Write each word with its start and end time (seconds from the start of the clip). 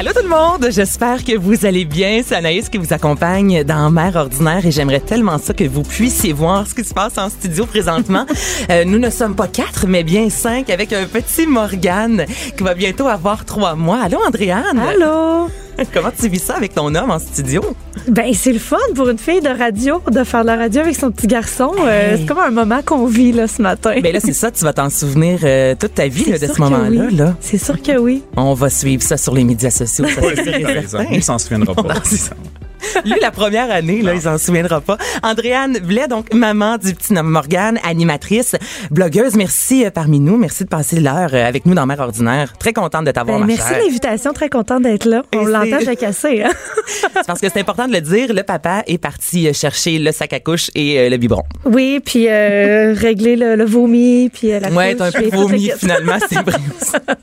Allô 0.00 0.12
tout 0.14 0.22
le 0.22 0.30
monde, 0.30 0.66
j'espère 0.70 1.22
que 1.22 1.36
vous 1.36 1.66
allez 1.66 1.84
bien. 1.84 2.22
C'est 2.24 2.34
Anaïs 2.34 2.70
qui 2.70 2.78
vous 2.78 2.94
accompagne 2.94 3.64
dans 3.64 3.90
Mère 3.90 4.16
ordinaire 4.16 4.64
et 4.64 4.70
j'aimerais 4.70 5.00
tellement 5.00 5.36
ça 5.36 5.52
que 5.52 5.64
vous 5.64 5.82
puissiez 5.82 6.32
voir 6.32 6.66
ce 6.66 6.74
qui 6.74 6.84
se 6.84 6.94
passe 6.94 7.18
en 7.18 7.28
studio 7.28 7.66
présentement. 7.66 8.24
Euh, 8.70 8.84
nous 8.84 8.98
ne 8.98 9.10
sommes 9.10 9.34
pas 9.34 9.48
quatre, 9.48 9.86
mais 9.86 10.04
bien 10.04 10.30
cinq 10.30 10.70
avec 10.70 10.92
un 10.92 11.04
petit 11.06 11.46
Morgane 11.46 12.24
qui 12.56 12.62
va 12.62 12.74
bientôt 12.74 13.08
avoir 13.08 13.44
trois 13.44 13.74
mois. 13.74 14.00
Allô 14.02 14.18
Andréane? 14.24 14.78
Allô? 14.78 15.48
Comment 15.94 16.10
tu 16.18 16.28
vis 16.28 16.38
ça 16.42 16.56
avec 16.56 16.74
ton 16.74 16.94
homme 16.94 17.10
en 17.10 17.18
studio? 17.18 17.62
Ben, 18.08 18.32
c'est 18.34 18.52
le 18.52 18.58
fun 18.58 18.76
pour 18.94 19.08
une 19.08 19.18
fille 19.18 19.40
de 19.40 19.48
radio 19.48 20.02
de 20.10 20.24
faire 20.24 20.42
de 20.42 20.46
la 20.48 20.56
radio 20.56 20.82
avec 20.82 20.96
son 20.96 21.10
petit 21.10 21.26
garçon. 21.26 21.72
Euh, 21.80 22.16
c'est 22.18 22.26
comme 22.26 22.38
un 22.38 22.50
moment 22.50 22.80
qu'on 22.84 23.06
vit 23.06 23.32
là, 23.32 23.46
ce 23.48 23.62
matin. 23.62 23.94
Ben 24.02 24.12
là, 24.12 24.20
c'est 24.20 24.32
ça, 24.32 24.50
tu 24.50 24.64
vas 24.64 24.72
t'en 24.72 24.90
souvenir 24.90 25.40
euh, 25.42 25.74
toute 25.78 25.94
ta 25.94 26.08
vie 26.08 26.30
là, 26.30 26.38
de 26.38 26.46
ce 26.46 26.60
moment-là. 26.60 27.06
oui. 27.08 27.16
Là. 27.16 27.36
C'est 27.40 27.58
sûr 27.58 27.80
que 27.80 27.98
oui. 27.98 28.22
On 28.36 28.54
va 28.54 28.70
suivre 28.70 29.02
ça 29.02 29.16
sur 29.16 29.34
les 29.34 29.44
médias 29.44 29.70
sociaux. 29.70 30.06
ça, 30.06 30.20
c'est 30.34 30.86
certain. 30.86 31.06
Il 31.12 31.22
s'en 31.22 31.38
souviendra 31.38 31.74
pas. 31.74 31.94
Non. 33.04 33.12
Lui, 33.14 33.20
la 33.20 33.30
première 33.30 33.70
année, 33.70 34.02
là, 34.02 34.14
il 34.14 34.20
s'en 34.22 34.36
souviendra 34.36 34.80
pas. 34.80 34.98
Andréane 35.22 35.78
Blais, 35.78 36.08
donc 36.08 36.32
maman 36.34 36.76
du 36.76 36.94
petit 36.94 37.12
nom 37.12 37.22
Morgane, 37.22 37.78
animatrice, 37.84 38.56
blogueuse. 38.90 39.36
Merci 39.36 39.84
euh, 39.86 39.90
parmi 39.90 40.20
nous. 40.20 40.36
Merci 40.36 40.64
de 40.64 40.68
passer 40.68 41.00
l'heure 41.00 41.30
euh, 41.32 41.46
avec 41.46 41.66
nous 41.66 41.74
dans 41.74 41.86
Mère 41.86 42.00
Ordinaire. 42.00 42.52
Très 42.58 42.72
contente 42.72 43.04
de 43.06 43.10
t'avoir, 43.10 43.38
Ben, 43.38 43.42
ma 43.42 43.46
merci 43.46 43.68
chère. 43.68 43.78
de 43.78 43.84
l'invitation. 43.84 44.32
Très 44.32 44.48
contente 44.48 44.82
d'être 44.82 45.04
là. 45.06 45.22
Et 45.32 45.36
On 45.38 45.44
l'entend, 45.44 45.78
j'ai 45.84 45.96
cassé. 45.96 46.42
Hein? 46.42 46.50
C'est 46.86 47.26
parce 47.26 47.40
que 47.40 47.46
c'est 47.52 47.60
important 47.60 47.86
de 47.86 47.92
le 47.92 48.00
dire. 48.00 48.32
Le 48.34 48.42
papa 48.42 48.82
est 48.86 48.98
parti 48.98 49.48
euh, 49.48 49.52
chercher 49.52 49.98
le 49.98 50.12
sac 50.12 50.32
à 50.32 50.40
couche 50.40 50.70
et 50.74 50.98
euh, 50.98 51.08
le 51.08 51.16
biberon. 51.16 51.42
Oui, 51.64 52.00
puis 52.04 52.26
euh, 52.28 52.94
régler 52.98 53.36
le, 53.36 53.54
le 53.56 53.64
vomi, 53.64 54.30
puis 54.32 54.52
euh, 54.52 54.60
la 54.60 54.70
Ouais, 54.70 54.94
t'as 54.94 55.06
un 55.06 55.12
peu 55.12 55.28
vomi 55.32 55.70
finalement, 55.78 56.18
c'est 56.28 56.40
vrai. 56.40 56.58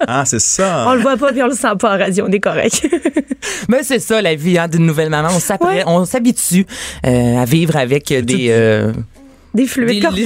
Ah, 0.07 0.23
c'est 0.25 0.39
ça. 0.39 0.85
On 0.87 0.93
le 0.93 1.01
voit 1.01 1.17
pas, 1.17 1.31
puis 1.31 1.41
on 1.43 1.47
le 1.47 1.53
sent 1.53 1.67
pas 1.79 1.95
en 1.95 1.97
radio. 1.97 2.25
On 2.27 2.31
est 2.31 2.39
correct. 2.39 2.87
Mais 3.69 3.83
c'est 3.83 3.99
ça 3.99 4.21
la 4.21 4.35
vie 4.35 4.57
hein, 4.57 4.67
d'une 4.67 4.85
nouvelle 4.85 5.09
maman. 5.09 5.29
On. 5.35 5.39
On 5.85 6.05
s'habitue 6.05 6.65
euh, 7.05 7.37
à 7.37 7.45
vivre 7.45 7.75
avec 7.75 8.07
des 8.13 8.47
euh, 8.49 8.91
Des 9.53 9.63
des 9.63 9.67
fluides 9.67 10.13
des 10.13 10.23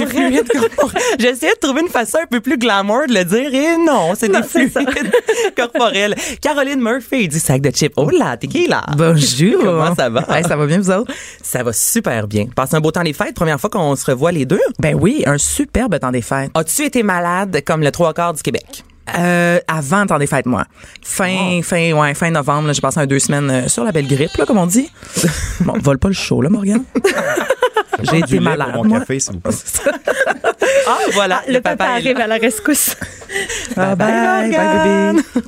corporels. 0.58 1.02
J'essayais 1.18 1.52
de 1.54 1.58
trouver 1.58 1.80
une 1.82 1.88
façon 1.88 2.18
un 2.22 2.26
peu 2.26 2.40
plus 2.40 2.58
glamour 2.58 3.06
de 3.08 3.14
le 3.14 3.24
dire 3.24 3.54
et 3.54 3.76
non, 3.78 4.12
c'est 4.14 4.28
des 4.28 4.42
fluides 4.42 4.72
corporels. 5.56 6.14
Caroline 6.40 6.80
Murphy 6.80 7.28
du 7.28 7.38
sac 7.38 7.62
de 7.62 7.70
chips. 7.70 7.94
Oh 7.96 8.10
là, 8.10 8.36
t'es 8.36 8.46
qui 8.46 8.66
là? 8.66 8.84
Bonjour. 8.96 9.58
Comment 9.62 9.94
ça 9.94 10.10
va? 10.10 10.26
Hey, 10.28 10.44
ça 10.44 10.56
va 10.56 10.66
bien, 10.66 10.78
vous 10.78 10.90
autres? 10.90 11.12
Ça 11.42 11.62
va 11.62 11.72
super 11.72 12.26
bien. 12.28 12.46
Passe 12.54 12.74
un 12.74 12.80
beau 12.80 12.90
temps 12.90 13.04
des 13.04 13.12
fêtes. 13.14 13.34
Première 13.34 13.60
fois 13.60 13.70
qu'on 13.70 13.96
se 13.96 14.04
revoit 14.04 14.32
les 14.32 14.44
deux? 14.44 14.60
Ben 14.80 14.94
oui, 15.00 15.22
un 15.26 15.38
superbe 15.38 15.98
temps 15.98 16.10
des 16.12 16.22
fêtes. 16.22 16.50
As-tu 16.54 16.82
été 16.82 17.02
malade 17.02 17.62
comme 17.64 17.82
le 17.82 17.90
trois 17.90 18.12
quarts 18.12 18.34
du 18.34 18.42
Québec? 18.42 18.84
Euh, 19.18 19.58
avant 19.66 20.02
le 20.02 20.06
temps 20.06 20.18
des 20.18 20.26
fêtes, 20.26 20.46
moi. 20.46 20.64
Fin, 21.02 21.60
fin, 21.62 21.92
ouais, 21.92 22.14
fin 22.14 22.30
novembre, 22.30 22.72
j'ai 22.72 22.80
passé 22.80 23.00
un 23.00 23.06
deux 23.06 23.18
semaines 23.18 23.50
euh, 23.50 23.68
sur 23.68 23.84
la 23.84 23.90
belle 23.92 24.06
grippe, 24.06 24.36
là, 24.36 24.46
comme 24.46 24.58
on 24.58 24.66
dit. 24.66 24.90
bon, 25.60 25.74
vole 25.80 25.98
pas 25.98 26.08
le 26.08 26.14
show, 26.14 26.40
là, 26.40 26.48
Morgan. 26.48 26.82
j'ai 28.02 28.18
été 28.18 28.38
malade, 28.38 28.72
pour 28.72 28.84
mon 28.84 28.90
moi. 28.90 29.00
café, 29.00 29.18
s'il 29.20 29.34
vous 29.34 29.40
plaît. 29.40 29.54
Ah, 30.86 30.98
voilà. 31.14 31.42
Le 31.48 31.60
papa 31.60 31.84
est 31.84 31.88
là. 31.88 31.94
arrive 31.94 32.16
à 32.20 32.26
la 32.28 32.36
rescousse. 32.36 32.96
Ah, 33.76 33.94
Bye, 33.96 34.12
bye, 34.12 34.50
bye, 34.50 34.50
Morgane. 34.50 35.16
bébé. 35.16 35.46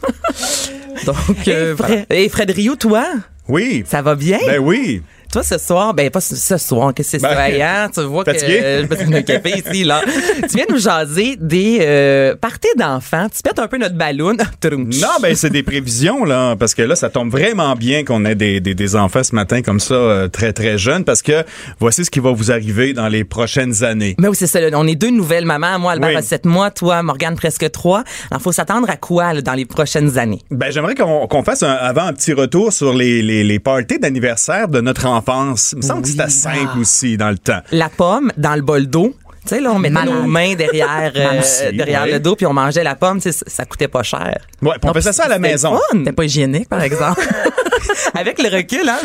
Donc, 1.07 1.49
Et, 1.49 1.53
euh, 1.55 1.75
voilà. 1.77 1.97
Et 2.11 2.29
Fred 2.29 2.51
Rio, 2.51 2.77
toi, 2.77 3.05
Oui. 3.49 3.85
ça 3.87 4.03
va 4.03 4.15
bien? 4.15 4.39
Ben 4.47 4.59
oui. 4.59 5.03
Toi, 5.34 5.43
ce 5.43 5.59
soir, 5.59 5.95
ben 5.95 6.09
pas 6.11 6.21
ce, 6.21 6.56
soir, 6.59 6.95
que 6.95 7.03
c'est 7.03 7.21
Ben, 7.21 7.37
hein? 7.61 7.91
Tu 7.93 8.03
vois 8.03 8.25
fatigué? 8.25 8.56
que 8.61 8.65
euh, 8.65 8.84
je 8.89 8.89
me 8.89 8.97
suis 9.06 9.15
un 9.17 9.22
café 9.22 9.50
ici, 9.67 9.83
là. 9.83 10.00
tu 10.49 10.55
viens 10.55 10.67
nous 10.71 10.78
jaser 10.78 11.34
des 11.41 11.78
euh, 11.81 12.37
parties 12.37 12.69
d'enfants. 12.78 13.27
Tu 13.34 13.43
pètes 13.43 13.59
un 13.59 13.67
peu 13.67 13.77
notre 13.77 13.97
ballon. 13.97 14.37
Non, 14.65 15.09
ben 15.21 15.34
c'est 15.34 15.50
des 15.50 15.62
prévisions 15.65 16.25
là, 16.25 16.55
parce 16.56 16.75
que 16.75 16.83
là, 16.83 16.94
ça 16.94 17.11
tombe 17.11 17.31
vraiment 17.31 17.75
bien 17.75 18.05
qu'on 18.05 18.25
ait 18.25 18.34
des, 18.37 18.61
des, 18.61 18.75
des 18.75 18.97
enfants 18.97 19.25
ce 19.25 19.34
matin 19.34 19.61
comme 19.61 19.81
ça, 19.81 19.94
euh, 19.94 20.28
très 20.28 20.53
très 20.53 20.78
jeunes, 20.78 21.05
parce 21.05 21.21
que 21.23 21.44
voici 21.81 22.05
ce 22.05 22.11
qui 22.11 22.21
va 22.21 22.31
vous 22.33 22.53
arriver 22.53 22.93
dans 22.93 23.09
les 23.09 23.25
prochaines 23.25 23.83
années. 23.83 24.15
Mais 24.19 24.28
oui, 24.28 24.37
c'est 24.39 24.47
ça. 24.47 24.61
là. 24.61 24.69
On 24.75 24.87
est 24.87 24.94
deux 24.94 25.11
nouvelles 25.11 25.44
mamans. 25.47 25.78
Moi, 25.81 25.93
Albert 25.93 26.11
Oui. 26.11 26.17
a 26.17 26.23
7 26.23 26.47
mois. 26.47 26.71
Toi, 26.71 27.03
Morgane, 27.03 27.34
presque 27.34 27.69
3. 27.71 28.05
Alors, 28.31 28.41
faut 28.41 28.53
s'attendre 28.53 28.89
à 28.89 28.97
quoi 28.97 29.33
là, 29.34 29.43
dans 29.43 29.55
les 29.55 29.65
prochaines 29.65 30.17
années? 30.17 30.41
Ben 30.53 30.71
j'aimerais 30.71 30.94
qu'on 30.94 31.43
fasse 31.43 31.65
un, 31.65 31.73
avant 31.73 32.05
un 32.05 32.12
petit 32.12 32.33
retour 32.33 32.73
sur 32.73 32.94
les, 32.94 33.21
les, 33.21 33.43
les 33.43 33.59
parties 33.59 33.99
d'anniversaire 33.99 34.69
de 34.69 34.81
notre 34.81 35.06
enfance. 35.25 35.73
Il 35.73 35.79
me 35.79 35.83
semble 35.83 36.03
que 36.03 36.09
c'était 36.09 36.29
simple 36.29 36.79
aussi 36.79 37.17
dans 37.17 37.31
le 37.31 37.39
temps. 37.39 37.61
La 37.73 37.89
pomme 37.89 38.33
dans 38.37 38.55
le 38.55 38.62
bol 38.62 38.87
d'eau. 38.87 39.15
Tu 39.47 39.55
sais, 39.56 39.60
là, 39.60 39.72
on 39.72 39.78
mettait 39.78 39.93
Malade. 39.94 40.15
nos 40.15 40.22
mains 40.27 40.55
derrière, 40.55 41.12
euh, 41.15 41.28
Merci, 41.32 41.72
derrière 41.77 42.05
ouais. 42.05 42.12
le 42.12 42.21
dos, 42.21 42.34
puis 42.34 42.47
on 42.47 42.53
mangeait 42.55 42.82
la 42.82 42.94
pomme. 42.94 43.19
Tu 43.21 43.31
sais, 43.31 43.32
Ça, 43.32 43.44
ça 43.47 43.65
coûtait 43.66 43.88
pas 43.88 44.03
cher. 44.03 44.38
Ouais, 44.62 44.72
puis 44.81 44.91
on 44.91 44.94
faisait 44.94 45.12
ça 45.12 45.25
à 45.25 45.28
la 45.28 45.38
maison. 45.38 45.78
C'était 45.93 46.12
pas 46.12 46.25
hygiénique, 46.25 46.69
par 46.69 46.82
exemple. 46.82 47.21
Avec 48.15 48.43
le 48.43 48.49
recul, 48.49 48.88
hein? 48.88 48.99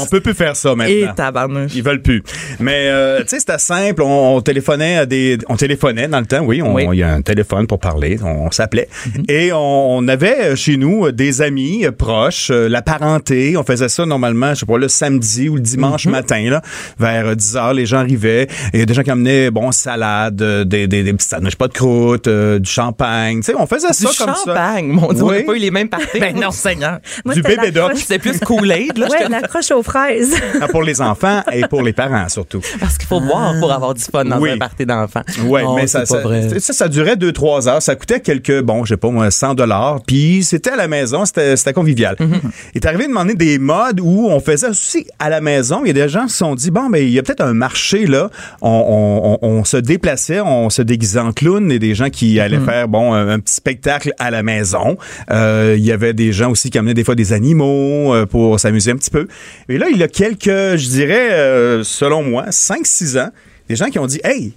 On 0.00 0.06
peut 0.06 0.20
plus 0.20 0.34
faire 0.34 0.54
ça 0.54 0.70
Et 0.72 0.74
maintenant. 0.76 1.14
tabarnouche. 1.14 1.72
Ils 1.74 1.82
veulent 1.82 2.02
plus. 2.02 2.22
Mais 2.60 2.86
euh, 2.88 3.20
tu 3.22 3.28
sais, 3.30 3.40
c'était 3.40 3.58
simple. 3.58 4.02
On, 4.02 4.36
on 4.36 4.40
téléphonait 4.40 4.98
à 4.98 5.06
des, 5.06 5.38
on 5.48 5.56
téléphonait 5.56 6.08
dans 6.08 6.20
le 6.20 6.26
temps. 6.26 6.40
Oui, 6.40 6.62
on- 6.62 6.74
Oui. 6.74 6.86
il 6.92 6.98
y 6.98 7.02
a 7.02 7.12
un 7.12 7.22
téléphone 7.22 7.66
pour 7.66 7.80
parler. 7.80 8.18
On, 8.22 8.46
on 8.46 8.50
s'appelait 8.50 8.88
et 9.28 9.52
on, 9.52 9.96
on 9.96 10.08
avait 10.08 10.40
euh, 10.52 10.56
chez 10.56 10.76
nous 10.76 11.10
des 11.10 11.42
amis 11.42 11.84
proches, 11.98 12.50
euh, 12.50 12.68
la 12.68 12.82
parenté. 12.82 13.56
On 13.56 13.64
faisait 13.64 13.88
ça 13.88 14.06
normalement, 14.06 14.54
je 14.54 14.60
sais 14.60 14.66
pas, 14.66 14.78
le 14.78 14.88
samedi 14.88 15.48
ou 15.48 15.56
le 15.56 15.60
dimanche 15.62 16.06
matin 16.06 16.48
là, 16.50 16.62
vers 16.98 17.26
euh, 17.28 17.34
10 17.34 17.56
heures. 17.56 17.74
Les 17.74 17.86
gens 17.86 17.98
arrivaient. 17.98 18.44
Et 18.44 18.48
il 18.74 18.80
y 18.80 18.82
a 18.82 18.86
des 18.86 18.94
gens 18.94 19.02
qui 19.02 19.10
amenaient 19.10 19.50
bon 19.50 19.72
salade, 19.80 20.40
euh, 20.42 20.64
des 20.64 20.86
des, 20.86 21.02
des 21.02 21.12
petits 21.12 21.26
sandwichs 21.28 21.56
pas 21.56 21.68
de 21.68 21.72
croûte, 21.72 22.26
euh, 22.28 22.58
du 22.58 22.70
champagne. 22.70 23.38
Tu 23.40 23.46
sais, 23.46 23.54
on 23.58 23.66
faisait 23.66 23.88
Du 23.88 23.94
ça 23.94 24.08
comme 24.24 24.34
ça. 24.34 24.42
champagne. 24.46 24.86
Mon 24.88 25.12
Dieu, 25.12 25.22
on 25.24 25.28
Oui. 25.28 25.38
n'a 25.38 25.42
pas 25.44 25.54
eu 25.54 25.58
les 25.58 25.70
mêmes 25.70 25.88
parties. 25.88 26.20
Ben 26.20 26.34
non, 26.38 26.50
Seigneur. 26.50 26.98
Moi, 27.24 27.34
Du 27.34 27.42
bébé 27.42 27.72
croche- 27.72 27.94
C'était 27.96 28.18
plus 28.18 28.38
Kool-Aid, 28.40 28.98
là. 28.98 29.06
je 29.06 29.12
Ouais, 29.12 29.26
te- 29.26 29.30
la 29.30 29.40
croche 29.42 29.70
aux 29.70 29.82
fraises. 29.82 30.34
Ah, 30.62 30.68
pour 30.68 30.82
les 30.82 31.00
enfants 31.00 31.42
et 31.52 31.62
pour 31.68 31.82
les 31.82 31.92
parents 31.92 32.28
surtout. 32.28 32.60
Parce 32.78 32.98
qu'il 32.98 33.08
faut 33.08 33.20
boire 33.20 33.54
pour 33.58 33.72
avoir 33.72 33.94
du 33.94 34.02
fun 34.02 34.24
dans 34.24 34.38
Oui. 34.38 34.50
un 34.50 34.58
party 34.58 34.84
d'enfants. 34.84 35.22
Ouais, 35.46 35.62
Oh, 35.66 35.74
mais 35.74 35.86
ça, 35.86 36.00
pas 36.00 36.06
ça, 36.06 36.18
vrai. 36.18 36.58
ça, 36.60 36.72
ça 36.72 36.88
durait 36.88 37.16
deux, 37.16 37.32
trois 37.32 37.66
heures. 37.68 37.80
Ça 37.80 37.94
coûtait 37.96 38.20
quelques, 38.20 38.60
bon, 38.60 38.84
je 38.84 38.90
sais 38.94 38.96
pas 38.98 39.08
moi, 39.10 39.30
100 39.30 39.54
dollars. 39.54 40.00
Puis 40.06 40.44
c'était 40.44 40.70
à 40.70 40.76
la 40.76 40.88
maison, 40.88 41.24
c'était 41.24 41.56
c'était 41.56 41.72
convivial. 41.72 42.16
Mm-hmm. 42.16 42.40
Il 42.74 42.78
est 42.78 42.86
arrivé 42.86 43.04
de 43.04 43.08
demander 43.08 43.34
des 43.34 43.58
modes 43.58 44.00
où 44.00 44.28
on 44.28 44.40
faisait 44.40 44.68
aussi 44.68 45.06
à 45.18 45.30
la 45.30 45.40
maison. 45.40 45.80
Il 45.84 45.88
y 45.88 45.90
a 45.90 46.04
des 46.04 46.08
gens 46.08 46.24
qui 46.26 46.32
se 46.32 46.38
sont 46.38 46.54
dit, 46.54 46.70
bon, 46.70 46.90
ben, 46.90 47.02
il 47.02 47.10
y 47.10 47.18
a 47.18 47.22
peut-être 47.22 47.40
un 47.42 47.54
marché, 47.54 48.06
là. 48.06 48.28
On, 48.60 49.38
on, 49.40 49.48
on, 49.48 49.58
on 49.58 49.64
se 49.70 49.76
déplaçait, 49.76 50.40
on 50.40 50.68
se 50.70 50.82
déguisait 50.82 51.20
en 51.20 51.32
clown 51.32 51.70
et 51.72 51.78
des 51.78 51.94
gens 51.94 52.10
qui 52.10 52.38
allaient 52.40 52.58
Mm-hmm. 52.58 52.64
faire, 52.64 52.88
bon, 52.88 53.14
un, 53.14 53.28
un 53.28 53.38
petit 53.40 53.54
spectacle 53.54 54.12
à 54.18 54.30
la 54.30 54.42
maison. 54.42 54.96
Euh, 55.30 55.74
il 55.78 55.84
y 55.84 55.92
avait 55.92 56.12
des 56.12 56.32
gens 56.32 56.50
aussi 56.50 56.68
qui 56.70 56.78
amenaient 56.78 56.94
des 56.94 57.04
fois 57.04 57.14
des 57.14 57.32
animaux 57.32 58.14
euh, 58.14 58.26
pour 58.26 58.58
s'amuser 58.60 58.90
un 58.90 58.96
petit 58.96 59.10
peu. 59.10 59.28
Et 59.68 59.78
là, 59.78 59.86
il 59.90 59.96
y 59.96 60.02
a 60.02 60.08
quelques, 60.08 60.46
je 60.76 60.88
dirais, 60.90 61.30
euh, 61.32 61.82
selon 61.84 62.22
moi, 62.22 62.46
5-6 62.50 63.18
ans, 63.20 63.30
des 63.68 63.76
gens 63.76 63.86
qui 63.86 63.98
ont 63.98 64.06
dit, 64.06 64.20
hey, 64.24 64.52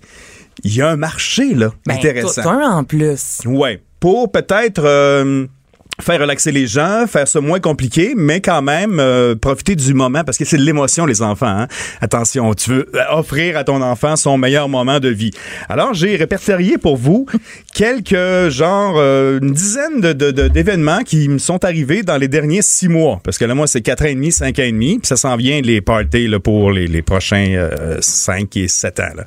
il 0.63 0.75
y 0.75 0.81
a 0.81 0.89
un 0.89 0.95
marché, 0.97 1.53
là, 1.53 1.71
Ben, 1.85 1.95
intéressant. 1.95 2.49
un 2.49 2.77
en 2.77 2.83
plus. 2.83 3.41
Ouais. 3.45 3.81
Pour 3.99 4.31
peut-être 4.31 4.83
faire 6.01 6.19
relaxer 6.19 6.51
les 6.51 6.65
gens, 6.67 7.05
faire 7.07 7.27
ça 7.27 7.39
moins 7.39 7.59
compliqué, 7.59 8.13
mais 8.15 8.41
quand 8.41 8.61
même 8.61 8.99
euh, 8.99 9.35
profiter 9.35 9.75
du 9.75 9.93
moment 9.93 10.23
parce 10.23 10.37
que 10.37 10.45
c'est 10.45 10.57
de 10.57 10.63
l'émotion 10.63 11.05
les 11.05 11.21
enfants. 11.21 11.45
hein. 11.47 11.67
Attention, 12.01 12.53
tu 12.55 12.71
veux 12.71 12.89
offrir 13.11 13.57
à 13.57 13.63
ton 13.63 13.81
enfant 13.81 14.15
son 14.15 14.37
meilleur 14.37 14.67
moment 14.69 14.99
de 14.99 15.09
vie. 15.09 15.31
Alors 15.69 15.93
j'ai 15.93 16.15
répertorié 16.15 16.77
pour 16.77 16.97
vous 16.97 17.25
quelques 17.73 18.49
genre 18.49 18.95
euh, 18.97 19.39
une 19.41 19.51
dizaine 19.53 20.01
de- 20.01 20.13
d'événements 20.47 21.03
qui 21.03 21.29
me 21.29 21.37
sont 21.37 21.63
arrivés 21.63 22.01
dans 22.03 22.17
les 22.17 22.27
derniers 22.27 22.61
six 22.61 22.87
mois 22.89 23.19
parce 23.23 23.37
que 23.37 23.45
là 23.45 23.53
moi 23.55 23.67
c'est 23.67 23.81
quatre 23.81 24.03
ans 24.03 24.07
et 24.09 24.15
demi, 24.15 24.31
cinq 24.31 24.59
ans 24.59 24.63
et 24.63 24.71
demi, 24.71 24.99
puis 24.99 25.07
ça 25.07 25.15
s'en 25.15 25.35
vient 25.37 25.61
les 25.61 25.81
parties 25.81 26.27
là, 26.27 26.39
pour 26.39 26.71
les, 26.71 26.87
les 26.87 27.01
prochains 27.01 27.47
euh, 27.55 27.97
cinq 28.01 28.57
et 28.57 28.67
sept 28.67 28.99
ans. 28.99 29.13
Là. 29.15 29.23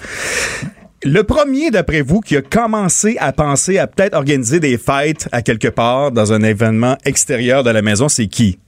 Le 1.08 1.22
premier, 1.22 1.70
d'après 1.70 2.02
vous, 2.02 2.20
qui 2.20 2.36
a 2.36 2.42
commencé 2.42 3.16
à 3.20 3.32
penser 3.32 3.78
à 3.78 3.86
peut-être 3.86 4.14
organiser 4.14 4.58
des 4.58 4.76
fêtes 4.76 5.28
à 5.30 5.40
quelque 5.40 5.68
part 5.68 6.10
dans 6.10 6.32
un 6.32 6.42
événement 6.42 6.96
extérieur 7.04 7.62
de 7.62 7.70
la 7.70 7.80
maison, 7.80 8.08
c'est 8.08 8.26
qui? 8.26 8.58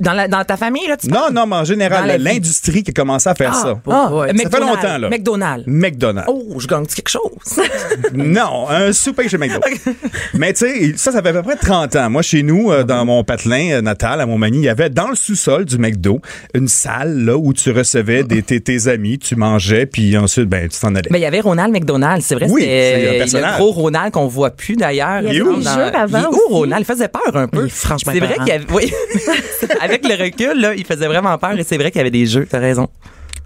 Dans, 0.00 0.12
la- 0.12 0.28
dans 0.28 0.44
ta 0.44 0.56
famille, 0.56 0.86
là, 0.86 0.96
tu 0.96 1.08
Non, 1.08 1.28
non, 1.32 1.46
mais 1.46 1.56
en 1.56 1.58
Dans 1.60 1.64
général, 1.64 2.06
la 2.06 2.18
l'industrie 2.18 2.82
qui 2.82 2.90
a 2.90 2.94
commencé 2.94 3.28
à 3.28 3.34
faire 3.34 3.52
Ah, 3.54 3.62
ça. 3.62 3.80
ah, 3.90 4.12
Ouais. 4.14 4.28
Ça 4.28 4.34
fait 4.34 4.44
McDonald's. 4.44 4.82
longtemps, 4.82 4.98
là. 4.98 5.08
McDonald's. 5.10 5.64
McDonald's. 5.66 6.28
Oh, 6.32 6.58
je 6.58 6.66
gagne 6.66 6.86
quelque 6.86 7.08
chose? 7.10 7.20
Non, 8.12 8.68
un 8.68 8.92
souper 8.92 9.28
chez 9.28 9.38
McDo. 9.38 9.60
Mais 10.34 10.52
tu 10.52 10.66
sais, 10.66 10.94
ça, 10.96 11.12
ça 11.12 11.22
fait 11.22 11.28
à 11.30 11.32
peu 11.32 11.42
près 11.42 11.56
30 11.56 11.96
ans. 11.96 12.10
Moi, 12.10 12.22
chez 12.22 12.42
nous, 12.42 12.70
euh, 12.70 12.82
dans 12.84 13.04
mon 13.04 13.22
patelin 13.24 13.72
euh, 13.72 13.80
natal, 13.82 14.20
à 14.20 14.26
Montmagny, 14.26 14.58
il 14.58 14.64
y 14.64 14.68
avait 14.68 14.90
dans 14.90 15.08
le 15.08 15.14
sous-sol 15.14 15.64
du 15.64 15.78
McDo 15.78 16.20
une 16.54 16.68
salle 16.68 17.24
là 17.24 17.36
où 17.36 17.52
tu 17.52 17.70
recevais 17.70 18.22
des, 18.24 18.42
tes, 18.42 18.60
tes 18.60 18.88
amis, 18.88 19.18
tu 19.18 19.36
mangeais, 19.36 19.86
puis 19.86 20.16
ensuite, 20.16 20.48
ben, 20.48 20.68
tu 20.68 20.78
t'en 20.78 20.94
allais. 20.94 21.08
Mais 21.10 21.18
il 21.18 21.22
y 21.22 21.26
avait 21.26 21.40
Ronald 21.40 21.72
McDonald, 21.72 22.22
c'est 22.22 22.34
vrai, 22.34 22.46
Oui, 22.48 22.62
c'est 22.62 23.08
un 23.16 23.18
personnage. 23.18 23.52
le 23.58 23.58
gros 23.58 23.72
Ronald 23.72 24.12
qu'on 24.12 24.26
voit 24.26 24.50
plus 24.50 24.76
d'ailleurs. 24.76 25.20
Il 25.22 25.34
y 25.36 25.40
avait 25.40 25.56
des 25.56 25.62
jeux 25.62 25.96
avant 25.96 26.20
Il 26.20 26.26
où. 26.50 26.54
Ronald? 26.54 26.82
Il 26.82 26.92
faisait 26.92 27.08
peur 27.08 27.34
un 27.36 27.48
peu. 27.48 27.68
Franchement 27.68 28.12
C'est 28.12 28.20
vrai 28.20 28.34
qu'il 28.38 28.48
y 28.48 28.52
avait, 28.52 28.66
oui. 28.72 28.92
Avec 29.80 30.06
le 30.06 30.14
recul, 30.22 30.60
là, 30.60 30.74
il 30.74 30.84
faisait 30.84 31.06
vraiment 31.06 31.36
peur 31.38 31.58
et 31.58 31.64
c'est 31.64 31.76
vrai 31.78 31.90
qu'il 31.90 31.98
y 31.98 32.02
avait 32.02 32.10
des 32.10 32.26
jeux, 32.26 32.46
t'as 32.48 32.58
raison. 32.58 32.88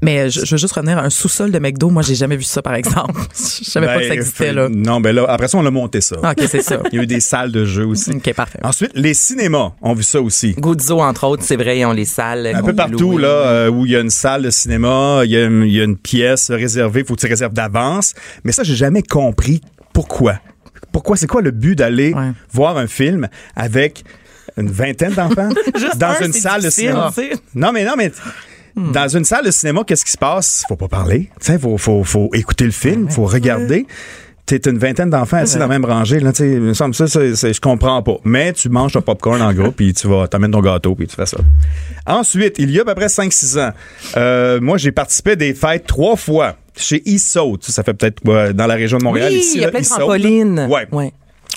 Mais 0.03 0.19
euh, 0.19 0.29
je, 0.29 0.45
je 0.45 0.51
veux 0.51 0.59
juste 0.59 0.75
revenir 0.75 0.99
à 0.99 1.03
un 1.03 1.09
sous-sol 1.09 1.51
de 1.51 1.59
McDo. 1.59 1.89
Moi, 1.89 2.03
j'ai 2.03 2.15
jamais 2.17 2.37
vu 2.37 2.43
ça, 2.43 2.61
par 2.61 2.75
exemple. 2.75 3.15
Je 3.35 3.71
savais 3.71 3.87
pas 3.87 3.97
que 3.97 4.03
ça 4.03 4.09
Ben, 4.11 4.19
existait, 4.19 4.53
là. 4.53 4.69
Non, 4.69 5.01
ben 5.01 5.15
là, 5.15 5.25
après 5.29 5.49
ça, 5.49 5.57
on 5.57 5.65
a 5.65 5.71
monté 5.71 6.03
ça. 6.03 6.17
Ah, 6.23 6.33
OK, 6.33 6.45
c'est 6.47 6.61
ça. 6.63 6.81
Il 6.93 6.97
y 6.97 6.99
a 7.01 7.03
eu 7.05 7.07
des 7.07 7.21
salles 7.21 7.51
de 7.53 7.65
jeux 7.65 7.87
aussi. 7.87 8.11
OK, 8.11 8.35
parfait. 8.35 8.59
Ensuite, 8.63 8.91
les 8.95 9.15
cinémas 9.15 9.73
ont 9.81 9.95
vu 9.95 10.03
ça 10.03 10.21
aussi. 10.21 10.55
Guzzo, 10.59 11.01
entre 11.01 11.25
autres, 11.27 11.43
c'est 11.45 11.57
vrai, 11.57 11.79
ils 11.79 11.87
ont 11.87 11.93
les 11.93 12.05
salles. 12.05 12.47
Un 12.55 12.63
peu 12.63 12.75
partout, 12.75 13.17
là, 13.17 13.29
euh, 13.29 13.71
où 13.71 13.87
il 13.87 13.93
y 13.93 13.97
a 13.97 14.01
une 14.01 14.11
salle 14.11 14.43
de 14.43 14.51
cinéma, 14.51 15.23
il 15.25 15.31
y 15.31 15.37
a 15.39 15.45
une, 15.45 15.63
il 15.63 15.73
y 15.73 15.81
a 15.81 15.85
une 15.85 15.97
pièce 15.97 16.51
réservée, 16.51 17.03
faut 17.05 17.15
que 17.15 17.21
tu 17.21 17.27
réserves 17.29 17.55
d'avance. 17.55 18.13
Mais 18.43 18.53
ça, 18.53 18.63
j'ai 18.63 18.75
jamais 18.77 19.03
compris 19.03 19.63
pourquoi. 19.95 20.35
Pourquoi? 20.93 21.17
C'est 21.17 21.29
quoi 21.29 21.41
le 21.41 21.51
but 21.51 21.77
d'aller 21.77 22.13
Ouais. 22.13 22.33
voir 22.53 22.77
un 22.77 22.89
film 22.89 23.29
avec 23.57 24.05
une 24.57 24.71
vingtaine 24.71 25.13
d'enfants? 25.13 25.49
Dans 25.97 26.17
un, 26.21 26.27
une 26.27 26.33
salle 26.33 26.63
de 26.63 26.71
cinéma? 26.71 27.13
Non, 27.55 27.73
mais 27.73 27.85
non, 27.85 27.95
mais 27.97 28.13
dans 28.77 29.07
une 29.07 29.25
salle 29.25 29.45
de 29.45 29.53
cinéma, 29.53 29.83
qu'est-ce 29.87 30.05
qui 30.05 30.11
se 30.11 30.19
passe? 30.19 30.65
Faut 30.69 30.75
pas 30.77 30.89
parler. 30.89 31.31
Sais, 31.41 31.59
faut, 31.61 31.79
faut, 31.79 32.03
faut 32.03 32.31
écouter 32.35 32.65
le 32.65 32.73
film, 32.73 33.09
faut 33.09 33.25
regarder. 33.25 33.87
T'es 34.47 34.57
une 34.67 34.77
vingtaine 34.79 35.09
d'enfants 35.09 35.39
assis 35.39 35.55
dans 35.55 35.61
la 35.61 35.69
même 35.69 35.87
rangée, 35.87 36.21
là, 36.21 36.31
tu 36.33 36.39
sais, 36.39 36.53
il 36.53 36.61
me 36.61 36.75
semble 36.75 36.95
ça, 36.95 37.07
je 37.07 37.61
comprends 37.61 38.03
pas. 38.03 38.17
Mais 38.25 38.53
tu 38.53 38.69
manges 38.69 38.93
ton 38.93 39.01
popcorn 39.01 39.41
en 39.41 39.55
groupe, 39.55 39.77
puis 39.77 39.95
tu 39.95 40.07
vas, 40.07 40.29
t'amènes 40.29 40.51
ton 40.51 40.61
gâteau, 40.61 40.95
puis 40.95 41.07
tu 41.07 41.17
fais 41.17 41.25
ça. 41.25 41.39
Ensuite, 42.07 42.57
il 42.59 42.71
y 42.71 42.79
a 42.79 42.83
à 42.83 42.85
peu 42.85 42.95
près 42.95 43.07
5-6 43.07 43.59
ans, 43.59 43.73
euh, 44.19 44.61
moi, 44.61 44.77
j'ai 44.77 44.93
participé 44.93 45.31
à 45.31 45.37
des 45.37 45.55
fêtes 45.55 45.87
trois 45.87 46.17
fois 46.17 46.57
chez 46.77 47.01
Issault. 47.09 47.57
Ça 47.63 47.83
fait 47.85 47.95
peut-être 47.95 48.21
euh, 48.29 48.53
dans 48.53 48.67
la 48.67 48.75
région 48.75 48.99
de 48.99 49.05
Montréal. 49.05 49.31
Oui, 49.33 49.39
ici, 49.39 49.53
il 49.55 49.61
y 49.61 49.65
a 49.65 49.69
là, 49.69 49.71
plein 49.71 49.81
de 49.81 49.85
Issault. 49.85 49.97
trampolines. 49.97 50.67
Ouais. 50.69 50.89
Ouais. 50.93 51.13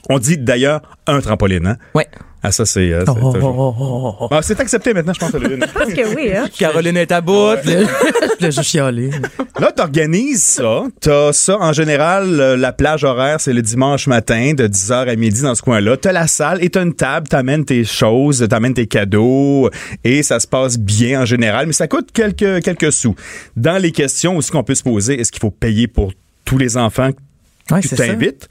On 0.10 0.20
dit 0.20 0.38
d'ailleurs 0.38 0.82
un 1.08 1.20
trampoline, 1.20 1.68
hein? 1.68 1.78
Ouais. 1.94 2.08
Ah, 2.44 2.52
ça, 2.52 2.66
c'est... 2.66 2.92
euh, 2.92 3.04
c'est 3.06 3.12
Oh, 3.12 3.34
oh, 3.42 3.48
oh, 3.58 3.76
oh, 3.80 4.16
oh. 4.22 4.28
Ah, 4.32 4.42
c'est 4.42 4.60
accepté 4.60 4.94
maintenant, 4.94 5.14
je 5.14 5.20
pense 5.20 5.34
une. 5.34 5.60
Parce 5.74 5.94
que 5.94 6.16
oui, 6.16 6.32
hein. 6.36 6.46
Caroline 6.58 6.98
est 6.98 7.12
à 7.12 7.22
bout. 7.22 7.56
Je 7.66 8.46
l'ai 8.46 8.52
juste 8.52 8.64
chialé. 8.64 9.10
Là, 9.60 9.72
t'organises 9.72 10.44
ça. 10.44 10.84
T'as 11.02 11.34
ça, 11.34 11.58
en 11.60 11.74
général, 11.74 12.40
euh, 12.40 12.56
la 12.56 12.72
plage 12.72 13.04
horaire, 13.04 13.42
c'est 13.42 13.54
le 13.54 13.64
dimanche 13.64 14.06
matin, 14.08 14.54
de 14.56 14.68
10h 14.68 15.10
à 15.10 15.16
midi 15.16 15.42
dans 15.42 15.56
ce 15.56 15.64
coin-là. 15.64 15.98
T'as 15.98 16.12
la 16.12 16.28
salle 16.28 16.64
et 16.64 16.70
t'as 16.70 16.84
une 16.84 16.94
table, 16.94 17.28
t'amènes 17.28 17.66
tes 17.66 17.84
choses, 17.84 18.46
t'amènes 18.48 18.76
tes 18.76 18.86
cadeaux, 18.86 19.70
et 20.04 20.22
ça 20.22 20.40
se 20.40 20.48
passe 20.48 20.78
bien 20.78 21.22
en 21.22 21.26
général, 21.26 21.66
mais 21.66 21.74
ça 21.74 21.88
coûte 21.88 22.10
quelques, 22.14 22.62
quelques 22.64 22.94
sous. 22.94 23.16
Dans 23.56 23.82
les 23.82 23.92
questions 23.92 24.38
aussi 24.38 24.52
qu'on 24.52 24.64
peut 24.64 24.76
se 24.76 24.84
poser, 24.84 25.20
est-ce 25.20 25.32
qu'il 25.32 25.42
faut 25.42 25.52
payer 25.52 25.88
pour 25.88 26.14
tous 26.46 26.58
les 26.60 26.78
enfants 26.78 27.10
Ouais, 27.72 27.82
tu 27.82 27.90
t'invites. 27.90 28.48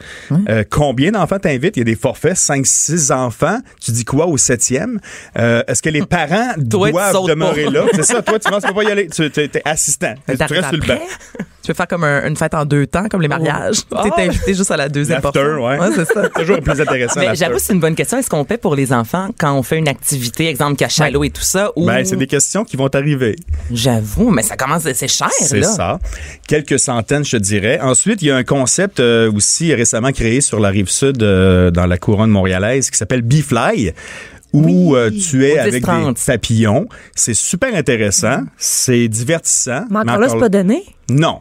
Euh, 0.48 0.64
combien 0.70 1.10
d'enfants 1.12 1.38
t'invites? 1.38 1.76
Il 1.76 1.80
y 1.80 1.82
a 1.82 1.84
des 1.84 1.96
forfaits, 1.96 2.36
5, 2.36 2.66
6 2.66 3.10
enfants. 3.12 3.58
Tu 3.80 3.92
dis 3.92 4.04
quoi 4.04 4.26
au 4.26 4.36
septième? 4.36 5.00
Euh, 5.38 5.62
Est-ce 5.68 5.82
que 5.82 5.90
les 5.90 6.04
parents 6.04 6.52
Toi, 6.70 6.88
tu 6.88 6.92
doivent 6.92 7.26
demeurer 7.26 7.64
pas. 7.64 7.70
là? 7.70 7.84
C'est 7.94 8.02
ça, 8.04 8.22
toi, 8.22 8.38
tu 8.38 8.50
penses 8.50 8.62
tu 8.62 8.68
peux 8.68 8.74
pas 8.74 8.84
y 8.84 8.90
aller? 8.90 9.08
Tu 9.08 9.24
es 9.24 9.50
assistant. 9.64 10.14
Tu 10.26 10.32
restes 10.36 10.48
sur 10.48 10.72
le 10.72 10.78
banc. 10.86 10.98
Tu 11.62 11.72
peux 11.72 11.78
faire 11.78 11.88
comme 11.88 12.04
un- 12.04 12.28
une 12.28 12.36
fête 12.36 12.54
en 12.54 12.64
deux 12.64 12.86
temps, 12.86 13.08
comme 13.08 13.20
les 13.22 13.26
mariages? 13.26 13.78
T'es 13.90 14.22
invité 14.22 14.54
juste 14.54 14.70
à 14.70 14.76
la 14.76 14.88
deuxième 14.88 15.20
portion. 15.20 15.42
ouais. 15.64 15.78
c'est 15.96 16.04
ça. 16.04 16.28
Toujours 16.28 16.60
plus 16.60 16.80
intéressant. 16.80 17.18
Mais 17.18 17.34
j'avoue, 17.34 17.58
c'est 17.58 17.72
une 17.72 17.80
bonne 17.80 17.96
question. 17.96 18.18
Est-ce 18.18 18.30
qu'on 18.30 18.44
paie 18.44 18.56
pour 18.56 18.76
les 18.76 18.92
enfants 18.92 19.30
quand 19.36 19.52
on 19.52 19.64
fait 19.64 19.76
une 19.76 19.88
activité, 19.88 20.46
exemple 20.46 20.76
cachalot 20.76 21.24
et 21.24 21.30
tout 21.30 21.42
ça? 21.42 21.72
Ou... 21.74 21.84
Ben, 21.84 22.04
c'est 22.04 22.14
des 22.14 22.28
questions 22.28 22.62
qui 22.64 22.76
vont 22.76 22.86
arriver. 22.86 23.34
J'avoue, 23.72 24.30
mais 24.30 24.42
ça 24.42 24.56
commence, 24.56 24.82
c'est 24.84 25.08
cher, 25.08 25.28
C'est 25.40 25.64
ça. 25.64 25.98
Quelques 26.46 26.78
centaines, 26.78 27.24
je 27.24 27.32
te 27.32 27.42
dirais. 27.42 27.80
Ensuite, 27.80 28.22
il 28.22 28.28
y 28.28 28.30
a 28.30 28.36
un 28.36 28.44
concept 28.44 29.00
euh, 29.06 29.32
aussi 29.32 29.74
récemment 29.74 30.12
créé 30.12 30.40
sur 30.40 30.60
la 30.60 30.68
rive 30.68 30.88
sud, 30.88 31.22
euh, 31.22 31.70
dans 31.70 31.86
la 31.86 31.98
couronne 31.98 32.30
montréalaise, 32.30 32.90
qui 32.90 32.98
s'appelle 32.98 33.22
Bee-Fly 33.22 33.92
où 34.52 34.96
euh, 34.96 35.10
tu 35.10 35.44
es 35.44 35.58
avec 35.58 35.74
des 35.74 35.80
10-30. 35.80 36.26
papillons. 36.26 36.88
C'est 37.14 37.34
super 37.34 37.74
intéressant, 37.74 38.40
c'est 38.56 39.06
divertissant. 39.08 39.84
Mais 39.90 39.98
encore 39.98 40.18
là, 40.18 40.28
c'est 40.30 40.38
pas 40.38 40.48
donné? 40.48 40.82
Non. 41.10 41.40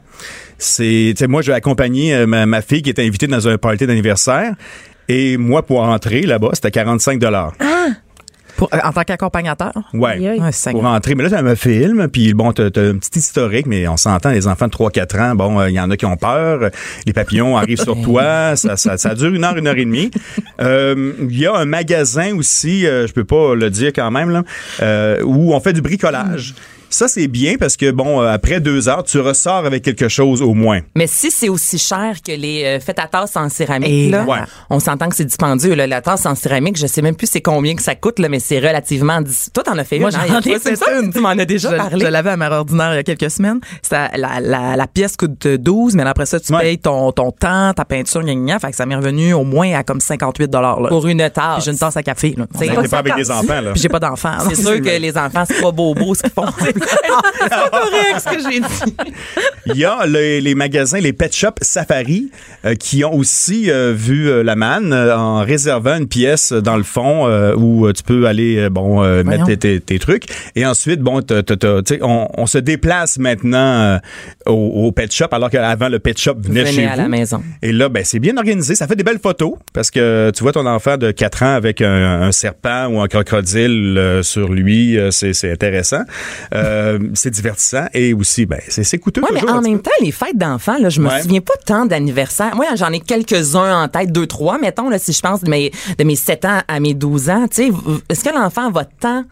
C'est, 0.58 1.16
moi, 1.30 1.42
j'ai 1.42 1.54
accompagné 1.54 2.26
ma, 2.26 2.46
ma 2.46 2.62
fille 2.62 2.82
qui 2.82 2.90
était 2.90 3.06
invitée 3.06 3.28
dans 3.28 3.48
un 3.48 3.58
party 3.58 3.88
d'anniversaire. 3.88 4.56
Et 5.08 5.38
moi, 5.38 5.66
pour 5.66 5.82
entrer 5.82 6.22
là-bas, 6.24 6.52
c'était 6.54 6.72
45 6.72 7.20
dollars. 7.20 7.54
Pour- 8.58 8.70
euh, 8.74 8.78
en 8.84 8.92
tant 8.92 9.04
qu'accompagnateur? 9.04 9.74
C'est 10.52 10.72
Pour 10.72 10.84
rentrer. 10.84 11.16
Mais 11.16 11.24
là, 11.24 11.30
tu 11.30 11.36
un 11.36 11.56
film, 11.56 12.08
puis 12.08 12.34
bon, 12.34 12.52
t'as 12.54 12.70
t'as 12.70 12.90
un 12.90 12.96
petit 12.98 13.20
historique, 13.20 13.66
mais 13.66 13.88
on 13.88 13.98
s'entend, 13.98 14.32
les 14.32 14.48
enfants 14.48 14.68
de 14.68 14.72
3-4 14.72 15.20
ans, 15.20 15.36
bon, 15.36 15.60
euh, 15.60 15.70
il 15.70 15.74
y 15.74 15.80
en 15.80 15.90
a 15.92 15.98
qui 15.98 16.06
ont 16.06 16.18
peur, 16.18 16.70
les 17.06 17.14
papillons 17.14 17.58
arrivent 17.58 17.82
sur 17.82 18.02
toi, 18.04 18.56
ça, 18.56 18.78
ça, 18.78 18.98
ça 18.98 19.16
dure 19.16 19.34
une 19.34 19.44
heure, 19.44 19.58
une 19.58 19.68
heure 19.68 19.78
et 19.78 19.86
demie. 19.86 20.12
Euh, 20.62 21.14
Il 21.30 21.38
y 21.38 21.46
a 21.48 21.56
un 21.56 21.66
magasin 21.66 22.36
aussi, 22.36 22.86
euh, 22.88 23.08
je 23.08 23.14
peux 23.14 23.26
pas 23.26 23.56
le 23.56 23.70
dire 23.70 23.92
quand 23.94 24.12
même, 24.12 24.30
là, 24.30 24.44
euh, 24.82 25.22
où 25.24 25.54
on 25.54 25.60
fait 25.60 25.74
du 25.74 25.82
bricolage. 25.82 26.56
Ça, 26.90 27.08
c'est 27.08 27.28
bien 27.28 27.56
parce 27.60 27.76
que, 27.76 27.92
bon, 27.92 28.22
euh, 28.22 28.28
après 28.32 28.60
deux 28.62 28.88
heures, 28.88 29.04
tu 29.04 29.20
ressors 29.20 29.66
avec 29.66 29.84
quelque 29.84 30.08
chose 30.08 30.42
au 30.42 30.54
moins. 30.54 30.80
Mais 30.96 31.08
si 31.08 31.30
c'est 31.32 31.50
aussi 31.50 31.78
cher 31.78 32.16
que 32.26 32.32
les 32.32 32.64
euh, 32.64 32.80
fêtes 32.80 33.00
à 33.00 33.08
tasse 33.08 33.36
en 33.36 33.50
céramique, 33.50 34.12
là, 34.12 34.24
ouais. 34.24 34.38
on 34.70 34.80
s'entend 34.80 35.10
que 35.10 35.16
c'est 35.16 35.26
dispendieux. 35.26 35.76
Là. 35.76 35.88
La 35.88 36.02
tasse 36.02 36.26
en 36.26 36.36
céramique, 36.36 36.78
je 36.78 36.88
sais 36.88 37.02
même 37.02 37.16
plus 37.16 37.28
c'est 37.30 37.42
combien 37.42 37.76
que 37.76 37.82
ça 37.82 37.96
coûte, 37.96 38.20
là, 38.20 38.30
mais 38.30 38.40
c'est 38.40 38.60
relativement... 38.60 39.20
dis- 39.22 39.50
Toi, 39.54 39.64
t'en 39.64 39.78
as 39.78 39.84
fait 39.84 40.00
Moi, 40.00 40.10
une. 40.12 40.16
hein? 40.16 40.22
j'en 40.30 40.40
ai 40.40 40.42
Toi, 40.44 40.54
c'est 40.62 40.70
fait 40.70 40.76
ça? 40.78 41.00
une. 41.02 41.12
Tu 41.12 41.20
m'en 41.20 41.30
as 41.30 41.46
déjà 41.46 41.72
je, 41.72 41.76
parlé. 41.76 42.06
je 42.06 42.10
l'avais 42.10 42.30
à 42.30 42.38
mère 42.38 42.52
ordinaire 42.54 42.94
il 42.94 42.98
y 42.98 43.00
a 43.00 43.04
quelques 43.04 43.30
semaines. 43.32 43.60
C'était 43.82 44.18
la, 44.18 44.40
la, 44.40 44.76
la 44.78 44.88
pièce 44.88 45.18
coûte 45.18 45.48
12, 45.48 45.96
mais 45.96 46.04
après 46.04 46.26
ça, 46.26 46.40
tu 46.40 46.54
Ouais. 46.54 46.62
payes 46.62 46.78
ton, 46.78 47.12
ton 47.12 47.32
temps, 47.32 47.74
ta 47.74 47.84
peinture, 47.84 48.22
gna, 48.24 48.36
gna. 48.36 48.60
Fait 48.60 48.70
que 48.70 48.76
ça 48.78 48.86
m'est 48.86 48.96
revenu 48.96 49.34
au 49.34 49.44
moins 49.44 49.74
à 49.74 49.84
comme 49.84 50.00
58 50.00 50.54
là. 50.54 50.78
Pour 50.88 51.08
une 51.08 51.18
Puis 51.18 51.32
tasse. 51.32 51.66
j'ai 51.66 51.72
une 51.72 51.78
tasse 51.78 51.98
à 51.98 52.04
café. 52.04 52.36
Là. 52.38 52.46
C'est 52.58 52.68
T'es 52.68 52.74
pas 52.74 52.84
pas 52.88 52.98
avec 53.00 53.16
des 53.16 53.32
enfants, 53.32 53.60
là. 53.62 53.72
J'ai 53.76 53.90
pas 53.90 54.00
d'enfant. 54.00 54.32
C'est 54.48 54.56
sûr 54.56 54.80
que 54.80 54.98
les 55.02 55.18
enfants, 55.18 55.44
c'est 55.46 55.60
pas 55.62 55.72
bobo 55.72 56.16
ce 56.16 56.22
qu'ils 56.22 56.32
font. 56.32 56.46
C'est 56.80 57.50
pas 57.50 57.70
correct 57.70 58.20
ce 58.20 58.36
que 58.36 58.52
j'ai 58.52 58.60
dit? 58.60 58.96
Il 59.68 59.78
y 59.78 59.86
a 59.86 60.06
le- 60.06 60.40
les 60.40 60.56
magasins, 60.56 61.00
les 61.00 61.14
pet 61.14 61.34
shops 61.36 61.60
Safari, 61.62 62.30
euh, 62.66 62.76
qui 62.76 63.04
ont 63.04 63.14
aussi 63.16 63.70
euh, 63.72 63.94
vu 63.96 64.30
euh, 64.30 64.44
la 64.44 64.56
manne 64.56 64.94
en 64.94 65.40
réservant 65.44 65.98
une 65.98 66.08
pièce 66.08 66.52
dans 66.54 66.78
le 66.78 66.84
fond 66.84 67.26
où 67.56 67.92
tu 67.94 68.04
peux 68.04 68.26
aller 68.28 68.70
bon 68.70 69.02
mettre 69.24 69.46
tes, 69.46 69.58
tes- 69.58 69.80
tes 69.80 70.00
trucs. 70.00 70.26
Et 70.56 70.66
ensuite, 70.66 71.00
bon, 71.02 71.22
t'as- 71.22 71.44
t'as- 71.44 71.56
t'as- 71.58 71.82
tu 71.82 71.96
sais, 71.96 72.00
on, 72.04 72.28
on 72.38 72.46
se 72.46 72.58
déplace 72.58 73.18
maintenant 73.18 74.00
au, 74.46 74.54
au 74.54 74.92
pet 74.92 75.12
shop 75.12 75.28
alors 75.32 75.50
qu'avant 75.50 75.90
le 75.90 76.00
pet 76.00 76.18
shop 76.18 76.36
venait 76.40 76.62
Venez 76.64 76.74
chez 76.74 76.86
à 76.88 76.92
vous. 76.96 77.02
la 77.02 77.08
maison. 77.08 77.44
Et 77.62 77.72
là, 77.72 77.90
ben 77.90 78.04
c'est 78.06 78.20
bien 78.20 78.38
organisé. 78.38 78.76
Ça 78.76 78.88
fait 78.88 78.96
des 78.96 79.04
belles 79.04 79.20
photos 79.22 79.54
parce 79.74 79.92
que 79.92 80.32
tu 80.36 80.44
vois 80.44 80.52
ton 80.52 80.66
enfant 80.66 80.98
de 80.98 81.12
4 81.12 81.44
ans 81.44 81.54
avec 81.56 81.82
un, 81.82 82.22
un 82.22 82.32
serpent 82.32 82.88
ou 82.88 83.02
un 83.02 83.08
crocodile 83.08 84.20
sur 84.24 84.50
lui. 84.52 84.98
c'est 85.12 85.34
c'est 85.34 85.52
intéressant. 85.52 86.02
Euh, 86.66 87.00
c'est 87.14 87.30
divertissant 87.32 87.86
et 87.94 88.14
aussi, 88.14 88.46
ben 88.46 88.60
c'est 88.68 88.98
coûteux 88.98 89.22
Ouais, 89.22 89.30
mais 89.34 89.40
toujours. 89.40 89.56
en 89.58 89.62
même 89.62 89.82
temps, 89.82 89.92
les 90.02 90.12
fêtes 90.12 90.38
d'enfants, 90.38 90.78
là, 90.80 90.90
je 90.90 91.00
me 91.00 91.08
Ouais. 91.10 91.22
souviens 91.22 91.42
pas 91.42 91.54
tant 91.66 91.86
d'anniversaires. 91.86 92.56
Moi, 92.56 92.66
j'en 92.76 92.92
ai 92.92 93.00
quelques-uns 93.00 93.84
en 93.84 93.88
tête, 93.88 94.12
deux, 94.12 94.28
trois, 94.28 94.58
mettons, 94.58 94.90
là, 94.90 94.98
si 95.00 95.14
je 95.14 95.22
pense 95.22 95.42
de 95.44 95.50
mes, 95.50 95.72
de 95.98 96.04
mes 96.04 96.16
7 96.16 96.46
ans 96.46 96.60
à 96.68 96.80
mes 96.80 96.94
12 96.94 97.30
ans. 97.30 97.48
Tu 97.48 97.68
sais, 97.68 97.72
est-ce 98.10 98.24
que 98.24 98.34
l'enfant 98.34 98.72
va 98.72 98.86
tant 98.86 99.24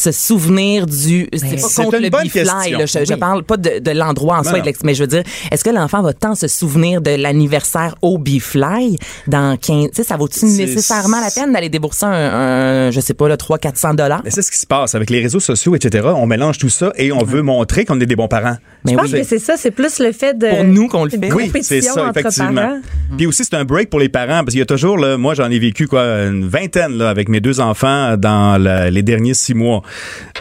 se 0.00 0.12
souvenir 0.12 0.86
du 0.86 1.28
c'est 1.34 1.56
pas 1.60 1.82
contre 1.84 1.98
le 1.98 2.08
bonne 2.10 2.28
là, 2.34 2.86
je, 2.86 3.04
je 3.04 3.12
Oui. 3.12 3.18
parle 3.18 3.42
pas 3.42 3.56
de, 3.56 3.78
de 3.80 3.90
l'endroit 3.90 4.38
en 4.38 4.44
soi 4.44 4.60
mais 4.84 4.94
je 4.94 5.02
veux 5.02 5.06
dire 5.08 5.22
est-ce 5.50 5.64
que 5.64 5.70
l'enfant 5.70 6.02
va 6.02 6.12
tant 6.12 6.34
se 6.34 6.46
souvenir 6.48 7.00
de 7.00 7.10
l'anniversaire 7.10 7.94
au 8.02 8.18
bifly 8.18 8.96
dans 9.26 9.56
15 9.56 9.88
tu 9.90 9.96
sais 9.96 10.04
ça 10.04 10.16
vaut-tu 10.16 10.44
nécessairement 10.46 11.20
la 11.20 11.30
peine 11.30 11.52
d'aller 11.52 11.68
débourser 11.68 12.06
un, 12.06 12.10
un 12.12 12.90
je 12.90 13.00
sais 13.00 13.14
pas 13.14 13.28
là 13.28 13.36
3 13.36 13.58
400 13.58 13.94
dollars? 13.94 14.22
Mais 14.24 14.30
c'est 14.30 14.42
ce 14.42 14.50
qui 14.50 14.58
se 14.58 14.66
passe 14.66 14.94
avec 14.94 15.10
les 15.10 15.20
réseaux 15.20 15.40
sociaux, 15.40 15.74
etc. 15.74 16.08
On 16.14 16.26
mélange 16.26 16.58
tout 16.58 16.68
ça 16.68 16.92
et 16.96 17.12
on 17.12 17.24
veut 17.24 17.42
montrer 17.42 17.84
qu'on 17.84 18.00
est 18.00 18.06
des 18.06 18.16
bons 18.16 18.28
parents. 18.28 18.56
mais 18.84 18.92
Je 18.92 18.96
oui 18.96 19.02
pense 19.02 19.12
que 19.12 19.22
c'est 19.24 19.38
ça, 19.38 19.56
c'est 19.56 19.70
plus 19.70 19.98
le 19.98 20.12
fait 20.12 20.36
de. 20.38 20.48
Pour 20.48 20.64
nous 20.64 20.88
qu'on 20.88 21.04
le 21.04 21.10
fait. 21.10 21.32
Oui, 21.32 21.50
c'est 21.62 21.80
ça, 21.80 22.10
effectivement. 22.10 22.80
Puis 23.16 23.26
aussi, 23.26 23.44
c'est 23.44 23.54
un 23.56 23.64
break 23.64 23.90
pour 23.90 24.00
les 24.00 24.08
parents 24.08 24.40
parce 24.44 24.50
qu'il 24.50 24.58
y 24.58 24.62
a 24.62 24.66
toujours, 24.66 24.96
là, 24.98 25.16
moi, 25.16 25.34
j'en 25.34 25.50
ai 25.50 25.58
vécu 25.58 25.86
quoi, 25.86 26.02
une 26.26 26.46
vingtaine 26.48 26.92
là, 26.98 27.08
avec 27.10 27.28
mes 27.28 27.40
deux 27.40 27.60
enfants 27.60 28.16
dans 28.16 28.60
la- 28.62 28.90
les 28.90 29.02
derniers 29.02 29.34
six 29.34 29.54
mois. 29.54 29.82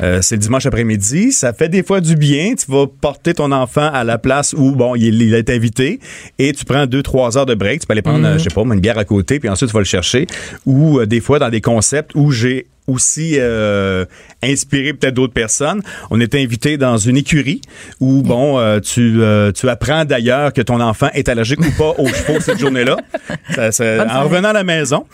Euh, 0.01 0.21
c'est 0.21 0.35
le 0.35 0.39
dimanche 0.41 0.65
après-midi. 0.65 1.31
Ça 1.31 1.53
fait 1.53 1.69
des 1.69 1.83
fois 1.83 2.01
du 2.01 2.15
bien. 2.15 2.53
Tu 2.55 2.69
vas 2.71 2.85
porter 2.87 3.33
ton 3.33 3.51
enfant 3.51 3.89
à 3.91 4.03
la 4.03 4.17
place 4.17 4.53
où, 4.57 4.71
bon, 4.75 4.95
il, 4.95 5.21
il 5.21 5.33
est 5.33 5.49
invité 5.49 5.99
et 6.39 6.53
tu 6.53 6.65
prends 6.65 6.85
deux, 6.85 7.03
trois 7.03 7.37
heures 7.37 7.45
de 7.45 7.55
break. 7.55 7.81
Tu 7.81 7.87
peux 7.87 7.93
aller 7.93 8.01
prendre, 8.01 8.25
euh, 8.25 8.37
je 8.37 8.43
sais 8.43 8.49
pas, 8.53 8.61
une 8.61 8.79
bière 8.79 8.97
à 8.97 9.05
côté, 9.05 9.39
puis 9.39 9.49
ensuite 9.49 9.69
tu 9.69 9.73
vas 9.73 9.79
le 9.81 9.85
chercher. 9.85 10.27
Ou 10.65 10.99
euh, 10.99 11.05
des 11.05 11.19
fois 11.21 11.39
dans 11.39 11.49
des 11.49 11.61
concepts 11.61 12.11
où 12.15 12.31
j'ai 12.31 12.67
aussi 12.87 13.33
euh, 13.37 14.05
inspiré 14.41 14.93
peut-être 14.93 15.13
d'autres 15.15 15.33
personnes. 15.33 15.81
On 16.09 16.21
était 16.21 16.41
invité 16.41 16.77
dans 16.77 16.95
une 16.95 17.17
écurie 17.17 17.59
où 17.99 18.21
bon 18.21 18.57
euh, 18.59 18.79
tu 18.79 19.21
euh, 19.21 19.51
tu 19.51 19.67
apprends 19.67 20.05
d'ailleurs 20.05 20.53
que 20.53 20.61
ton 20.61 20.79
enfant 20.79 21.09
est 21.13 21.27
allergique 21.27 21.59
ou 21.59 21.71
pas 21.77 21.93
aux 22.01 22.07
chevaux 22.07 22.39
cette 22.39 22.59
journée-là. 22.59 22.95
Ça- 23.53 23.73
ça- 23.73 24.05
en 24.09 24.23
revenant 24.23 24.49
à 24.49 24.53
la 24.53 24.63
maison. 24.63 25.05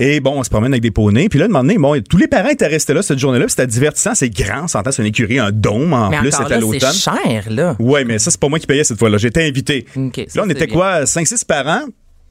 Et 0.00 0.20
bon, 0.20 0.34
on 0.38 0.44
se 0.44 0.50
promène 0.50 0.72
avec 0.72 0.82
des 0.82 0.90
poneys. 0.92 1.28
Puis 1.28 1.38
là, 1.40 1.46
de 1.48 1.52
moment 1.52 1.64
donné, 1.64 1.76
bon, 1.78 2.00
tous 2.08 2.18
les 2.18 2.28
parents 2.28 2.50
étaient 2.50 2.66
restés 2.68 2.94
là 2.94 3.02
cette 3.02 3.18
journée-là. 3.18 3.46
C'était 3.48 3.66
divertissant, 3.66 4.14
c'est 4.14 4.30
grand. 4.30 4.68
S'entend, 4.68 4.92
c'est 4.92 5.02
une 5.02 5.08
écurie, 5.08 5.38
un 5.40 5.50
dôme 5.50 5.92
en 5.92 6.10
Mais 6.10 6.18
plus, 6.18 6.30
c'était 6.30 6.54
à 6.54 6.60
l'automne. 6.60 6.92
c'est 6.92 7.10
cher, 7.10 7.44
là. 7.50 7.74
Ouais, 7.80 8.04
mais 8.04 8.18
ça, 8.18 8.30
c'est 8.30 8.38
pas 8.38 8.48
moi 8.48 8.58
qui 8.60 8.66
payais 8.68 8.84
cette 8.84 8.98
fois-là. 8.98 9.18
J'étais 9.18 9.42
invité. 9.48 9.86
Là, 9.96 10.42
on 10.44 10.50
était 10.50 10.66
bien. 10.66 10.74
quoi? 10.76 11.02
5-6 11.04 11.44
parents? 11.44 11.82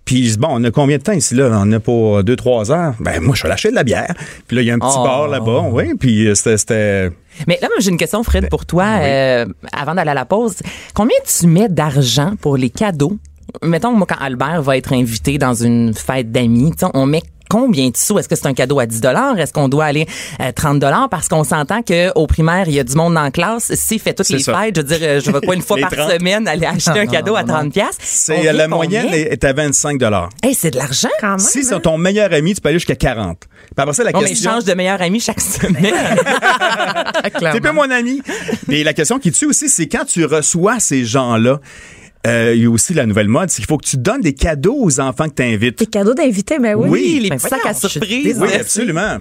Puis 0.06 0.38
bon, 0.40 0.48
on 0.52 0.64
a 0.64 0.72
combien 0.72 0.98
de 0.98 1.04
temps 1.04 1.12
ici, 1.12 1.36
là? 1.36 1.50
On 1.52 1.70
a 1.74 1.80
pour 1.82 2.22
2-3 2.24 2.72
heures. 2.72 2.94
Ben, 3.02 3.20
moi, 3.22 3.36
je 3.36 3.40
suis 3.40 3.46
allé 3.46 3.54
acheter 3.56 3.72
de 3.72 3.76
la 3.76 3.84
bière. 3.84 4.14
Puis 4.48 4.56
là, 4.56 4.62
il 4.62 4.66
y 4.70 4.72
a 4.72 4.74
un 4.76 4.80
petit 4.80 4.88
Oh. 4.98 5.04
bar 5.04 5.28
là-bas. 5.28 5.66
Oui, 5.70 5.94
puis 6.00 6.28
euh, 6.30 6.36
c'était... 6.36 7.10
Mais 7.46 7.60
là, 7.62 7.68
moi, 7.68 7.78
j'ai 7.82 7.90
une 7.90 7.98
question, 7.98 8.24
Fred, 8.24 8.44
Ben, 8.44 8.50
pour 8.50 8.66
toi, 8.66 8.86
euh, 9.02 9.46
avant 9.74 9.94
d'aller 9.94 10.12
à 10.12 10.14
la 10.14 10.24
pause. 10.24 10.56
Combien 10.94 11.18
tu 11.26 11.48
mets 11.48 11.68
d'argent 11.68 12.36
pour 12.40 12.56
les 12.56 12.70
cadeaux? 12.70 13.18
Mettons, 13.62 13.92
moi, 13.92 14.08
quand 14.08 14.24
Albert 14.24 14.62
va 14.62 14.78
être 14.78 14.94
invité 14.94 15.38
dans 15.38 15.54
une 15.54 15.94
fête 15.94 16.32
d'amis, 16.32 16.72
on 16.94 17.06
met 17.06 17.24
combien 17.50 17.89
de 17.89 17.98
sous? 17.98 18.18
Est-ce 18.20 18.30
que 18.30 18.36
c'est 18.36 18.48
un 18.48 18.54
cadeau 18.54 18.80
à 18.80 18.86
10 18.86 19.01
Est-ce 19.38 19.54
qu'on 19.54 19.70
doit 19.70 19.86
aller 19.86 20.08
à 20.39 20.51
30 20.54 20.84
Parce 21.10 21.27
qu'on 21.27 21.44
s'entend 21.44 21.82
qu'au 21.82 22.27
primaire, 22.27 22.68
il 22.68 22.74
y 22.75 22.80
a 22.80 22.84
du 22.84 22.96
monde 22.96 23.13
la 23.13 23.32
classe. 23.32 23.74
S'il 23.74 24.00
fait 24.00 24.13
toutes 24.13 24.27
C'est 24.27 24.34
les 24.38 24.44
ça. 24.44 24.58
fêtes, 24.58 24.75
je 24.75 24.82
veux 24.82 24.88
dire, 24.88 24.98
euh, 25.01 25.22
je 25.24 25.32
vais 25.32 25.42
quoi 25.42 25.56
une 25.56 25.62
fois 25.62 25.77
par 25.80 25.92
30. 25.92 26.12
semaine 26.12 26.48
aller 26.48 26.66
acheter 26.66 27.00
un 27.00 27.06
cadeau 27.06 27.36
à 27.36 27.44
30 27.44 27.74
C'est 28.00 28.51
la 28.54 28.68
moyenne 28.68 29.13
est 29.13 29.44
à 29.44 29.54
25 29.54 30.01
Hey, 30.44 30.54
c'est 30.54 30.72
de 30.72 30.77
l'argent. 30.77 31.10
Quand 31.20 31.30
même. 31.30 31.39
Si 31.39 31.60
hein? 31.60 31.62
c'est 31.63 31.82
ton 31.82 31.98
meilleur 31.98 32.32
ami, 32.34 32.54
tu 32.54 32.62
peux 32.62 32.70
aller 32.70 32.80
jusqu'à 32.80 32.96
40. 32.96 33.38
Puis 33.39 33.48
après 33.77 33.94
ça, 33.94 34.04
la 34.04 34.12
On 34.13 34.22
mais 34.22 34.30
question... 34.30 34.51
change 34.51 34.63
de 34.66 34.74
meilleur 34.74 35.01
ami 35.01 35.20
chaque 35.20 35.42
semaine. 35.42 35.94
T'es 37.54 37.62
pas 37.62 37.74
mon 37.74 37.89
ami. 37.89 38.22
Mais 38.68 38.84
la 38.84 38.94
question 38.94 39.20
qui 39.20 39.32
tue 39.32 39.46
aussi, 39.46 39.70
c'est 39.70 39.88
quand 39.88 40.06
tu 40.06 40.25
reçois 40.25 40.80
ces 40.80 41.06
gens-là, 41.06 41.60
euh, 42.28 42.54
il 42.56 42.62
y 42.64 42.66
a 42.66 42.70
aussi 42.70 42.94
la 42.94 43.06
nouvelle 43.06 43.28
mode, 43.30 43.50
c'est 43.50 43.58
qu'il 43.58 43.66
faut 43.66 43.78
que 43.78 43.86
tu 43.88 43.98
donnes 43.98 44.22
des 44.22 44.34
cadeaux 44.34 44.76
aux 44.80 45.00
enfants 45.00 45.30
que 45.30 45.36
tu 45.36 45.44
invites. 45.44 45.80
Des 45.80 45.86
cadeaux 45.86 46.14
d'invités, 46.14 46.60
ben 46.60 46.76
oui. 46.76 46.90
Oui. 46.90 47.20
les 47.24 47.30
Ben 47.30 47.38
petits 47.38 47.48
sacs 47.50 47.66
à 47.66 47.74
surprise. 47.74 48.38
Oui, 48.42 48.50
absolument. 48.54 49.18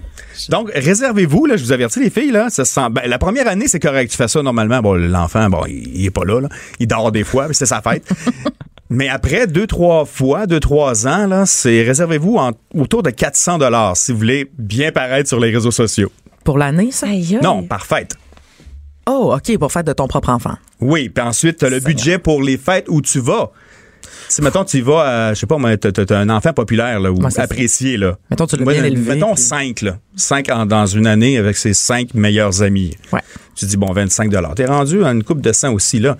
Donc, 0.49 0.69
réservez-vous, 0.75 1.45
là, 1.45 1.57
je 1.57 1.63
vous 1.63 1.71
avertis, 1.71 1.99
les 1.99 2.09
filles, 2.09 2.31
là, 2.31 2.49
ça 2.49 2.65
se 2.65 2.73
sent, 2.73 2.87
ben, 2.91 3.03
la 3.07 3.17
première 3.17 3.47
année, 3.47 3.67
c'est 3.67 3.79
correct. 3.79 4.11
Tu 4.11 4.17
fais 4.17 4.27
ça 4.27 4.41
normalement. 4.43 4.81
Bon, 4.81 4.93
l'enfant, 4.93 5.49
bon, 5.49 5.63
il, 5.67 5.97
il 5.97 6.05
est 6.05 6.11
pas 6.11 6.25
là, 6.25 6.41
là. 6.41 6.49
Il 6.79 6.87
dort 6.87 7.11
des 7.11 7.23
fois, 7.23 7.47
mais 7.47 7.53
c'est 7.53 7.65
sa 7.65 7.81
fête. 7.81 8.03
mais 8.89 9.07
après 9.09 9.47
deux, 9.47 9.67
trois 9.67 10.05
fois, 10.05 10.45
deux, 10.45 10.59
trois 10.59 11.07
ans, 11.07 11.27
là, 11.27 11.45
c'est, 11.45 11.83
réservez-vous 11.83 12.35
en- 12.35 12.51
autour 12.75 13.03
de 13.03 13.09
400 13.09 13.57
dollars 13.57 13.95
si 13.97 14.11
vous 14.11 14.17
voulez 14.17 14.49
bien 14.57 14.91
paraître 14.91 15.27
sur 15.29 15.39
les 15.39 15.51
réseaux 15.51 15.71
sociaux. 15.71 16.11
Pour 16.43 16.57
l'année, 16.57 16.91
ça? 16.91 17.07
Aïe. 17.07 17.39
Non, 17.41 17.63
par 17.63 17.85
fête. 17.85 18.15
Oh, 19.07 19.33
OK, 19.35 19.57
pour 19.57 19.71
faire 19.71 19.83
de 19.83 19.93
ton 19.93 20.07
propre 20.07 20.29
enfant. 20.29 20.55
Oui, 20.81 21.09
puis 21.09 21.23
ensuite, 21.23 21.63
le 21.63 21.79
budget 21.79 22.17
pour 22.19 22.41
les 22.43 22.57
fêtes 22.57 22.85
où 22.89 23.01
tu 23.01 23.19
vas. 23.19 23.51
Si, 24.29 24.41
mettons, 24.41 24.65
tu 24.65 24.77
y 24.77 24.81
vas, 24.81 25.27
à, 25.29 25.33
je 25.33 25.39
sais 25.39 25.47
pas, 25.47 25.57
t'as, 25.77 26.17
un 26.19 26.29
enfant 26.29 26.51
populaire, 26.51 26.99
là, 26.99 27.11
ou 27.11 27.29
ça. 27.29 27.43
apprécié, 27.43 27.95
là. 27.97 28.17
Mettons, 28.29 28.45
tu 28.45 28.57
l'as 28.57 28.65
bien 28.65 28.83
élevé, 28.83 29.15
Mettons 29.15 29.33
puis- 29.35 29.43
cinq, 29.43 29.81
là. 29.81 29.97
Cinq 30.15 30.49
en- 30.49 30.65
dans 30.65 30.85
une 30.85 31.07
année 31.07 31.37
avec 31.37 31.55
ses 31.55 31.73
cinq 31.73 32.13
meilleurs 32.13 32.61
amis. 32.61 32.97
Ouais. 33.13 33.21
Tu 33.55 33.65
dis, 33.65 33.77
bon, 33.77 33.91
25 33.91 34.29
T'es 34.55 34.65
rendu 34.65 35.03
à 35.03 35.09
une 35.11 35.23
coupe 35.23 35.41
de 35.41 35.51
100 35.53 35.71
aussi, 35.73 35.99
là. 35.99 36.17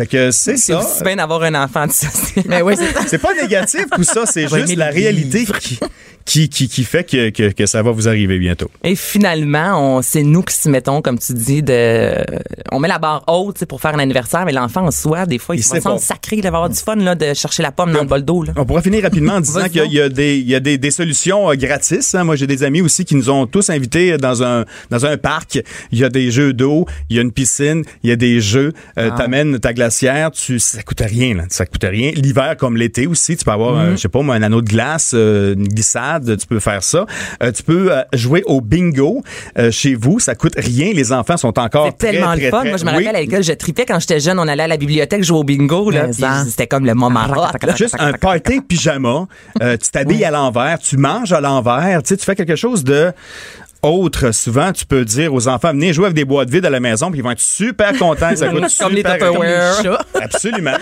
Fait 0.00 0.06
que 0.06 0.30
c'est 0.30 0.56
C'est 0.56 0.72
ça. 0.72 0.78
aussi 0.80 1.02
bien 1.04 1.16
d'avoir 1.16 1.42
un 1.42 1.54
enfant 1.54 1.86
de 1.86 1.92
social. 1.92 2.44
Mais 2.48 2.62
oui, 2.62 2.74
c'est 2.76 3.08
C'est 3.08 3.18
pas 3.18 3.34
négatif, 3.34 3.84
tout 3.94 4.02
ça. 4.04 4.24
C'est 4.26 4.48
juste 4.48 4.74
la 4.76 4.88
réalité 4.90 5.44
qui, 5.60 5.78
qui, 6.24 6.48
qui, 6.48 6.68
qui 6.68 6.84
fait 6.84 7.04
que, 7.04 7.30
que, 7.30 7.50
que 7.52 7.66
ça 7.66 7.82
va 7.82 7.90
vous 7.90 8.08
arriver 8.08 8.38
bientôt. 8.38 8.70
Et 8.84 8.94
finalement, 8.94 10.00
c'est 10.02 10.22
nous 10.22 10.42
qui 10.42 10.54
se 10.54 10.68
mettons, 10.68 11.02
comme 11.02 11.18
tu 11.18 11.32
dis, 11.34 11.62
de, 11.62 12.14
on 12.72 12.78
met 12.78 12.88
la 12.88 12.98
barre 12.98 13.24
haute 13.26 13.64
pour 13.66 13.80
faire 13.80 13.94
un 13.94 13.98
anniversaire, 13.98 14.44
mais 14.44 14.52
l'enfant 14.52 14.86
en 14.86 14.90
soi, 14.90 15.26
des 15.26 15.38
fois, 15.38 15.54
il, 15.54 15.58
Il 15.58 15.62
se 15.64 15.80
sent 15.80 15.98
sacré, 15.98 16.36
il 16.36 16.42
va 16.42 16.48
avoir 16.48 16.68
du 16.70 16.76
fun 16.78 16.96
là, 16.96 17.14
de 17.14 17.34
chercher 17.34 17.62
la 17.62 17.72
pomme 17.72 17.92
dans 17.92 18.00
le 18.02 18.06
bol 18.06 18.22
d'eau. 18.22 18.42
Là. 18.44 18.52
On 18.56 18.64
pourra 18.64 18.82
finir 18.82 19.02
rapidement 19.02 19.34
en 19.34 19.40
disant 19.40 19.68
qu'il 19.68 19.92
y 19.92 20.00
a- 20.00 20.08
des, 20.08 20.38
il 20.38 20.48
y 20.48 20.54
a 20.54 20.60
des, 20.60 20.78
des 20.78 20.90
solutions 20.90 21.50
euh, 21.50 21.54
gratis. 21.56 22.14
hein. 22.14 22.24
Moi, 22.24 22.36
j'ai 22.36 22.46
des 22.46 22.62
amis 22.62 22.80
aussi 22.80 23.04
qui 23.04 23.14
nous 23.16 23.28
ont 23.30 23.46
tous 23.46 23.68
invités 23.70 24.16
dans 24.18 24.42
un, 24.42 24.64
dans 24.90 25.04
un 25.06 25.16
parc. 25.16 25.60
Il 25.92 25.98
y 25.98 26.04
a 26.04 26.08
des 26.08 26.30
jeux 26.30 26.52
d'eau, 26.52 26.86
il 27.10 27.16
y 27.16 27.18
a 27.18 27.22
une 27.22 27.32
piscine, 27.32 27.82
il 28.02 28.10
y 28.10 28.12
a 28.12 28.16
des 28.16 28.40
jeux. 28.40 28.72
Euh, 28.98 29.10
T'amènes 29.16 29.58
ta 29.58 29.72
tu, 30.32 30.58
ça 30.58 30.82
coûte 30.82 31.00
rien, 31.04 31.34
là. 31.34 31.44
Ça 31.48 31.66
coûte 31.66 31.84
rien. 31.84 32.12
L'hiver 32.14 32.56
comme 32.56 32.76
l'été 32.76 33.06
aussi, 33.06 33.36
tu 33.36 33.44
peux 33.44 33.50
avoir, 33.50 33.76
euh, 33.78 33.90
je 33.92 33.96
sais 33.96 34.08
pas, 34.08 34.20
un 34.20 34.42
anneau 34.42 34.60
de 34.62 34.68
glace, 34.68 35.12
euh, 35.14 35.54
une 35.54 35.68
glissade, 35.68 36.36
tu 36.38 36.46
peux 36.46 36.60
faire 36.60 36.82
ça. 36.82 37.06
Euh, 37.42 37.52
tu 37.52 37.62
peux 37.62 37.92
euh, 37.92 38.02
jouer 38.12 38.42
au 38.46 38.60
bingo 38.60 39.22
euh, 39.58 39.70
chez 39.70 39.94
vous. 39.94 40.18
Ça 40.20 40.34
coûte 40.34 40.54
rien. 40.56 40.92
Les 40.92 41.12
enfants 41.12 41.36
sont 41.36 41.58
encore 41.58 41.86
C'est 41.86 41.98
très, 41.98 42.10
tellement 42.12 42.32
très, 42.34 42.44
le 42.44 42.50
fun. 42.50 42.60
très- 42.60 42.68
Moi, 42.68 42.78
je 42.78 42.84
me 42.84 42.90
Oui. 42.90 42.96
rappelle 43.04 43.16
à 43.16 43.20
l'école, 43.20 43.42
je 43.42 43.52
tripais 43.52 43.86
quand 43.86 43.98
j'étais 44.00 44.20
jeune. 44.20 44.38
On 44.38 44.46
allait 44.48 44.62
à 44.64 44.68
la 44.68 44.76
bibliothèque 44.76 45.22
jouer 45.24 45.38
au 45.38 45.44
bingo. 45.44 45.90
Là, 45.90 46.08
c'était 46.46 46.66
comme 46.66 46.86
le 46.86 46.94
moment. 46.94 47.24
hot, 47.28 47.66
là. 47.66 47.74
Juste 47.76 47.96
un 47.98 48.12
party 48.12 48.60
pyjama. 48.60 49.26
Euh, 49.62 49.76
tu 49.76 49.90
t'habilles 49.90 50.24
à 50.24 50.30
l'envers, 50.30 50.78
tu 50.78 50.96
manges 50.96 51.32
à 51.32 51.40
l'envers, 51.40 52.02
tu 52.02 52.08
sais, 52.10 52.16
tu 52.16 52.24
fais 52.24 52.34
quelque 52.36 52.56
chose 52.56 52.84
de 52.84 53.12
autre. 53.82 54.30
Souvent, 54.32 54.72
tu 54.72 54.84
peux 54.86 55.04
dire 55.04 55.32
aux 55.34 55.48
enfants, 55.48 55.70
venez 55.72 55.92
jouer 55.92 56.06
avec 56.06 56.16
des 56.16 56.24
boîtes 56.24 56.50
vides 56.50 56.66
à 56.66 56.70
la 56.70 56.80
maison, 56.80 57.10
puis 57.10 57.20
ils 57.20 57.22
vont 57.22 57.30
être 57.30 57.40
super 57.40 57.92
contents. 57.98 58.34
Ça 58.36 58.48
coûte 58.48 58.60
Comme 58.60 58.68
super. 58.96 59.18
Comme 59.18 59.42
les 59.42 59.82
chats. 59.82 60.04
Absolument. 60.20 60.76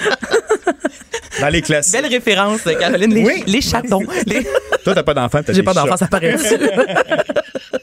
Dans 1.41 1.49
les 1.49 1.63
classiques. 1.63 1.93
Belle 2.01 2.11
référence, 2.11 2.61
Caroline. 2.79 3.15
Les, 3.15 3.25
Oui. 3.25 3.45
les 3.47 3.61
chatons. 3.61 4.03
Les- 4.27 4.47
Toi, 4.85 4.95
t'as 4.95 5.03
pas 5.03 5.15
d'enfant, 5.15 5.41
t'as 5.45 5.53
J'ai 5.53 5.63
pas 5.63 5.75
d'enfant, 5.75 5.97
ça 5.97 6.07
paraît. 6.09 6.37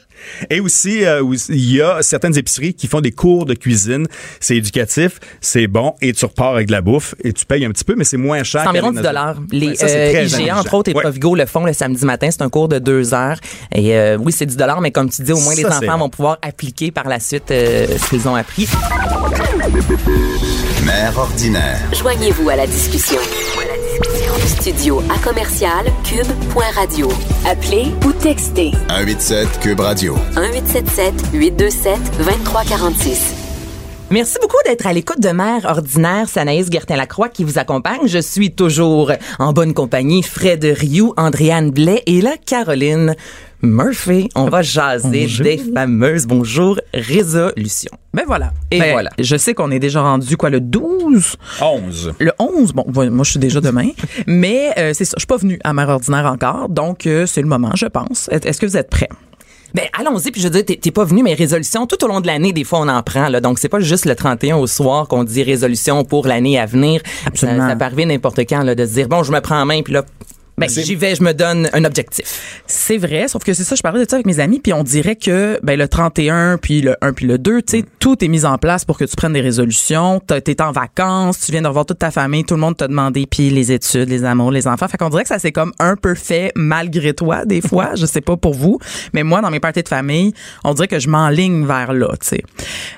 Et 0.50 0.60
aussi, 0.60 1.06
euh, 1.06 1.24
aussi, 1.24 1.52
il 1.54 1.76
y 1.76 1.82
a 1.82 2.02
certaines 2.02 2.38
épiceries 2.38 2.74
qui 2.74 2.88
font 2.88 3.02
des 3.02 3.12
cours 3.12 3.46
de 3.46 3.54
cuisine. 3.54 4.08
C'est 4.40 4.56
éducatif, 4.58 5.20
c'est 5.42 5.68
bon, 5.68 5.94
et 6.02 6.14
tu 6.14 6.26
repars 6.26 6.54
avec 6.54 6.68
de 6.68 6.72
la 6.72 6.82
bouffe, 6.82 7.16
et 7.24 7.34
tu 7.34 7.46
payes 7.46 7.66
un 7.66 7.72
petit 7.72 7.84
peu, 7.84 7.96
mais 7.96 8.04
c'est 8.04 8.18
moins 8.18 8.44
cher. 8.44 8.62
C'est 8.64 8.70
environ 8.70 8.88
qu'aller 8.88 8.98
10 8.98 9.04
dans- 9.04 9.10
dollars. 9.10 9.36
Les 9.52 9.68
Ouais, 9.70 9.76
ça, 9.76 9.86
euh, 9.88 10.10
IGA, 10.12 10.20
intelligent. 10.22 10.58
entre 10.60 10.74
autres, 10.76 10.92
et 10.92 10.94
Ouais. 10.96 11.02
Provigo 11.04 11.36
le 11.36 11.46
font 11.46 11.66
le 11.66 11.74
samedi 11.74 12.06
matin. 12.06 12.30
C'est 12.32 12.42
un 12.42 12.50
cours 12.50 12.68
de 12.70 12.80
deux 12.80 13.14
heures. 13.14 13.38
Et 13.74 13.96
euh, 13.98 14.18
oui, 14.20 14.32
c'est 14.32 14.46
10 14.46 14.56
dollars, 14.58 14.82
mais 14.82 14.92
comme 14.92 15.10
tu 15.10 15.22
dis, 15.24 15.32
au 15.32 15.40
moins 15.40 15.54
Ça, 15.56 15.62
les 15.62 15.66
enfants 15.66 15.98
vont 15.98 16.10
pouvoir 16.10 16.38
appliquer 16.42 16.92
par 16.92 17.08
la 17.08 17.20
suite 17.20 17.52
euh, 17.52 17.88
ce 17.98 18.10
qu'ils 18.10 18.28
ont 18.28 18.36
appris. 18.36 18.68
Mère 20.86 21.18
ordinaire. 21.18 21.80
Joignez-vous 21.94 22.50
à 22.50 22.56
la 22.56 22.68
discussion. 22.68 23.20
Studio 24.46 25.02
à 25.10 25.18
commercial 25.28 25.86
cube.radio. 26.04 27.10
Appelez 27.46 27.88
ou 28.06 28.12
textez 28.12 28.72
187 28.90 29.60
Cube 29.60 29.80
Radio. 29.80 30.16
1877 30.36 31.14
827 31.34 32.00
2346. 32.20 33.36
Merci 34.12 34.38
beaucoup 34.40 34.58
d'être 34.66 34.86
à 34.86 34.94
l'écoute 34.94 35.20
de 35.20 35.30
Mère 35.30 35.66
Ordinaire. 35.66 36.28
C'est 36.30 36.40
Anaïs 36.40 36.70
Gertin-Lacroix 36.72 37.30
qui 37.30 37.44
vous 37.44 37.58
accompagne. 37.58 38.06
Je 38.06 38.20
suis 38.20 38.52
toujours 38.52 39.12
en 39.40 39.52
bonne 39.52 39.74
compagnie. 39.74 40.22
Fred 40.22 40.64
Rioux, 40.64 41.14
Andréane 41.18 41.72
Blais 41.72 42.04
et 42.06 42.22
là, 42.22 42.34
Caroline 42.46 43.16
Murphy. 43.66 44.30
On 44.36 44.50
va 44.50 44.62
jaser 44.62 45.22
Bonjour. 45.24 45.44
des 45.44 45.58
fameuses 45.74 46.26
bonjour 46.28 46.80
résolutions. 46.94 47.92
Ben 48.14 48.24
voilà. 48.28 48.52
Et 48.72 48.80
Ben, 48.80 48.92
voilà. 48.94 49.10
Je 49.20 49.36
sais 49.36 49.54
qu'on 49.54 49.72
est 49.72 49.80
déjà 49.80 50.02
rendu, 50.02 50.38
quoi, 50.38 50.50
le 50.50 50.60
12? 50.62 51.36
11. 51.62 52.14
Le 52.20 52.32
11, 52.40 52.74
bon, 52.74 52.86
moi 53.12 53.24
je 53.26 53.32
suis 53.32 53.40
déjà 53.40 53.60
demain, 53.62 53.90
mais 54.28 54.72
euh, 54.78 54.92
c'est 54.94 55.06
ça, 55.06 55.16
je 55.18 55.22
suis 55.22 55.28
pas 55.28 55.38
venue 55.38 55.60
à 55.64 55.74
Mère 55.74 55.90
Ordinaire 55.90 56.26
encore, 56.26 56.70
donc 56.70 57.08
euh, 57.08 57.26
c'est 57.26 57.42
le 57.42 57.48
moment, 57.48 57.72
je 57.76 57.86
pense. 57.88 58.30
Est- 58.32 58.46
Est-ce 58.46 58.60
que 58.62 58.66
vous 58.66 58.78
êtes 58.78 58.90
prêts? 58.90 59.10
Ben 59.74 59.84
allons-y 60.00 60.32
puis 60.32 60.40
je 60.40 60.48
veux 60.48 60.54
dire 60.54 60.64
t'es- 60.64 60.78
t'es 60.78 60.92
pas 60.92 61.04
venu 61.04 61.22
mais 61.22 61.34
résolutions 61.34 61.86
tout 61.86 62.02
au 62.06 62.08
long 62.08 62.22
de 62.22 62.28
l'année 62.28 62.54
des 62.54 62.64
fois 62.64 62.80
on 62.80 62.88
en 62.88 63.04
prend 63.04 63.28
là 63.28 63.42
donc 63.42 63.60
c'est 63.60 63.68
pas 63.68 63.82
juste 63.82 64.06
le 64.06 64.16
31 64.16 64.56
au 64.56 64.68
soir 64.68 65.06
qu'on 65.10 65.26
dit 65.26 65.44
résolution 65.44 66.06
pour 66.06 66.28
l'année 66.28 66.58
à 66.58 66.66
venir 66.66 67.02
Absolument. 67.26 67.64
ça, 67.64 67.70
ça 67.72 67.76
peut 67.76 67.84
arriver 67.84 68.06
n'importe 68.06 68.40
quand 68.48 68.64
là 68.64 68.74
de 68.74 68.86
se 68.86 68.94
dire 68.94 69.10
bon 69.10 69.24
je 69.24 69.34
me 69.34 69.42
prends 69.42 69.60
en 69.60 69.66
main 69.66 69.82
puis 69.82 69.92
là 69.94 70.06
ben, 70.58 70.70
j'y 70.70 70.96
vais 70.96 71.16
je 71.16 71.24
me 71.24 71.34
donne 71.34 71.70
un 71.74 71.84
objectif 71.84 72.64
C'est 72.66 72.98
vrai, 72.98 73.28
sauf 73.28 73.44
que 73.44 73.54
c'est 73.54 73.64
ça, 73.64 73.76
je 73.76 73.82
parlais 73.82 74.04
de 74.04 74.10
ça 74.10 74.16
avec 74.16 74.26
mes 74.26 74.40
amis, 74.40 74.60
puis 74.60 74.72
on 74.74 74.84
dirait 74.84 75.18
que 75.18 75.60
ben, 75.64 75.78
le 75.78 75.88
31, 75.88 76.58
puis 76.58 76.82
le 76.82 76.96
1, 77.02 77.14
puis 77.14 77.28
le 77.28 77.38
2, 77.38 77.62
tu 77.62 77.80
sais, 77.80 77.86
tout 78.00 78.24
est 78.24 78.28
mis 78.28 78.46
en 78.46 78.58
place 78.58 78.86
pour 78.86 78.98
que 78.98 79.04
tu 79.06 79.16
prennes 79.16 79.34
des 79.34 79.42
résolutions. 79.42 80.22
T'es 80.22 80.62
en 80.62 80.72
vacances, 80.72 81.40
tu 81.40 81.52
viens 81.52 81.62
de 81.62 81.68
revoir 81.68 81.86
toute 81.86 82.00
ta 82.00 82.12
famille, 82.12 82.46
tout 82.46 82.56
le 82.56 82.62
monde 82.62 82.78
t'a 82.78 82.88
demandé, 82.88 83.26
puis 83.26 83.50
les 83.50 83.72
études, 83.72 84.10
les 84.10 84.24
amours, 84.24 84.52
les 84.52 84.68
enfants. 84.68 84.88
Fait 84.88 84.98
qu'on 84.98 85.10
dirait 85.10 85.24
que 85.24 85.30
ça 85.30 85.40
s'est 85.40 85.52
comme 85.52 85.74
un 85.80 85.96
peu 85.96 86.16
fait 86.16 86.52
malgré 86.56 87.14
toi, 87.14 87.46
des 87.46 87.62
fois. 87.68 87.96
je 87.96 88.06
sais 88.06 88.22
pas 88.22 88.38
pour 88.38 88.54
vous, 88.54 88.80
mais 89.14 89.24
moi, 89.24 89.42
dans 89.42 89.52
mes 89.52 89.60
parties 89.60 89.84
de 89.84 89.90
famille, 89.90 90.34
on 90.64 90.74
dirait 90.74 90.88
que 90.88 91.00
je 91.00 91.10
m'enligne 91.10 91.66
vers 91.66 91.94
là, 91.94 92.10
tu 92.22 92.28
sais. 92.28 92.44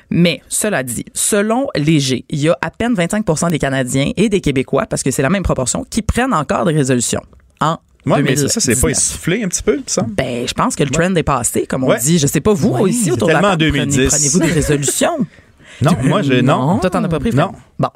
Mais, 0.09 0.41
cela 0.47 0.83
dit, 0.83 1.05
selon 1.13 1.67
Léger, 1.75 2.25
il 2.29 2.39
y 2.39 2.49
a 2.49 2.57
à 2.61 2.69
peine 2.69 2.93
25% 2.93 3.49
des 3.49 3.59
Canadiens 3.59 4.11
et 4.15 4.29
des 4.29 4.41
Québécois, 4.41 4.85
parce 4.85 5.03
que 5.03 5.11
c'est 5.11 5.21
la 5.21 5.29
même 5.29 5.43
proportion, 5.43 5.85
qui 5.89 6.01
prennent 6.01 6.33
encore 6.33 6.65
des 6.65 6.73
résolutions 6.73 7.21
en 7.61 7.77
Ouais, 8.05 8.21
mais 8.21 8.35
2019. 8.35 8.51
ça, 8.51 8.59
c'est 8.61 8.79
pas 8.79 8.87
essoufflé 8.89 9.43
un 9.43 9.49
petit 9.49 9.61
peu, 9.63 9.81
ça? 9.85 10.05
Ben, 10.07 10.47
je 10.47 10.53
pense 10.53 10.75
que 10.77 10.83
le 10.83 10.89
trend 10.91 11.13
est 11.15 11.23
passé, 11.23 11.65
comme 11.67 11.83
on 11.83 11.87
Ouais. 11.89 11.99
dit. 11.99 12.17
Je 12.19 12.27
sais 12.27 12.39
pas, 12.39 12.53
vous, 12.53 12.69
Ouais, 12.69 12.89
ici, 12.89 13.11
autour 13.11 13.27
de 13.27 13.33
la 13.33 13.39
table, 13.41 13.47
en 13.53 13.57
prenez- 13.57 13.71
2010. 13.71 14.07
Prenez-vous 14.09 14.39
des 14.39 14.51
résolutions? 14.61 15.17
Non, 15.81 15.91
moi, 16.03 16.21
je, 16.21 16.33
non. 16.35 16.77
Toi, 16.79 16.89
t'en 16.89 17.03
as 17.03 17.09
pas 17.09 17.19
pris? 17.19 17.33
Non. 17.35 17.51
Bon. 17.77 17.89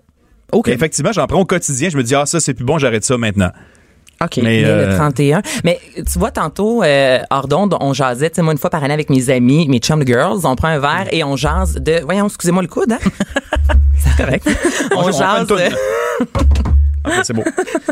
OK. 0.51 0.67
Effectivement, 0.67 1.13
j'en 1.13 1.25
prends 1.27 1.39
au 1.39 1.45
quotidien. 1.45 1.89
Je 1.89 1.95
me 1.97 2.03
dis, 2.03 2.13
ah, 2.13 2.25
ça, 2.25 2.41
c'est 2.41 2.53
plus 2.53 2.65
bon, 2.65 2.77
j'arrête 2.77 3.05
ça 3.05 3.17
maintenant. 3.17 3.51
OK. 4.21 4.39
Mais, 4.43 4.63
euh, 4.65 4.89
le 4.89 4.95
31. 4.97 5.41
Mais 5.63 5.79
tu 5.95 6.19
vois, 6.19 6.29
tantôt, 6.31 6.83
euh, 6.83 7.19
hors 7.29 7.47
d'onde, 7.47 7.75
on 7.79 7.93
jasait, 7.93 8.29
tu 8.29 8.35
sais, 8.35 8.41
moi, 8.41 8.51
une 8.51 8.59
fois 8.59 8.69
par 8.69 8.83
année 8.83 8.93
avec 8.93 9.09
mes 9.09 9.29
amis, 9.29 9.65
mes 9.69 9.79
chum 9.79 10.05
girls, 10.05 10.41
on 10.43 10.55
prend 10.57 10.67
un 10.67 10.79
verre 10.79 11.07
et 11.11 11.23
on 11.23 11.37
jase 11.37 11.75
de... 11.75 12.01
Voyons, 12.03 12.27
excusez-moi 12.27 12.61
le 12.63 12.67
coude, 12.67 12.91
hein? 12.91 12.99
C'est 13.97 14.17
correct. 14.25 14.45
on, 14.93 15.05
on 15.05 15.11
jase... 15.11 15.47
toune. 15.47 15.57
c'est 17.23 17.33
beau. 17.33 17.43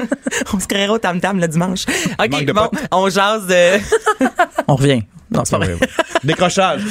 on 0.54 0.60
se 0.60 0.68
créera 0.68 0.94
au 0.94 0.98
tam-tam 0.98 1.39
le 1.39 1.48
dimanche. 1.48 1.86
OK, 2.20 2.46
bon, 2.54 2.70
on 2.92 3.10
jase 3.10 3.48
de... 3.48 3.80
On 4.68 4.75
revient. 4.75 5.01
Non, 5.32 5.44
c'est 5.46 5.58
pas 5.58 5.64
vrai. 5.66 5.76
Décrochage. 6.24 6.82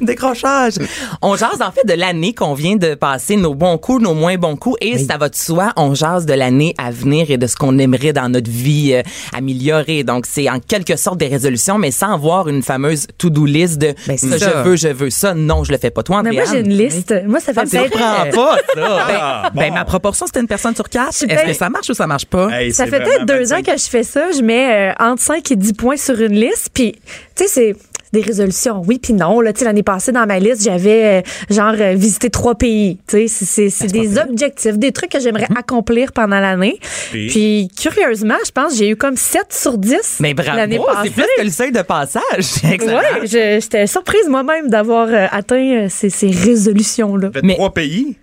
Décrochage. 0.00 0.74
On 1.22 1.36
jase 1.36 1.60
en 1.60 1.70
fait 1.70 1.86
de 1.86 1.92
l'année 1.94 2.34
qu'on 2.34 2.54
vient 2.54 2.76
de 2.76 2.94
passer, 2.94 3.36
nos 3.36 3.54
bons 3.54 3.78
coups, 3.78 4.02
nos 4.02 4.14
moins 4.14 4.36
bons 4.36 4.56
coups, 4.56 4.76
et 4.80 4.98
ça 4.98 5.16
va 5.18 5.28
de 5.28 5.34
soi, 5.34 5.72
on 5.76 5.94
jase 5.94 6.26
de 6.26 6.32
l'année 6.34 6.74
à 6.78 6.90
venir 6.90 7.30
et 7.30 7.36
de 7.36 7.46
ce 7.46 7.56
qu'on 7.56 7.78
aimerait 7.78 8.12
dans 8.12 8.28
notre 8.28 8.50
vie 8.50 8.92
euh, 8.94 9.02
améliorer. 9.36 10.02
Donc 10.04 10.26
c'est 10.26 10.48
en 10.50 10.58
quelque 10.60 10.96
sorte 10.96 11.18
des 11.18 11.28
résolutions, 11.28 11.78
mais 11.78 11.90
sans 11.90 12.12
avoir 12.14 12.48
une 12.48 12.62
fameuse 12.62 13.06
to-do 13.18 13.44
list 13.44 13.78
de 13.78 13.94
Ben, 14.06 14.16
ça, 14.16 14.38
ça. 14.38 14.62
je 14.64 14.68
veux, 14.68 14.76
je 14.76 14.88
veux 14.88 15.10
ça. 15.10 15.34
Non, 15.34 15.62
je 15.64 15.72
le 15.72 15.78
fais 15.78 15.90
pas. 15.90 16.02
Toi, 16.02 16.22
Mais 16.22 16.32
moi, 16.32 16.42
j'ai 16.50 16.60
une 16.60 16.74
liste. 16.76 17.14
Moi, 17.26 17.40
ça 17.40 17.52
fait 17.52 17.66
Ça 17.66 17.78
peut-être. 17.80 17.92
surprend 17.96 18.30
pas, 18.32 18.56
ça. 18.74 19.06
Ah, 19.16 19.50
Ben, 19.54 19.68
bon. 19.68 19.74
ma 19.74 19.84
proportion, 19.84 20.26
c'était 20.26 20.40
une 20.40 20.46
personne 20.48 20.74
sur 20.74 20.88
quatre. 20.88 21.10
Est-ce 21.22 21.44
que 21.46 21.52
ça 21.52 21.68
marche 21.70 21.88
ou 21.90 21.94
ça 21.94 22.06
marche 22.06 22.26
pas? 22.26 22.48
Hey, 22.50 22.72
Ça 22.72 22.86
fait 22.86 22.98
peut-être 23.02 23.26
deux 23.26 23.52
ans 23.52 23.56
25. 23.60 23.66
que 23.66 23.78
je 23.80 23.88
fais 23.88 24.02
ça. 24.02 24.30
Je 24.36 24.42
mets 24.42 24.90
euh, 24.90 24.92
entre 24.98 25.22
5 25.22 25.50
et 25.52 25.56
10 25.56 25.72
points 25.74 25.96
sur 25.96 26.20
une 26.20 26.34
liste. 26.34 26.70
Puis, 26.72 26.94
tu 27.36 27.44
sais, 27.44 27.48
c'est 27.48 27.76
des 28.12 28.20
résolutions. 28.20 28.80
Oui, 28.86 29.00
puis 29.02 29.12
non. 29.12 29.40
Là, 29.40 29.52
tu 29.52 29.58
sais, 29.58 29.64
l'année 29.64 29.82
passée, 29.82 30.12
dans 30.12 30.24
ma 30.24 30.38
liste, 30.38 30.62
j'avais 30.62 31.18
euh, 31.18 31.22
genre 31.52 31.74
euh, 31.80 31.94
visité 31.94 32.30
trois 32.30 32.54
pays. 32.54 32.98
Tu 33.08 33.26
sais, 33.26 33.28
c'est- 33.28 33.44
c'est 33.44 33.70
c'est 33.70 33.86
des 33.88 34.18
objectifs, 34.18 34.78
des 34.78 34.92
trucs 34.92 35.10
que 35.10 35.18
j'aimerais 35.18 35.48
accomplir 35.56 36.12
pendant 36.12 36.38
l'année. 36.38 36.78
Puis? 37.10 37.26
Puis, 37.28 37.68
curieusement, 37.76 38.36
je 38.46 38.52
pense 38.52 38.72
que 38.72 38.78
j'ai 38.78 38.88
eu 38.90 38.96
comme 38.96 39.16
7 39.16 39.46
sur 39.52 39.78
10 39.78 40.18
Mais 40.20 40.32
bravo, 40.32 40.56
l'année 40.56 40.78
c'est 40.80 40.94
passée. 40.94 41.10
plus 41.10 41.24
que 41.38 41.42
le 41.44 41.50
seuil 41.50 41.72
de 41.72 41.82
passage. 41.82 42.22
Je- 43.24 43.58
j'étais 43.60 43.86
surprise 43.88 44.28
moi-même 44.28 44.68
d'avoir 44.68 45.08
euh, 45.08 45.26
atteint 45.32 45.88
ces, 45.90 46.08
ces 46.10 46.30
résolutions-là. 46.30 47.30
Mais- 47.42 47.54
trois 47.54 47.74
pays? 47.74 48.16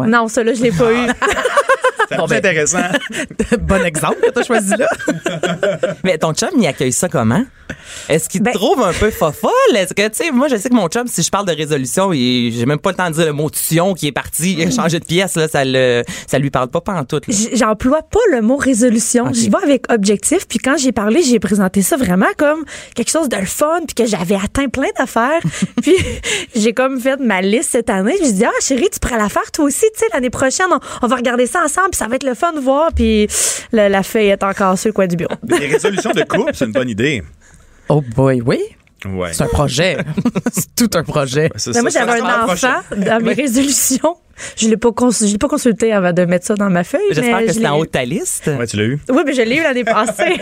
Ouais. 0.00 0.08
Non, 0.08 0.28
ça 0.28 0.42
là, 0.44 0.52
je 0.54 0.62
l'ai 0.62 0.72
pas 0.72 0.92
eu. 0.92 1.06
C'est 2.08 2.16
Bon, 2.16 2.26
ben- 2.26 2.38
intéressant. 2.38 2.78
bon 3.60 3.84
exemple 3.84 4.16
que 4.20 4.30
t'as 4.30 4.42
choisi 4.42 4.72
là. 4.76 4.88
Mais 6.04 6.18
ton 6.18 6.32
chum, 6.34 6.48
il 6.58 6.66
accueille 6.66 6.90
ça 6.92 7.08
comment? 7.08 7.44
Est-ce 8.08 8.28
qu'il 8.28 8.42
Ben- 8.42 8.50
te 8.52 8.58
trouve 8.58 8.82
un 8.82 8.92
peu 8.92 9.10
fofolle? 9.12 9.50
Est-ce 9.76 9.94
que, 9.94 10.08
tu 10.08 10.24
sais, 10.24 10.30
moi, 10.32 10.48
je 10.48 10.56
sais 10.56 10.68
que 10.70 10.74
mon 10.74 10.88
chum, 10.88 11.06
si 11.06 11.22
je 11.22 11.30
parle 11.30 11.46
de 11.46 11.52
résolution, 11.52 12.12
j'ai 12.12 12.64
même 12.66 12.80
pas 12.80 12.90
le 12.90 12.96
temps 12.96 13.08
de 13.10 13.14
dire 13.14 13.26
le 13.26 13.32
mot 13.32 13.48
tuition 13.48 13.94
qui 13.94 14.08
est 14.08 14.12
parti, 14.12 14.54
il 14.54 14.66
a 14.66 14.70
changé 14.72 14.98
de 14.98 15.04
pièce, 15.04 15.36
là, 15.36 15.46
ça 15.46 15.64
le, 15.64 16.02
ça 16.26 16.40
lui 16.40 16.50
parle 16.50 16.68
pas 16.68 16.80
pantoute, 16.80 17.28
là. 17.28 17.34
J- 17.34 17.50
J'emploie 17.52 18.02
pas 18.02 18.18
le 18.32 18.42
mot 18.42 18.56
résolution. 18.56 19.26
Ok. 19.26 19.34
J'y 19.34 19.48
vais 19.48 19.62
avec 19.62 19.84
objectif. 19.92 20.48
Puis 20.48 20.58
quand 20.58 20.76
j'ai 20.78 20.90
parlé, 20.90 21.22
j'ai 21.22 21.38
présenté 21.38 21.82
ça 21.82 21.96
vraiment 21.96 22.26
comme 22.36 22.64
quelque 22.96 23.10
chose 23.10 23.28
de 23.28 23.36
le 23.36 23.46
fun, 23.46 23.82
puis 23.86 23.94
que 23.94 24.06
j'avais 24.06 24.34
atteint 24.34 24.68
plein 24.68 24.88
d'affaires. 24.98 25.40
puis 25.80 25.94
j'ai 26.56 26.72
comme 26.72 26.98
fait 27.00 27.20
ma 27.20 27.40
liste 27.40 27.70
cette 27.70 27.88
année. 27.90 28.16
Je 28.20 28.26
me 28.26 28.32
dis 28.32 28.44
ah 28.44 28.50
chérie, 28.60 28.88
tu 28.92 28.98
pourrais 28.98 29.18
la 29.18 29.28
faire 29.28 29.48
toi 29.52 29.66
aussi. 29.66 29.86
Tu 29.94 30.00
sais 30.00 30.06
l'année 30.12 30.30
prochaine, 30.30 30.66
on, 30.70 30.78
on 31.02 31.06
va 31.06 31.16
regarder 31.16 31.46
ça 31.46 31.62
ensemble, 31.64 31.90
puis 31.90 31.98
ça 31.98 32.06
va 32.08 32.16
être 32.16 32.24
le 32.24 32.34
fun 32.34 32.52
de 32.52 32.60
voir. 32.60 32.90
Puis 32.94 33.28
la, 33.72 33.88
la 33.88 34.02
feuille 34.02 34.28
est 34.28 34.42
encore 34.42 34.78
sur 34.78 34.88
le 34.88 34.92
coin 34.92 35.06
du 35.06 35.16
bureau. 35.16 35.34
Des 35.42 35.56
résolutions 35.66 36.10
de 36.12 36.22
couple, 36.22 36.52
c'est 36.54 36.64
une 36.66 36.72
bonne 36.72 36.88
idée. 36.90 37.22
Oh 37.88 38.00
boy, 38.00 38.40
oui. 38.44 38.60
Ouais. 39.06 39.32
C'est 39.32 39.44
un 39.44 39.48
projet. 39.48 39.96
c'est 40.52 40.74
tout 40.76 40.90
un 40.98 41.02
projet. 41.02 41.50
C'est 41.56 41.74
Mais 41.74 41.80
moi, 41.80 41.90
j'avais 41.90 42.20
un 42.20 42.44
enfant 42.44 42.80
dans 42.96 43.20
mes 43.22 43.32
résolutions. 43.32 44.16
Je 44.56 44.68
l'ai 44.68 44.76
pas 44.76 44.92
cons- 44.92 45.10
je 45.10 45.24
l'ai 45.26 45.38
pas 45.38 45.48
consulté 45.48 45.92
avant 45.92 46.12
de 46.12 46.24
mettre 46.24 46.46
ça 46.46 46.54
dans 46.54 46.70
ma 46.70 46.84
feuille. 46.84 47.00
J'espère 47.10 47.40
que 47.40 47.48
je 47.48 47.52
c'est 47.52 47.66
en 47.66 47.78
haut 47.78 47.84
de 47.84 47.90
ta 47.90 48.04
liste. 48.04 48.46
Ouais, 48.58 48.66
tu 48.66 48.76
l'as 48.76 48.84
eu. 48.84 49.00
Oui, 49.10 49.22
mais 49.24 49.32
je 49.34 49.42
l'ai 49.42 49.56
eu 49.56 49.62
l'année 49.62 49.84
passée. 49.84 50.36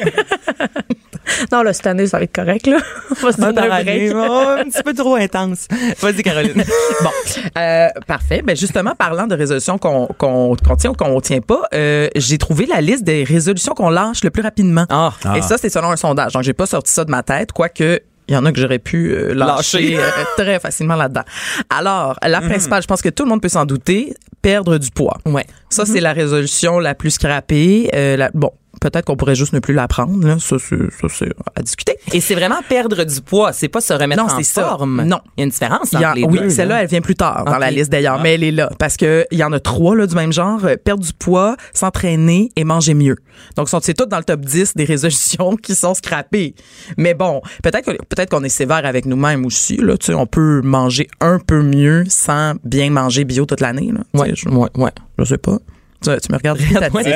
non, 1.52 1.62
là, 1.62 1.72
cette 1.72 1.86
année, 1.86 2.06
ça 2.06 2.18
va 2.18 2.24
être 2.24 2.34
correct, 2.34 2.66
là. 2.66 2.78
On 3.10 3.26
va 3.26 3.32
se 3.32 3.36
par 3.38 3.48
un 3.64 3.70
année, 3.70 4.12
oh, 4.14 4.18
un 4.58 4.64
petit 4.64 4.82
peu 4.82 4.94
trop 4.94 5.16
intense. 5.16 5.66
Vas-y, 6.00 6.22
Caroline. 6.22 6.64
Bon, 7.02 7.10
euh, 7.58 7.88
parfait. 8.06 8.42
Ben 8.42 8.56
justement, 8.56 8.94
parlant 8.96 9.26
de 9.26 9.34
résolutions 9.34 9.78
qu'on 9.78 10.06
qu'on 10.06 10.56
qu'on 10.56 10.76
tient 10.76 10.90
ou 10.90 10.94
qu'on 10.94 11.20
tient 11.20 11.40
pas, 11.40 11.62
euh, 11.74 12.08
j'ai 12.16 12.38
trouvé 12.38 12.66
la 12.66 12.80
liste 12.80 13.04
des 13.04 13.22
résolutions 13.24 13.74
qu'on 13.74 13.90
lâche 13.90 14.24
le 14.24 14.30
plus 14.30 14.42
rapidement. 14.42 14.84
Ah. 14.90 15.12
Et 15.36 15.42
ça, 15.42 15.58
c'est 15.58 15.68
selon 15.70 15.90
un 15.90 15.96
sondage. 15.96 16.32
Donc, 16.32 16.42
j'ai 16.42 16.54
pas 16.54 16.66
sorti 16.66 16.92
ça 16.92 17.04
de 17.04 17.10
ma 17.10 17.22
tête, 17.22 17.52
quoique 17.52 18.00
il 18.28 18.34
y 18.34 18.36
en 18.36 18.44
a 18.44 18.52
que 18.52 18.60
j'aurais 18.60 18.78
pu 18.78 19.10
euh, 19.12 19.32
lâcher, 19.32 19.92
Lâcher. 19.92 19.98
euh, 19.98 20.24
très 20.36 20.60
facilement 20.60 20.96
là-dedans. 20.96 21.22
Alors, 21.70 22.18
la 22.22 22.40
principale, 22.42 22.82
je 22.82 22.86
pense 22.86 23.00
que 23.00 23.08
tout 23.08 23.22
le 23.24 23.30
monde 23.30 23.40
peut 23.40 23.48
s'en 23.48 23.64
douter, 23.64 24.12
perdre 24.42 24.76
du 24.76 24.90
poids. 24.90 25.16
Ouais. 25.24 25.46
Ça, 25.70 25.86
c'est 25.86 26.00
la 26.00 26.12
résolution 26.12 26.78
la 26.78 26.94
plus 26.94 27.12
scrappée. 27.12 27.88
Euh, 27.94 28.16
la- 28.18 28.30
bon, 28.34 28.50
peut-être 28.80 29.04
qu'on 29.06 29.16
pourrait 29.16 29.34
juste 29.34 29.52
ne 29.52 29.58
plus 29.60 29.74
la 29.74 29.88
prendre. 29.88 30.26
Là. 30.26 30.38
Ça, 30.38 30.56
c'est 30.58 30.76
ça, 31.00 31.08
c'est 31.08 31.28
à 31.54 31.62
discuter. 31.62 31.96
Et 32.12 32.20
c'est 32.20 32.34
vraiment 32.34 32.60
perdre 32.68 33.04
du 33.04 33.20
poids, 33.20 33.52
c'est 33.52 33.68
pas 33.68 33.80
se 33.80 33.92
remettre 33.92 34.22
Non, 34.24 34.30
en 34.32 34.36
c'est 34.36 34.42
ça. 34.44 34.64
forme. 34.64 35.02
Non. 35.04 35.20
Il 35.36 35.40
y 35.40 35.42
a 35.42 35.44
une 35.44 35.50
différence 35.50 35.94
entre 35.94 36.14
les 36.14 36.24
oui, 36.24 36.38
deux. 36.40 36.50
celle-là, 36.50 36.76
là. 36.76 36.82
elle 36.82 36.88
vient 36.88 37.00
plus 37.00 37.14
tard 37.16 37.44
dans 37.44 37.58
la 37.58 37.70
liste 37.70 37.90
d'ailleurs, 37.90 38.20
mais 38.20 38.34
elle 38.34 38.44
est 38.44 38.50
là 38.52 38.70
parce 38.78 38.96
que 38.96 39.24
il 39.30 39.38
y 39.38 39.44
en 39.44 39.52
a 39.52 39.60
trois 39.60 39.94
là 39.96 40.06
du 40.06 40.14
même 40.14 40.32
genre 40.32 40.64
euh, 40.64 40.76
perdre 40.76 41.04
du 41.04 41.12
poids, 41.12 41.56
s'entraîner 41.74 42.50
et 42.56 42.64
manger 42.64 42.94
mieux. 42.94 43.16
Donc 43.56 43.68
sont- 43.68 43.80
c'est 43.82 43.94
tout 43.94 44.06
dans 44.06 44.18
le 44.18 44.24
top 44.24 44.40
10 44.40 44.74
des 44.74 44.84
résolutions 44.84 45.56
qui 45.62 45.74
sont 45.74 45.94
scrappées. 45.94 46.54
Mais 46.96 47.14
bon, 47.14 47.40
peut-être 47.62 47.84
que- 47.86 48.04
peut-être 48.04 48.30
qu'on 48.30 48.44
est 48.44 48.48
sévère 48.48 48.84
avec 48.84 49.06
nous-mêmes 49.06 49.46
aussi 49.46 49.76
là, 49.76 49.96
tu 49.96 50.06
sais, 50.06 50.14
on 50.14 50.26
peut 50.26 50.60
manger 50.62 51.08
un 51.20 51.38
peu 51.38 51.62
mieux 51.62 52.04
sans 52.08 52.54
bien 52.64 52.90
manger 52.90 53.24
bio 53.24 53.46
toute 53.46 53.60
l'année 53.60 53.90
là. 53.92 54.00
Tu 54.14 54.20
Ouais, 54.20 54.28
sais, 54.30 54.34
je, 54.36 54.48
ouais, 54.48 54.68
ouais. 54.76 54.90
je 55.18 55.24
sais 55.24 55.38
pas. 55.38 55.58
Tu, 56.02 56.10
tu 56.20 56.32
me 56.32 56.36
regardes. 56.36 56.60
Eh, 56.60 56.74
ça. 56.74 56.90
moi, 56.90 57.02
je- 57.02 57.08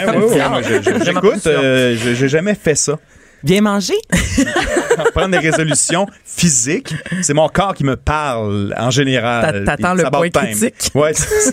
je- 0.83 0.91
Vraiment 0.91 1.05
J'écoute, 1.05 1.47
euh, 1.47 1.97
j'ai 1.97 2.29
jamais 2.29 2.55
fait 2.55 2.75
ça. 2.75 2.99
Bien 3.45 3.61
manger? 3.61 3.95
Prendre 5.15 5.31
des 5.31 5.39
résolutions 5.39 6.07
physiques, 6.25 6.95
c'est 7.23 7.35
mon 7.35 7.49
corps 7.49 7.75
qui 7.75 7.83
me 7.85 7.97
parle 7.97 8.73
en 8.79 8.91
général. 8.91 9.65
T'a- 9.65 9.77
t'attends 9.77 9.95
le 9.95 10.05
point 10.11 10.29
time. 10.31 10.57
critique. 10.57 10.91
Ouais, 10.95 11.13
c'est 11.13 11.53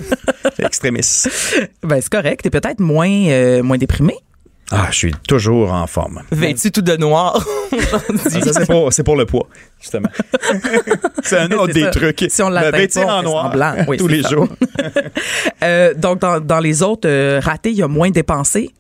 c'est 0.56 0.65
extrémiste. 0.65 1.30
Ben 1.82 2.00
c'est 2.00 2.10
correct, 2.12 2.42
t'es 2.44 2.50
peut-être 2.52 2.80
moins 2.80 3.10
euh, 3.10 3.63
moins 3.63 3.78
déprimé. 3.78 4.13
Ah, 4.71 4.88
je 4.91 4.97
suis 4.97 5.13
toujours 5.27 5.73
en 5.73 5.88
forme. 5.88 6.21
Vêtu 6.32 6.71
tout 6.71 6.82
de 6.82 6.95
noir. 6.95 7.45
Ah, 7.71 7.99
ça, 8.29 8.65
c'est 8.91 9.03
pour, 9.03 9.15
le 9.15 9.25
poids, 9.25 9.47
justement. 9.79 10.10
c'est 11.23 11.38
un 11.38 11.51
autre 11.51 11.73
des 11.73 11.84
ça. 11.84 11.91
trucs. 11.91 12.25
Si 12.29 12.41
on 12.41 12.49
l'atteint 12.49 12.77
vêtir 12.77 13.08
en 13.08 13.21
noir 13.23 13.45
semblant. 13.45 13.75
Oui, 13.88 13.97
tous 13.99 14.08
les 14.08 14.23
ça. 14.23 14.29
jours. 14.29 14.47
Euh, 15.63 15.93
donc 15.93 16.19
dans, 16.19 16.39
dans 16.39 16.60
les 16.60 16.82
autres 16.82 17.08
euh, 17.08 17.39
ratés, 17.43 17.69
il 17.69 17.77
y 17.77 17.84
a 17.84 17.88
moins 17.88 18.10
dépensé. 18.10 18.71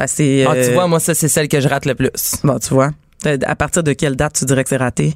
Ah, 0.00 0.06
tu 0.06 0.22
euh, 0.22 0.70
vois, 0.72 0.86
moi, 0.86 0.98
ça, 0.98 1.14
c'est 1.14 1.28
celle 1.28 1.48
que 1.48 1.60
je 1.60 1.68
rate 1.68 1.84
le 1.84 1.94
plus. 1.94 2.10
Bon, 2.42 2.58
tu 2.58 2.72
vois. 2.72 2.90
À 3.24 3.56
partir 3.56 3.82
de 3.82 3.92
quelle 3.92 4.16
date 4.16 4.34
tu 4.38 4.44
dirais 4.46 4.62
que 4.62 4.70
c'est 4.70 4.78
raté? 4.78 5.14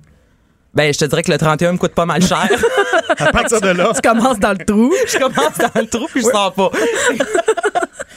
Ben, 0.75 0.93
je 0.93 0.99
te 0.99 1.05
dirais 1.05 1.23
que 1.23 1.31
le 1.31 1.39
31 1.39 1.73
me 1.73 1.79
coûte 1.79 1.95
pas 1.95 2.07
mal 2.07 2.23
cher. 2.23 2.49
À 3.19 3.31
partir 3.31 3.61
de 3.61 3.69
là, 3.69 3.93
Tu 3.95 4.01
commences 4.01 4.41
dans 4.41 4.53
le 4.53 4.65
trou. 4.65 4.93
je 5.07 5.19
commence 5.19 5.59
dans 5.59 5.81
le 5.81 5.87
trou 5.87 6.07
puis 6.11 6.23
je 6.23 6.29
sors 6.29 6.53
pas. 6.53 6.71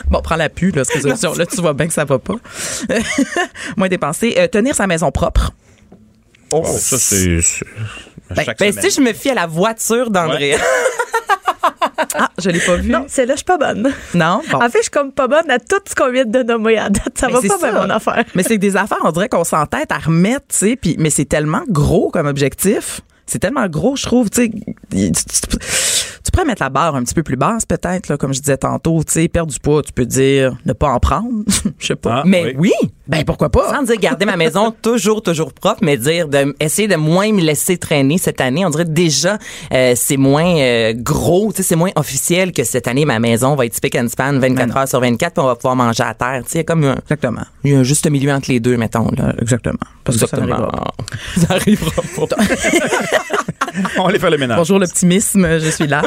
Bon, 0.10 0.22
prends 0.22 0.38
la 0.38 0.48
pu, 0.48 0.72
là, 0.72 0.86
cette 0.86 0.96
résolution. 0.96 1.34
Là, 1.34 1.46
tu 1.46 1.60
vois 1.60 1.74
bien 1.74 1.86
que 1.86 1.94
ça 1.94 2.06
va 2.06 2.18
pas. 2.18 2.36
moins 3.76 3.90
dépensé. 3.90 4.36
Euh, 4.38 4.48
tenir 4.48 4.74
sa 4.74 4.88
maison 4.88 5.12
propre. 5.12 5.52
oh, 6.54 6.64
ça, 6.66 6.98
c'est. 6.98 7.42
Ben, 8.30 8.46
semaine. 8.46 8.82
si 8.82 8.90
je 8.90 9.02
me 9.02 9.12
fie 9.12 9.32
à 9.32 9.34
la 9.34 9.48
voiture 9.48 10.10
d'André. 10.10 10.56
Ah, 12.16 12.30
je 12.38 12.50
l'ai 12.50 12.60
pas 12.60 12.76
vu. 12.76 12.90
Non, 12.92 13.06
celle-là, 13.08 13.34
je 13.34 13.38
suis 13.38 13.46
pas 13.46 13.58
bonne. 13.58 13.92
Non? 14.14 14.42
Bon. 14.52 14.58
En 14.58 14.70
fait, 14.70 14.78
je 14.80 14.84
suis 14.84 14.92
comme 14.92 15.12
pas 15.12 15.28
bonne 15.28 15.50
à 15.50 15.60
tout 15.60 15.78
ce 15.88 15.96
qu'on 15.96 16.12
vient 16.12 16.26
de 16.26 16.44
nommer 16.44 16.78
à 16.78 16.90
date. 16.90 17.18
Ça 17.18 17.28
Mais 17.28 17.34
va 17.34 17.42
pas 17.42 17.58
bien, 17.72 17.82
mon 17.86 17.90
affaire. 17.90 18.24
Mais 18.36 18.44
c'est 18.44 18.58
des 18.58 18.76
affaires, 18.76 18.98
on 19.04 19.12
dirait 19.12 19.30
qu'on 19.30 19.44
s'entête 19.44 19.92
à 19.92 19.98
remettre, 19.98 20.46
tu 20.50 20.56
sais, 20.58 20.76
puis 20.76 20.96
mais 21.00 21.10
c'est 21.10 21.26
tellement 21.26 21.62
gros 21.70 22.10
comme 22.12 22.28
objectif. 22.28 23.02
C'est 23.26 23.40
tellement 23.40 23.68
gros, 23.68 23.96
je 23.98 24.04
trouve, 24.06 24.30
tu 24.30 24.44
sais. 24.46 24.50
Tu, 24.90 25.12
tu- 25.12 25.58
tu 26.24 26.32
pourrais 26.32 26.46
mettre 26.46 26.62
la 26.64 26.70
barre 26.70 26.96
un 26.96 27.04
petit 27.04 27.14
peu 27.14 27.24
plus 27.24 27.36
basse, 27.36 27.66
peut-être, 27.66 28.08
là, 28.10 28.18
comme 28.18 28.34
je 28.34 28.40
disais 28.40 28.58
tantôt, 28.58 29.04
tu 29.04 29.14
sais, 29.14 29.28
perdre 29.28 29.52
du 29.52 29.60
poids, 29.60 29.82
tu 29.84 29.92
peux 29.94 30.06
dire 30.06 30.56
ne 30.66 30.74
pas 30.74 30.90
en 30.90 31.00
prendre. 31.00 31.44
Je 31.80 31.88
sais 31.88 31.96
pas. 31.96 32.20
Ah, 32.20 32.24
Mais 32.26 32.56
oui. 32.58 32.72
Ben, 33.08 33.24
pourquoi 33.24 33.50
pas? 33.50 33.74
Sans 33.74 33.84
dire 33.84 33.98
garder 33.98 34.26
ma 34.26 34.38
maison 34.38 34.74
toujours, 34.82 35.22
toujours 35.22 35.54
propre, 35.54 35.80
mais 35.82 35.98
dire 35.98 36.28
de 36.28 36.56
essayer 36.60 36.88
de 36.88 36.96
moins 36.96 37.32
me 37.32 37.42
laisser 37.42 37.78
traîner 37.78 38.18
cette 38.18 38.42
année. 38.42 38.66
On 38.66 38.70
dirait 38.70 38.86
déjà 38.86 39.38
euh, 39.74 39.94
c'est 39.96 40.18
moins 40.18 40.58
euh, 40.58 40.94
gros, 40.96 41.52
tu 41.52 41.58
sais, 41.58 41.64
c'est 41.64 41.76
moins 41.76 41.92
officiel 41.96 42.52
que 42.52 42.64
cette 42.64 42.88
année 42.88 43.06
ma 43.06 43.20
maison 43.20 43.56
va 43.56 43.66
être 43.66 43.76
spick 43.76 43.96
and 43.96 44.08
span 44.10 44.40
24 44.40 44.56
Ben 44.56 44.78
heures 44.78 44.88
sur 44.88 45.00
24 45.00 45.34
puis 45.34 45.44
on 45.44 45.48
va 45.48 45.56
pouvoir 45.56 45.76
manger 45.76 46.04
à 46.04 46.14
terre. 46.14 46.42
Tu 46.44 46.52
sais, 46.52 46.56
il 46.56 46.58
y 46.58 46.62
a 46.62 46.64
comme 46.64 46.84
un, 46.84 46.96
Exactement. 46.96 47.44
il 47.64 47.72
y 47.72 47.76
a 47.76 47.80
un 47.80 47.84
juste 47.84 48.10
milieu 48.10 48.32
entre 48.32 48.52
les 48.52 48.60
deux, 48.60 48.78
mettons. 48.78 49.10
Là. 49.18 49.34
Exactement. 49.42 49.78
Parce 50.04 50.18
que 50.18 50.28
ça 50.28 50.38
n'arrivera 50.38 50.72
pas. 50.72 50.94
Ça 51.38 51.54
arrivera 51.54 52.02
pas. 52.28 52.36
On 53.98 54.08
aller 54.08 54.20
faire 54.20 54.30
le 54.30 54.38
ménage. 54.38 54.58
Bonjour 54.58 54.80
l'optimisme, 54.80 55.60
je 55.60 55.70
suis 55.70 55.88
là. 55.88 56.02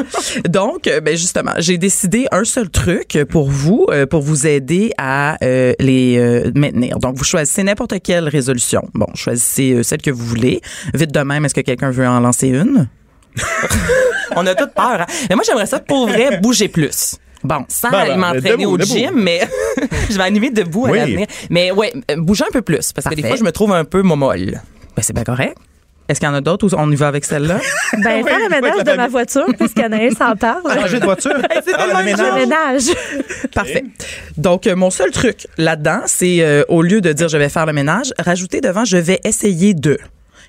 Donc, 0.49 0.87
euh, 0.87 1.01
ben 1.01 1.17
justement, 1.17 1.53
j'ai 1.59 1.79
décidé 1.79 2.27
un 2.33 2.45
seul 2.45 2.69
truc 2.69 3.19
pour 3.29 3.49
vous, 3.49 3.87
euh, 3.91 4.07
pour 4.07 4.23
vous 4.23 4.47
aider 4.47 4.93
à 4.99 5.37
euh, 5.45 5.75
les 5.79 6.19
euh, 6.19 6.51
maintenir. 6.55 6.90
Donc, 6.99 7.17
vous 7.17 7.25
choisissez 7.25 7.63
n'importe 7.63 7.95
quelle 8.03 8.29
résolution. 8.29 8.83
Bon, 8.95 9.07
choisissez 9.15 9.73
euh, 9.75 9.83
celle 9.83 10.03
que 10.03 10.11
vous 10.11 10.25
voulez. 10.25 10.61
Vite 10.95 11.13
de 11.13 11.21
même, 11.21 11.45
est-ce 11.45 11.55
que 11.55 11.61
quelqu'un 11.61 11.91
veut 11.91 12.07
en 12.07 12.21
lancer 12.21 12.49
une? 12.49 12.89
On 14.37 14.47
a 14.47 14.55
toute 14.55 14.75
peur. 14.75 15.01
hein. 15.03 15.07
Mais 15.29 15.37
moi, 15.37 15.45
j'aimerais 15.47 15.67
ça 15.67 15.81
pour 15.81 16.09
vrai 16.09 16.39
bouger 16.43 16.69
plus. 16.69 17.17
Bon, 17.43 17.65
sans 17.69 17.91
Ben, 17.91 17.99
aller 17.99 18.11
ben, 18.11 18.17
m'entraîner 18.19 18.67
au 18.67 18.77
debout. 18.77 18.93
gym, 18.95 19.13
mais 19.15 19.41
je 20.11 20.17
vais 20.17 20.23
animer 20.25 20.51
debout 20.51 20.87
à 20.87 20.93
l'avenir. 20.97 21.27
Mais 21.49 21.71
ouais, 21.71 21.93
euh, 22.11 22.17
bouger 22.17 22.45
un 22.47 22.53
peu 22.53 22.61
plus, 22.63 22.93
parce 22.93 23.07
que 23.09 23.15
des 23.15 23.23
fois, 23.23 23.37
je 23.37 23.45
me 23.45 23.51
trouve 23.53 23.73
un 23.73 23.85
peu 23.85 24.03
momolle. 24.03 24.61
Ben, 24.97 25.03
c'est 25.03 25.15
bien 25.15 25.25
correct. 25.25 25.57
Est-ce 26.11 26.19
qu'il 26.19 26.29
y 26.29 26.33
en 26.33 26.35
a 26.35 26.41
d'autres 26.41 26.67
ou 26.67 26.77
on 26.77 26.91
y 26.91 26.97
va 26.97 27.07
avec 27.07 27.25
celle-là? 27.25 27.59
Ben, 28.03 28.25
faire 28.25 28.39
le 28.39 28.49
ménage 28.49 28.73
de 28.73 28.79
famille. 28.85 28.97
ma 28.97 29.09
voiture, 29.09 29.47
puisqu'Anaïs 29.59 30.17
s'en 30.19 30.35
parle. 30.37 30.63
Changer 30.75 30.99
de 30.99 31.05
voiture? 31.05 31.33
Ah, 31.35 31.87
le 31.87 31.99
Le 31.99 32.05
ménage. 32.05 32.35
ménage. 32.35 32.83
Parfait. 33.55 33.85
Donc, 34.37 34.67
euh, 34.67 34.75
mon 34.75 34.91
seul 34.91 35.11
truc 35.13 35.47
là-dedans, 35.57 36.01
c'est 36.07 36.39
euh, 36.41 36.63
au 36.69 36.83
lieu 36.83 37.01
de 37.01 37.13
dire 37.13 37.29
je 37.29 37.37
vais 37.37 37.49
faire 37.49 37.67
le 37.67 37.73
ménage, 37.73 38.13
rajouter 38.19 38.61
devant 38.61 38.85
je 38.85 38.97
vais 38.97 39.21
essayer 39.25 39.73
de. 39.75 39.99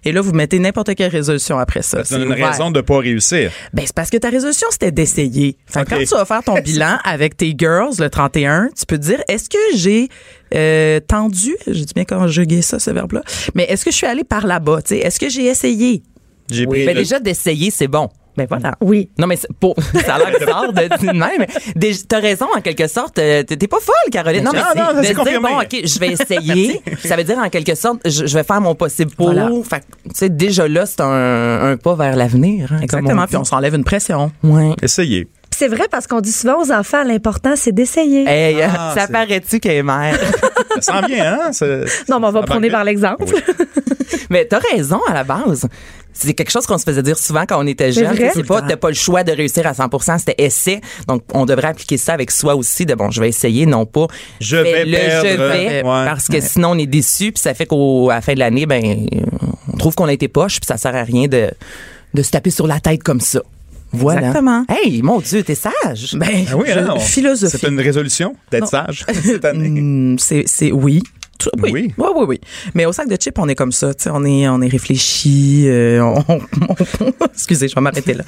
Et 0.03 0.11
là, 0.11 0.21
vous 0.21 0.31
mettez 0.31 0.57
n'importe 0.59 0.95
quelle 0.95 1.11
résolution 1.11 1.59
après 1.59 1.81
ça. 1.83 2.03
C'est 2.03 2.15
une 2.15 2.31
ouvert. 2.31 2.51
raison 2.51 2.71
de 2.71 2.81
pas 2.81 2.97
réussir. 2.99 3.51
Ben, 3.73 3.83
c'est 3.85 3.93
parce 3.95 4.09
que 4.09 4.17
ta 4.17 4.29
résolution, 4.29 4.67
c'était 4.71 4.91
d'essayer. 4.91 5.57
Fait 5.67 5.79
que 5.79 5.81
Ok. 5.81 5.89
Quand 5.89 5.97
tu 6.05 6.15
vas 6.15 6.25
faire 6.25 6.43
ton 6.43 6.59
bilan 6.63 6.97
avec 7.03 7.37
tes 7.37 7.53
girls 7.57 7.93
le 7.99 8.09
31, 8.09 8.69
tu 8.77 8.85
peux 8.87 8.97
te 8.97 9.03
dire, 9.03 9.21
est-ce 9.27 9.49
que 9.49 9.57
j'ai 9.75 10.09
euh, 10.55 10.99
tendu, 10.99 11.55
j'ai 11.67 11.85
dit 11.85 11.93
bien 11.93 12.05
conjugué 12.05 12.61
ça, 12.61 12.79
ce 12.79 12.89
verbe-là, 12.91 13.21
mais 13.55 13.63
est-ce 13.65 13.85
que 13.85 13.91
je 13.91 13.95
suis 13.97 14.07
allée 14.07 14.23
par 14.23 14.47
là-bas? 14.47 14.81
tu 14.81 14.95
sais? 14.95 14.97
Est-ce 14.99 15.19
que 15.19 15.29
j'ai 15.29 15.45
essayé? 15.45 16.01
J'ai 16.49 16.65
Oui. 16.65 16.79
pris 16.79 16.85
Ben 16.87 16.95
le- 16.95 17.01
déjà, 17.03 17.19
d'essayer, 17.19 17.71
c'est 17.71 17.87
bon. 17.87 18.09
Ben 18.37 18.45
voilà. 18.49 18.75
Oui. 18.81 19.09
Non, 19.17 19.27
mais 19.27 19.37
pour, 19.59 19.75
ça 20.05 20.15
a 20.15 20.19
l'air 20.19 20.39
bizarre 20.39 20.71
de 20.73 20.87
dire 20.97 21.13
de 21.13 21.17
même, 21.17 21.45
t'as 22.07 22.19
raison, 22.19 22.47
en 22.55 22.61
quelque 22.61 22.87
sorte. 22.87 23.19
euh, 23.19 23.43
T'es 23.43 23.67
pas 23.67 23.79
folle, 23.81 24.11
Caroline. 24.11 24.43
Non, 24.43 24.51
mais 24.53 24.59
Non, 24.59 24.65
c'est 24.73 24.79
non, 24.79 24.93
de 24.99 25.01
dire, 25.05 25.15
confirmé. 25.17 25.49
bon, 25.49 25.59
OK, 25.61 25.81
je 25.85 25.99
vais 25.99 26.07
essayer. 26.13 26.81
ça 27.05 27.15
veut 27.15 27.23
dire, 27.23 27.37
en 27.37 27.49
quelque 27.49 27.75
sorte, 27.75 27.99
je, 28.05 28.25
je 28.25 28.33
vais 28.37 28.43
faire 28.43 28.61
mon 28.61 28.75
possible 28.75 29.11
pour. 29.11 29.27
Voilà. 29.33 29.49
Fait 29.69 29.79
que, 29.81 29.85
tu 30.09 30.15
sais, 30.15 30.29
déjà 30.29 30.67
là, 30.67 30.85
c'est 30.85 31.01
un, 31.01 31.71
un 31.71 31.77
pas 31.77 31.95
vers 31.95 32.15
l'avenir. 32.15 32.71
hein, 32.73 32.79
Exactement. 32.81 33.25
Puis 33.27 33.37
on 33.37 33.43
s'enlève 33.43 33.75
une 33.75 33.83
pression. 33.83 34.31
Ouais. 34.43 34.71
Essayez. 34.81 35.25
Puis 35.25 35.57
C'est 35.59 35.67
vrai 35.67 35.87
parce 35.91 36.07
qu'on 36.07 36.21
dit 36.21 36.31
souvent 36.31 36.61
aux 36.61 36.71
enfants, 36.71 37.03
l'important, 37.03 37.53
c'est 37.57 37.73
d'essayer. 37.73 38.23
Hey, 38.25 38.61
euh, 38.61 38.67
Ah, 38.73 38.93
ça 38.95 39.07
c'est- 39.07 39.11
paraît-tu 39.11 39.59
qu'elle 39.59 39.77
est 39.77 39.83
mère? 39.83 40.17
Ça 40.79 41.01
s'en 41.01 41.05
vient, 41.05 41.33
hein? 41.33 41.51
Non, 42.07 42.21
mais 42.21 42.27
on 42.27 42.31
va 42.31 42.39
va 42.39 42.43
par 42.47 42.83
l'exemple. 42.85 43.25
mais 44.29 44.45
t'as 44.45 44.59
raison, 44.73 45.01
à 45.05 45.13
la 45.13 45.25
base. 45.25 45.67
C'est 46.13 46.33
quelque 46.33 46.51
chose 46.51 46.65
qu'on 46.65 46.77
se 46.77 46.83
faisait 46.83 47.03
dire 47.03 47.17
souvent 47.17 47.45
quand 47.47 47.63
on 47.63 47.65
était 47.67 47.91
C'est 47.91 48.01
jeune. 48.03 48.15
vrai? 48.15 48.31
C'est 48.33 48.43
pas, 48.45 48.61
t'as 48.61 48.75
pas 48.77 48.89
le 48.89 48.95
choix 48.95 49.23
de 49.23 49.31
réussir 49.31 49.65
à 49.65 49.71
100%, 49.71 50.19
c'était 50.19 50.35
essai. 50.43 50.81
Donc, 51.07 51.23
on 51.33 51.45
devrait 51.45 51.69
appliquer 51.69 51.97
ça 51.97 52.13
avec 52.13 52.31
soi 52.31 52.55
aussi, 52.55 52.85
de 52.85 52.93
bon, 52.95 53.09
je 53.11 53.21
vais 53.21 53.29
essayer, 53.29 53.65
non 53.65 53.85
pas. 53.85 54.07
Je 54.39 54.57
vais 54.57 54.85
perdre. 54.85 55.27
je 55.27 55.37
vais, 55.37 55.77
Ouais. 55.83 56.05
parce 56.05 56.27
que 56.27 56.41
sinon 56.41 56.71
on 56.71 56.77
est 56.77 56.85
déçu, 56.85 57.31
puis 57.31 57.41
ça 57.41 57.53
fait 57.53 57.65
qu'au 57.65 58.09
à 58.09 58.15
la 58.15 58.21
fin 58.21 58.33
de 58.33 58.39
l'année, 58.39 58.65
ben, 58.65 59.07
on 59.73 59.77
trouve 59.77 59.95
qu'on 59.95 60.05
a 60.07 60.13
été 60.13 60.27
poche, 60.27 60.59
puis 60.59 60.67
ça 60.67 60.77
sert 60.77 60.95
à 60.95 61.03
rien 61.03 61.27
de, 61.27 61.49
de 62.13 62.21
se 62.21 62.29
taper 62.31 62.51
sur 62.51 62.67
la 62.67 62.79
tête 62.79 63.01
comme 63.03 63.21
ça. 63.21 63.41
Voilà. 63.93 64.19
Exactement. 64.27 64.65
Hey, 64.69 65.01
mon 65.01 65.19
Dieu, 65.19 65.43
t'es 65.43 65.55
sage. 65.55 66.13
Ben, 66.13 66.45
Ah 66.49 66.55
oui, 66.57 66.65
je- 66.67 66.79
hein, 66.79 66.99
philosophie. 66.99 67.57
C'est 67.59 67.67
une 67.67 67.79
résolution 67.79 68.35
d'être 68.51 68.67
sage 68.67 69.05
cette 69.23 69.43
année. 69.45 69.69
Hmm, 69.69 70.17
c'est 70.17 70.43
c'est 70.45 70.71
oui. 70.71 71.03
Tout- 71.41 71.49
Oui. 71.61 71.71
Oui. 71.73 71.93
oui, 71.97 72.07
oui, 72.15 72.25
oui. 72.27 72.41
Mais 72.73 72.85
au 72.85 72.91
sac 72.93 73.07
de 73.07 73.15
chips, 73.15 73.37
on 73.39 73.47
est 73.49 73.55
comme 73.55 73.71
ça. 73.71 73.93
tu 73.93 74.03
sais, 74.03 74.09
On 74.13 74.23
est, 74.25 74.47
on 74.47 74.61
est 74.61 74.67
réfléchi. 74.67 75.63
euh, 75.67 76.01
on- 76.01 76.23
on- 76.29 77.13
excusez, 77.33 77.67
je 77.67 77.75
vais 77.75 77.81
m'arrêter 77.81 78.13
là. 78.13 78.23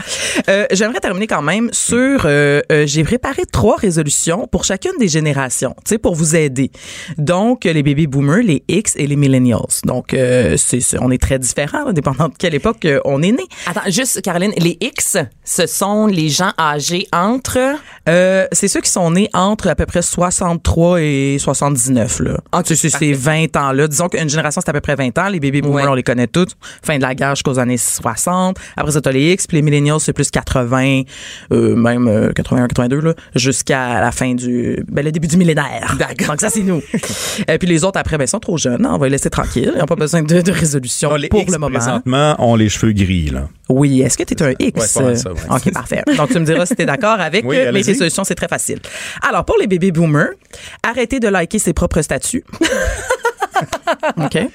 Euh, 0.49 0.65
J'aimerais 0.71 0.99
terminer 0.99 1.27
quand 1.27 1.41
même 1.41 1.69
sur. 1.71 2.23
euh, 2.25 2.61
euh, 2.71 2.85
J'ai 2.87 3.03
préparé 3.03 3.43
trois 3.51 3.75
résolutions 3.77 4.47
pour 4.47 4.63
chacune 4.63 4.93
des 4.99 5.07
générations, 5.07 5.75
tu 5.85 5.89
sais, 5.89 5.97
pour 5.97 6.15
vous 6.15 6.35
aider. 6.35 6.71
Donc, 7.17 7.65
les 7.65 7.83
baby 7.83 8.07
boomers, 8.07 8.43
les 8.43 8.63
X 8.67 8.93
et 8.95 9.07
les 9.07 9.15
millennials. 9.15 9.59
Donc, 9.85 10.13
euh, 10.13 10.55
c'est 10.57 10.81
on 10.99 11.11
est 11.11 11.21
très 11.21 11.39
différents, 11.39 11.85
là, 11.85 11.93
dépendant 11.93 12.29
de 12.29 12.33
quelle 12.37 12.55
époque 12.55 12.85
euh, 12.85 12.99
on 13.05 13.21
est 13.21 13.31
né. 13.31 13.43
Attends, 13.67 13.89
juste, 13.89 14.21
Caroline, 14.21 14.53
les 14.57 14.77
X, 14.81 15.17
ce 15.43 15.67
sont 15.67 16.07
les 16.07 16.29
gens 16.29 16.51
âgés 16.59 17.07
entre? 17.13 17.59
Euh, 18.09 18.47
c'est 18.51 18.67
ceux 18.67 18.81
qui 18.81 18.89
sont 18.89 19.11
nés 19.11 19.29
entre 19.33 19.67
à 19.69 19.75
peu 19.75 19.85
près 19.85 20.01
63 20.01 21.01
et 21.01 21.37
79 21.39 22.19
là. 22.19 22.37
Ah, 22.51 22.63
Tu 22.63 22.75
sais, 22.75 22.89
c'est 22.89 23.02
ces 23.03 23.13
20 23.13 23.55
ans-là. 23.57 23.87
Disons 23.87 24.07
qu'une 24.07 24.29
génération, 24.29 24.61
c'est 24.63 24.69
à 24.69 24.73
peu 24.73 24.81
près 24.81 24.95
20 24.95 25.17
ans. 25.17 25.27
Les 25.29 25.39
baby 25.39 25.61
boomers, 25.61 25.83
Ouais. 25.85 25.89
on 25.91 25.93
les 25.95 26.03
connaît 26.03 26.27
tous. 26.27 26.47
Fin 26.83 26.97
de 26.97 27.01
la 27.01 27.13
guerre 27.15 27.35
jusqu'aux 27.35 27.59
années 27.59 27.77
60. 27.77 28.57
Après 28.77 28.91
ça, 28.91 29.01
t'as 29.01 29.11
les 29.11 29.33
X. 29.33 29.47
Puis 29.47 29.57
les 29.57 29.61
millennials, 29.61 29.99
c'est 29.99 30.13
plus 30.13 30.29
80, 30.31 31.01
euh, 31.51 31.75
même 31.75 32.07
euh, 32.07 32.31
81, 32.33 32.67
82, 32.67 33.01
là, 33.01 33.13
jusqu'à 33.35 33.99
la 33.99 34.11
fin 34.11 34.33
du... 34.35 34.83
Ben, 34.89 35.03
le 35.03 35.11
début 35.11 35.27
du 35.27 35.37
millénaire. 35.37 35.95
D'accord. 35.99 36.27
Donc 36.27 36.41
ça, 36.41 36.49
c'est 36.49 36.63
nous. 36.63 36.81
Et 37.47 37.57
puis 37.57 37.67
les 37.67 37.83
autres, 37.83 37.99
après, 37.99 38.17
ben, 38.17 38.23
ils 38.25 38.27
sont 38.29 38.39
trop 38.39 38.57
jeunes. 38.57 38.85
hein. 38.85 38.91
On 38.93 38.97
va 38.97 39.07
les 39.07 39.11
laisser 39.11 39.29
tranquilles. 39.29 39.71
Ils 39.75 39.79
n'ont 39.79 39.85
pas 39.85 39.95
besoin 39.95 40.21
de, 40.23 40.41
de 40.41 40.51
résolution 40.51 41.09
Non, 41.09 41.15
les 41.15 41.27
pour 41.29 41.41
X, 41.41 41.51
le 41.51 41.57
moment. 41.57 41.77
présentement, 41.79 42.35
ont 42.39 42.55
les 42.55 42.69
cheveux 42.69 42.93
gris, 42.93 43.29
là. 43.29 43.47
Oui, 43.75 44.01
est-ce 44.01 44.17
que 44.17 44.23
tu 44.23 44.33
es 44.33 44.41
un 44.43 44.53
X? 44.59 44.79
Ouais, 44.79 45.15
ça, 45.15 45.31
ouais. 45.31 45.39
OK, 45.49 45.73
parfait. 45.73 46.03
Donc, 46.17 46.29
tu 46.31 46.39
me 46.39 46.45
diras 46.45 46.65
si 46.65 46.75
tu 46.75 46.81
es 46.83 46.85
d'accord 46.85 47.19
avec 47.19 47.43
Oui, 47.45 47.57
mes 47.57 47.67
allez-y. 47.67 47.83
résolutions, 47.91 48.23
c'est 48.23 48.35
très 48.35 48.47
facile. 48.47 48.79
Alors, 49.27 49.45
pour 49.45 49.57
les 49.59 49.67
bébés 49.67 49.91
boomers, 49.91 50.29
arrêtez 50.83 51.19
de 51.19 51.27
liker 51.27 51.59
ses 51.59 51.73
propres 51.73 52.01
statuts. 52.01 52.43
OK? 54.17 54.35
Hey, 54.35 54.49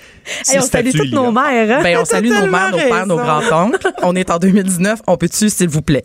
on 0.58 0.62
salue 0.62 0.90
toutes 0.90 1.12
nos 1.12 1.30
mères. 1.32 1.78
Hein? 1.78 1.82
Ben, 1.82 1.98
on 2.00 2.04
salue 2.04 2.28
nos 2.30 2.46
mères, 2.46 2.70
nos 2.70 2.78
pères, 2.78 3.06
nos 3.06 3.16
grands-oncles. 3.16 3.88
On 4.02 4.14
est 4.16 4.30
en 4.30 4.38
2019. 4.38 5.00
On 5.06 5.16
peut-tu, 5.16 5.48
s'il 5.50 5.68
vous 5.68 5.82
plaît? 5.82 6.04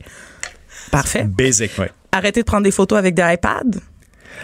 Parfait. 0.92 1.24
Basic, 1.28 1.72
oui. 1.80 1.86
Arrêtez 2.12 2.42
de 2.42 2.46
prendre 2.46 2.64
des 2.64 2.72
photos 2.72 2.98
avec 3.00 3.16
des 3.16 3.24
iPads. 3.24 3.80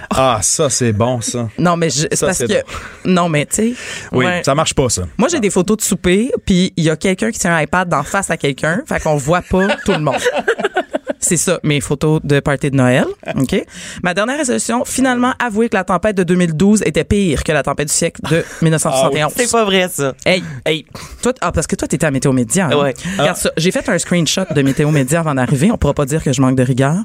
Ah, 0.10 0.40
ça, 0.42 0.70
c'est 0.70 0.92
bon, 0.94 1.22
ça. 1.22 1.50
Non, 1.58 1.76
mais 1.78 1.90
je- 1.90 2.08
c'est 2.10 2.16
Ça, 2.16 2.26
parce 2.28 2.38
c'est 2.40 2.48
que. 2.48 2.64
Non, 3.06 3.30
mais 3.30 3.46
tu 3.46 3.56
sais. 3.56 3.74
Oui, 4.12 4.26
ouais. 4.26 4.42
ça 4.44 4.56
marche 4.56 4.74
pas, 4.74 4.90
ça. 4.90 5.04
Moi, 5.18 5.28
j'ai 5.30 5.40
des 5.40 5.50
photos 5.50 5.78
de 5.78 5.82
souper, 5.82 6.32
puis 6.46 6.74
il 6.78 6.84
y 6.84 6.90
a 6.90 6.96
quelqu'un 6.96 7.32
qui 7.32 7.40
tient 7.40 7.56
un 7.56 7.62
iPad 7.62 7.88
d'en 7.90 8.04
face 8.04 8.30
à 8.30 8.38
quelqu'un, 8.38 8.82
fait 8.88 9.00
qu'on 9.02 9.18
voit 9.18 9.42
pas 9.42 9.68
tout 9.86 9.92
le 9.92 10.00
monde. 10.00 10.16
C'est 11.20 11.38
ça, 11.38 11.60
mes 11.64 11.82
photos 11.82 12.22
de 12.24 12.40
party 12.40 12.72
de 12.72 12.76
Noël. 12.78 13.06
OK? 13.38 13.64
Ma 14.04 14.14
dernière 14.14 14.38
résolution, 14.38 14.86
finalement, 14.86 15.34
avouer 15.40 15.68
que 15.70 15.76
la 15.76 15.84
tempête 15.84 16.16
de 16.16 16.24
2012 16.24 16.84
était 16.86 17.04
pire 17.04 17.44
que 17.44 17.52
la 17.52 17.62
tempête 17.64 17.88
du 17.90 17.94
siècle 17.94 18.22
de 18.30 18.44
1971. 18.62 19.34
C'est 19.36 19.52
pas 19.52 19.66
vrai, 19.66 19.88
ça. 19.90 20.14
Hey, 20.26 20.44
Hey. 20.66 20.86
toi, 21.22 21.34
ah, 21.42 21.52
parce 21.52 21.68
que 21.68 21.76
toi, 21.76 21.88
t'étais 21.88 22.06
à 22.06 22.12
Météo 22.12 22.32
Média. 22.32 22.70
hein? 22.72 22.78
Ouais. 22.82 22.94
Regarde 23.18 23.38
ça. 23.38 23.52
J'ai 23.58 23.72
fait 23.72 23.88
un 23.90 23.98
screenshot 23.98 24.46
de 24.56 24.62
Météo 24.62 24.92
Média 24.92 25.20
avant 25.20 25.36
d'arriver. 25.36 25.72
On 25.72 25.78
pourra 25.78 25.94
pas 25.94 26.06
dire 26.06 26.24
que 26.24 26.32
je 26.32 26.42
manque 26.42 26.56
de 26.56 26.64
rigueur. 26.64 26.96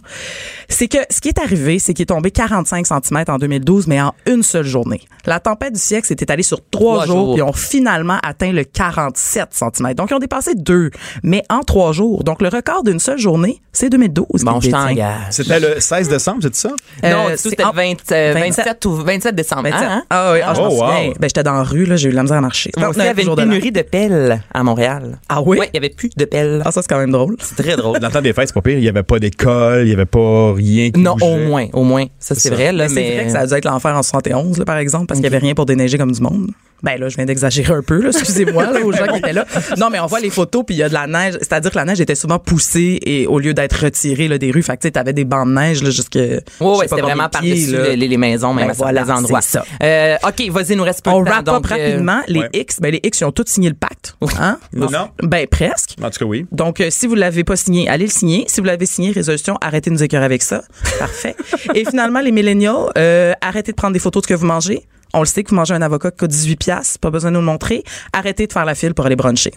C'est 0.69 0.89
que 0.89 0.99
ce 1.11 1.21
qui 1.21 1.29
est 1.29 1.39
arrivé, 1.39 1.79
c'est 1.79 1.93
qu'il 1.95 2.03
est 2.05 2.07
tombé 2.07 2.31
45 2.31 2.87
cm 2.87 3.25
en 3.29 3.39
2012, 3.39 3.87
mais 3.87 4.01
en 4.01 4.15
une 4.27 4.43
seule 4.43 4.67
journée. 4.67 5.01
La 5.27 5.41
tempête 5.41 5.73
du 5.75 5.81
siècle 5.81 6.07
s'est 6.07 6.15
étalée 6.21 6.43
sur 6.43 6.59
trois, 6.71 7.05
Trois 7.05 7.07
jours, 7.07 7.17
jours. 7.17 7.35
puis 7.35 7.43
ont 7.43 7.53
finalement 7.53 8.19
atteint 8.23 8.53
le 8.53 8.63
47 8.65 9.49
cm. 9.53 9.95
Donc, 9.95 10.11
ils 10.11 10.15
ont 10.15 10.19
dépassé 10.19 10.55
deux, 10.55 10.91
mais 11.23 11.43
en 11.51 11.61
trois 11.61 11.93
jours. 11.93 12.23
Donc, 12.25 12.41
le 12.43 12.49
record 12.49 12.85
d'une 12.85 13.01
seule 13.01 13.19
journée, 13.19 13.61
c'est 13.73 13.89
2012. 13.91 14.04
Bon, 14.09 14.61
je 14.61 14.71
t'engage. 14.71 15.17
C'était 15.31 15.61
le 15.61 15.81
16 15.81 16.09
décembre, 16.09 16.39
c'est 16.43 16.55
ça? 16.55 16.71
Euh, 17.05 17.13
non, 17.13 17.25
c'était 17.37 17.63
le 17.63 17.71
20, 17.75 18.13
euh, 18.13 18.33
27. 18.35 18.65
27 18.65 18.85
ou 18.87 18.95
27 18.97 19.35
décembre. 19.35 19.63
27. 19.65 19.81
Hein? 19.89 20.03
Ah 20.11 20.33
oui, 20.33 20.39
ah, 20.45 20.55
je 20.55 20.61
Oh. 20.61 20.81
Ben, 21.19 21.29
j'étais 21.29 21.43
dans 21.43 21.53
la 21.55 21.63
rue, 21.63 21.85
là, 21.85 21.97
j'ai 21.97 22.09
eu 22.09 22.11
de 22.13 22.17
la 22.17 22.23
misère 22.23 22.39
à 22.39 22.41
marcher. 22.41 22.71
Il 22.77 22.81
y 22.81 22.85
29 22.85 23.09
avait 23.09 23.23
une 23.23 23.35
pénurie 23.37 23.73
de 23.73 23.83
pelles 23.83 24.43
à 24.53 24.63
Montréal. 24.63 25.19
Ah 25.29 25.41
oui? 25.43 25.59
Oui, 25.61 25.67
il 25.73 25.77
y 25.77 25.79
avait 25.79 25.91
plus 25.95 26.11
de 26.17 26.25
pelles. 26.25 26.63
Ah, 26.65 26.73
ça, 26.73 26.83
c'est 26.83 26.89
quand 26.89 26.99
même 26.99 27.13
drôle. 27.13 27.37
C'est 27.41 27.57
très 27.63 27.77
drôle. 27.77 27.99
Dans 28.01 28.09
le 28.09 28.13
temps 28.13 28.21
des 28.23 28.33
fêtes, 28.33 28.49
c'est 28.49 28.55
pas 28.55 28.63
pire. 28.63 28.79
Il 28.79 28.83
n'y 28.83 28.89
avait 28.89 29.03
pas 29.03 29.19
d'école, 29.19 29.83
il 29.83 29.87
n'y 29.89 29.93
avait 29.93 30.05
pas 30.07 30.53
rien 30.55 30.91
qui 30.91 31.01
Non, 31.01 31.15
bougeait. 31.17 31.33
au 31.33 31.39
moins, 31.49 31.67
au 31.73 31.83
moins. 31.85 32.05
Ça, 32.19 32.35
c'est 32.35 32.51
vrai, 32.51 32.73
là, 32.73 32.87
Mais 32.89 32.95
mais. 32.95 33.07
c'est 33.09 33.15
vrai 33.17 33.25
que 33.27 33.33
ça 33.33 33.41
a 33.41 33.47
dû 33.47 33.55
être 33.55 33.65
l'enfer 33.65 33.95
en 33.97 34.03
71, 34.03 34.59
là, 34.59 34.65
par 34.65 34.77
exemple, 34.79 35.07
parce 35.07 35.19
qu'il 35.21 35.29
n'y 35.29 35.35
avait 35.35 35.45
rien 35.45 35.55
pour 35.55 35.67
déneiger 35.67 35.99
comme 35.99 36.13
du 36.13 36.21
monde. 36.21 36.51
Ben 36.85 37.01
là, 37.01 37.09
je 37.09 37.17
viens 37.17 37.25
d'exagérer 37.25 37.73
un 37.75 37.83
peu, 37.83 38.01
là, 38.01 38.11
excusez-moi, 38.11 38.67
là, 38.71 38.81
aux 38.85 38.93
gens 38.93 39.07
qui 39.07 39.19
étaient 39.19 39.33
là. 39.33 39.47
Non, 39.79 39.89
mais 39.91 39.99
on 40.01 40.07
voit 40.07 40.21
les 40.21 40.31
photos, 40.31 40.65
puis 40.67 40.75
il 40.75 40.79
y 40.79 40.83
a 40.83 40.89
de 40.89 40.95
la 40.95 41.07
neige. 41.07 41.35
C'est-à-dire 41.41 41.71
que 41.71 41.77
la 41.77 41.85
neige 41.85 42.01
était 42.01 42.15
souvent 42.15 42.39
poussée 42.39 42.99
et 43.03 43.27
au 43.27 43.39
lieu 43.39 43.55
d'être 43.55 43.83
retirée 43.85 44.29
là, 44.29 44.39
des 44.39 44.51
rues, 44.51 44.63
fait 44.63 44.77
que 44.77 44.83
tu 44.83 44.89
sais, 44.89 44.93
t'avais 44.93 45.13
des 45.13 45.25
bancs 45.25 45.49
de 45.49 45.53
neige 45.55 45.83
là, 45.83 45.91
jusque. 45.91 46.17
oui, 46.17 46.43
pas 46.61 46.77
c'était 46.89 47.01
vraiment 47.03 47.29
par-dessus 47.29 47.77
les, 47.97 47.97
les 47.97 48.17
maisons, 48.17 48.53
même 48.55 48.67
Ben 48.67 48.71
à 48.71 48.75
certains 48.75 48.93
voilà, 49.03 49.17
endroits. 49.17 49.41
c'est 49.41 49.59
ça. 49.59 49.65
Euh, 49.83 50.17
OK, 50.27 50.49
vas-y, 50.51 50.77
nous 50.77 50.85
reste 50.85 51.03
peu 51.05 51.11
On 51.11 51.21
de 51.23 51.25
temps. 51.27 51.31
wrap 51.31 51.49
up 51.49 51.55
donc, 51.55 51.73
euh, 51.73 51.75
rapidement. 51.75 52.21
Les 52.29 52.41
ouais. 52.41 52.49
X, 52.53 52.81
ben 52.81 52.93
les 52.93 53.01
X, 53.03 53.21
ils 53.21 53.25
ont 53.25 53.33
tous 53.33 53.47
signé 53.47 53.69
le 53.71 53.75
pacte. 53.75 54.17
Hein? 54.39 54.59
Non. 54.75 55.09
Ben 55.23 55.47
presque. 55.47 55.97
En 56.03 56.11
tout 56.11 56.19
cas, 56.19 56.25
oui. 56.27 56.47
Donc, 56.53 56.81
euh, 56.81 56.89
si 56.91 57.07
vous 57.07 57.15
l'avez 57.15 57.45
pas 57.45 57.57
signé, 57.57 57.89
allez 57.89 58.05
le 58.05 58.11
signer. 58.11 58.45
Si 58.49 58.61
vous 58.61 58.67
l'avez 58.67 58.87
signé, 58.87 59.11
résolution, 59.13 59.57
arrêtez 59.61 59.91
de 59.91 59.95
nous 59.95 60.03
écœurer 60.03 60.25
avec 60.25 60.43
ça. 60.43 60.63
Parfait. 60.99 61.35
Et 61.75 61.85
finalement, 61.85 62.21
les 62.21 62.33
milléniaux, 62.33 62.91
euh, 62.99 63.33
arrêtez 63.41 63.73
de 63.73 63.77
prendre 63.77 63.93
des 63.95 63.99
photos 63.99 64.23
de 64.23 64.27
ce 64.29 64.35
que 64.35 64.39
vous 64.39 64.47
mangez. 64.47 64.87
On 65.15 65.21
le 65.21 65.27
sait 65.27 65.43
que 65.45 65.51
vous 65.51 65.57
mangez 65.57 65.73
un 65.75 65.81
avocat 65.83 66.11
qui 66.11 66.19
coûte 66.19 66.31
18 66.31 66.57
piastres, 66.57 66.99
pas 66.99 67.11
besoin 67.11 67.31
de 67.31 67.35
nous 67.37 67.41
le 67.41 67.47
montrer. 67.47 67.85
Arrêtez 68.13 68.47
de 68.47 68.53
faire 68.53 68.65
la 68.65 68.75
file 68.75 68.95
pour 68.95 69.07
aller 69.07 69.17
bruncher. 69.17 69.53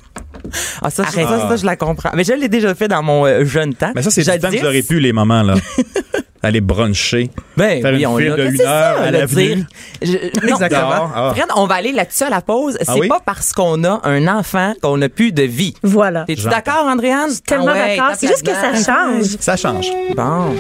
Ah, 0.81 0.89
ça, 0.89 1.03
Arrête. 1.03 1.27
ça, 1.27 1.49
ça, 1.49 1.55
je 1.57 1.65
la 1.65 1.75
comprends. 1.75 2.11
Mais 2.13 2.23
je 2.23 2.33
l'ai 2.33 2.47
déjà 2.47 2.73
fait 2.75 2.87
dans 2.87 3.01
mon 3.03 3.25
euh, 3.25 3.43
jeune 3.43 3.73
temps. 3.73 3.91
Mais 3.95 4.01
ça, 4.03 4.11
c'est 4.11 4.21
du 4.21 4.39
temps 4.39 4.49
que 4.51 4.65
aurez 4.65 4.83
pu, 4.83 4.99
les 4.99 5.11
moments, 5.13 5.41
là. 5.41 5.55
Aller 6.43 6.61
bruncher. 6.61 7.31
Ben, 7.57 7.81
Faire 7.81 7.93
oui, 7.93 8.01
une 8.01 8.07
on 8.07 8.17
file 8.17 8.35
de 8.35 8.43
une 8.45 8.57
c'est 8.57 8.65
heure 8.65 8.97
ça, 8.97 9.03
à 9.03 9.11
le 9.11 9.17
l'avenue. 9.17 9.65
Exactement. 10.01 11.09
Ah. 11.15 11.31
Fred, 11.35 11.47
on 11.55 11.65
va 11.65 11.75
aller 11.75 11.91
là-dessus 11.91 12.23
à 12.25 12.29
la 12.29 12.41
pause. 12.41 12.77
C'est 12.79 12.85
Ah 12.87 12.95
oui? 12.95 13.07
pas 13.07 13.19
parce 13.25 13.51
qu'on 13.53 13.83
a 13.83 13.99
un 14.03 14.27
enfant 14.27 14.73
qu'on 14.81 14.97
n'a 14.97 15.09
plus 15.09 15.31
de 15.31 15.41
vie. 15.43 15.73
Voilà. 15.81 16.25
Es-tu 16.27 16.43
J'entends. 16.43 16.55
d'accord, 16.57 16.85
Andréane? 16.85 17.31
Tellement 17.45 17.65
Ah 17.69 17.73
ouais, 17.73 17.97
d'accord. 17.97 18.15
C'est 18.17 18.27
juste 18.27 18.45
que 18.45 18.53
ça 18.53 18.71
change. 18.75 19.25
Ça 19.39 19.57
change. 19.57 19.87
Bon. 20.15 20.53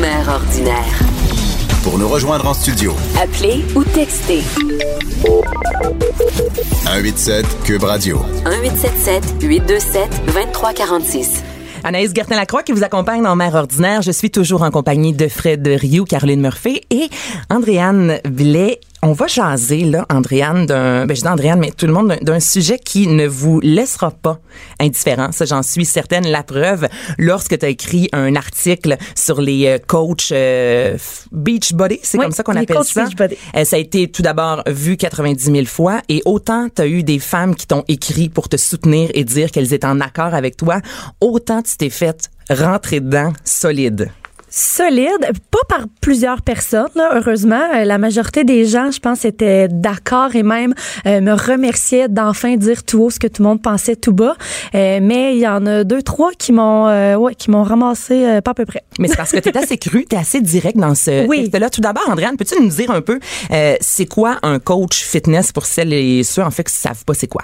Mère 0.00 0.28
ordinaire. 0.28 1.11
Pour 1.82 1.98
nous 1.98 2.08
rejoindre 2.08 2.46
en 2.46 2.54
studio, 2.54 2.94
Appelez 3.20 3.64
ou 3.74 3.82
textez 3.82 4.42
187 6.84 7.44
Cube 7.64 7.82
Radio. 7.82 8.20
1877 8.44 9.42
827 9.42 10.26
2346. 10.26 11.42
Anaïs 11.84 12.12
Gertin-Lacroix 12.14 12.62
qui 12.62 12.72
vous 12.72 12.84
accompagne 12.84 13.22
dans 13.22 13.34
Mère 13.34 13.54
ordinaire. 13.54 14.02
Je 14.02 14.12
suis 14.12 14.30
toujours 14.30 14.62
en 14.62 14.70
compagnie 14.70 15.12
de 15.12 15.26
Fred 15.26 15.66
Rioux, 15.66 16.04
Caroline 16.04 16.40
Murphy 16.40 16.82
et 16.90 17.08
Andréane 17.50 18.20
Blais. 18.28 18.78
On 19.04 19.14
va 19.14 19.26
jaser, 19.26 19.80
là, 19.82 20.06
Andréane, 20.10 20.64
d'un, 20.64 21.06
ben, 21.06 21.16
je 21.16 21.22
dis 21.22 21.26
Andréane, 21.28 21.58
mais 21.58 21.72
tout 21.72 21.88
le 21.88 21.92
monde, 21.92 22.16
d'un- 22.22 22.38
sujet 22.38 22.78
qui 22.78 23.08
ne 23.08 23.26
vous 23.26 23.58
laissera 23.60 24.12
pas 24.12 24.38
indifférent. 24.78 25.32
Ça, 25.32 25.44
j'en 25.44 25.64
suis 25.64 25.84
certaine. 25.84 26.24
La 26.28 26.44
preuve, 26.44 26.86
lorsque 27.18 27.58
tu 27.58 27.66
as 27.66 27.68
écrit 27.68 28.08
un 28.12 28.36
article 28.36 28.96
sur 29.16 29.40
les 29.40 29.66
euh, 29.66 29.78
coachs 29.84 30.30
euh, 30.30 30.96
beach 31.32 31.72
body, 31.72 31.98
c'est 32.04 32.16
Oui, 32.18 32.24
comme 32.26 32.32
ça 32.32 32.44
qu'on 32.44 32.54
appelle 32.54 32.84
ça. 32.84 33.04
beach 33.06 33.16
body. 33.16 33.34
Euh, 33.56 33.64
ça 33.64 33.74
a 33.74 33.78
été 33.80 34.06
tout 34.08 34.22
d'abord 34.22 34.62
vu 34.68 34.96
90 34.96 35.50
000 35.50 35.64
fois 35.66 36.00
et 36.08 36.22
autant 36.24 36.68
tu 36.72 36.82
as 36.82 36.86
eu 36.86 37.02
des 37.02 37.18
femmes 37.18 37.56
qui 37.56 37.66
t'ont 37.66 37.82
écrit 37.88 38.28
pour 38.28 38.48
te 38.48 38.56
soutenir 38.56 39.10
et 39.14 39.24
dire 39.24 39.50
qu'elles 39.50 39.74
étaient 39.74 39.84
en 39.86 40.00
accord 40.00 40.32
avec 40.34 40.56
toi, 40.56 40.80
autant 41.20 41.60
tu 41.62 41.76
t'es 41.76 41.90
fait 41.90 42.30
rentrer 42.50 43.00
dedans 43.00 43.32
solide. 43.44 44.10
Solide, 44.54 45.32
pas 45.50 45.58
par 45.66 45.86
plusieurs 46.02 46.42
personnes, 46.42 46.90
là, 46.94 47.12
heureusement. 47.16 47.60
Euh, 47.74 47.84
La 47.84 47.96
majorité 47.96 48.44
des 48.44 48.66
gens, 48.66 48.90
je 48.90 49.00
pense, 49.00 49.24
étaient 49.24 49.66
d'accord 49.68 50.36
et 50.36 50.42
même 50.42 50.74
euh, 51.06 51.20
me 51.22 51.32
remerciaient 51.32 52.08
d'enfin 52.08 52.56
dire 52.56 52.84
tout 52.84 53.00
haut 53.02 53.10
ce 53.10 53.18
que 53.18 53.26
tout 53.26 53.42
le 53.42 53.48
monde 53.48 53.62
pensait 53.62 53.96
tout 53.96 54.12
bas. 54.12 54.36
Euh, 54.74 54.98
mais 55.02 55.34
il 55.34 55.40
y 55.40 55.48
en 55.48 55.64
a 55.66 55.84
deux, 55.84 56.02
trois 56.02 56.32
qui 56.38 56.52
m'ont 56.52 56.86
euh, 56.86 57.14
ouais, 57.16 57.34
qui 57.34 57.50
m'ont 57.50 57.62
ramassé 57.62 58.40
pas 58.44 58.50
à 58.50 58.54
peu 58.54 58.66
près. 58.66 58.82
Mais 58.98 59.08
c'est 59.08 59.16
parce 59.16 59.32
que 59.32 59.38
tu 59.38 59.48
es 59.48 59.56
assez 59.56 59.78
cru, 59.78 60.04
tu 60.08 60.16
es 60.16 60.18
assez 60.18 60.42
direct 60.42 60.76
dans 60.76 60.94
ce 60.94 61.26
Oui. 61.26 61.44
texte-là. 61.44 61.70
Tout 61.70 61.80
d'abord, 61.80 62.04
Andréane, 62.10 62.36
peux-tu 62.36 62.60
nous 62.60 62.68
dire 62.68 62.90
un 62.90 63.00
peu, 63.00 63.18
c'est 63.80 64.06
quoi 64.06 64.38
un 64.42 64.58
coach 64.58 65.02
fitness 65.02 65.50
pour 65.52 65.64
celles 65.64 65.94
et 65.94 66.22
ceux, 66.24 66.42
en 66.42 66.50
fait, 66.50 66.64
qui 66.64 66.74
savent 66.74 67.04
pas 67.06 67.14
c'est 67.14 67.26
quoi? 67.26 67.42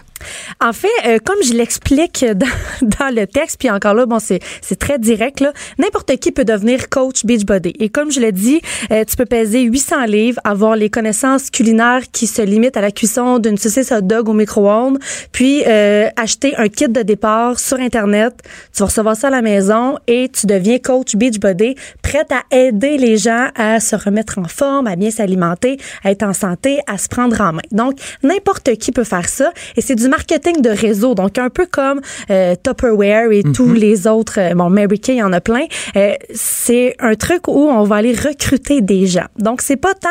En 0.60 0.72
fait, 0.74 1.20
comme 1.24 1.42
je 1.42 1.54
l'explique 1.54 2.24
dans, 2.34 2.46
dans 2.82 3.14
le 3.14 3.26
texte, 3.26 3.56
puis 3.58 3.70
encore 3.70 3.94
là, 3.94 4.04
bon, 4.04 4.18
c'est 4.18 4.40
c'est 4.60 4.78
très 4.78 4.98
direct. 4.98 5.42
N'importe 5.78 6.14
qui 6.18 6.32
peut 6.32 6.44
devenir 6.44 6.88
coach 6.90 6.97
Beachbody. 7.24 7.74
Et 7.78 7.88
comme 7.88 8.10
je 8.10 8.20
l'ai 8.20 8.32
dit, 8.32 8.60
euh, 8.90 9.04
tu 9.04 9.16
peux 9.16 9.24
peser 9.24 9.62
800 9.62 10.04
livres, 10.06 10.40
avoir 10.44 10.76
les 10.76 10.90
connaissances 10.90 11.50
culinaires 11.50 12.02
qui 12.12 12.26
se 12.26 12.42
limitent 12.42 12.76
à 12.76 12.80
la 12.80 12.90
cuisson 12.90 13.38
d'une 13.38 13.56
saucisse 13.56 13.92
hot 13.92 14.02
dog 14.02 14.28
au 14.28 14.32
micro-ondes, 14.32 14.98
puis 15.32 15.62
euh, 15.66 16.08
acheter 16.16 16.56
un 16.56 16.68
kit 16.68 16.88
de 16.88 17.02
départ 17.02 17.58
sur 17.58 17.78
internet. 17.78 18.34
Tu 18.74 18.80
vas 18.80 18.86
recevoir 18.86 19.16
ça 19.16 19.28
à 19.28 19.30
la 19.30 19.42
maison 19.42 19.98
et 20.06 20.28
tu 20.28 20.46
deviens 20.46 20.78
coach 20.78 21.16
Beachbody, 21.16 21.74
prête 22.02 22.32
à 22.32 22.42
aider 22.54 22.98
les 22.98 23.16
gens 23.16 23.48
à 23.54 23.80
se 23.80 23.96
remettre 23.96 24.38
en 24.38 24.48
forme, 24.48 24.86
à 24.86 24.96
bien 24.96 25.10
s'alimenter, 25.10 25.78
à 26.04 26.10
être 26.10 26.22
en 26.22 26.32
santé, 26.32 26.78
à 26.86 26.98
se 26.98 27.08
prendre 27.08 27.40
en 27.40 27.52
main. 27.52 27.62
Donc 27.72 27.98
n'importe 28.22 28.76
qui 28.76 28.92
peut 28.92 29.04
faire 29.04 29.28
ça 29.28 29.52
et 29.76 29.80
c'est 29.80 29.94
du 29.94 30.08
marketing 30.08 30.60
de 30.62 30.70
réseau, 30.70 31.14
donc 31.14 31.38
un 31.38 31.50
peu 31.50 31.66
comme 31.66 32.00
euh, 32.30 32.54
Tupperware 32.62 33.30
et 33.32 33.42
tous 33.54 33.72
les 33.72 34.06
autres. 34.06 34.38
euh, 34.38 34.54
bon, 34.54 34.70
Mary 34.70 34.98
Kay, 34.98 35.14
il 35.14 35.18
y 35.18 35.22
en 35.22 35.32
a 35.32 35.40
plein. 35.40 35.66
Euh, 35.96 36.14
un 36.98 37.14
truc 37.14 37.48
où 37.48 37.68
on 37.68 37.84
va 37.84 37.96
aller 37.96 38.14
recruter 38.14 38.80
des 38.80 39.06
gens. 39.06 39.26
Donc 39.38 39.62
c'est 39.62 39.76
pas 39.76 39.94
tant 39.94 40.08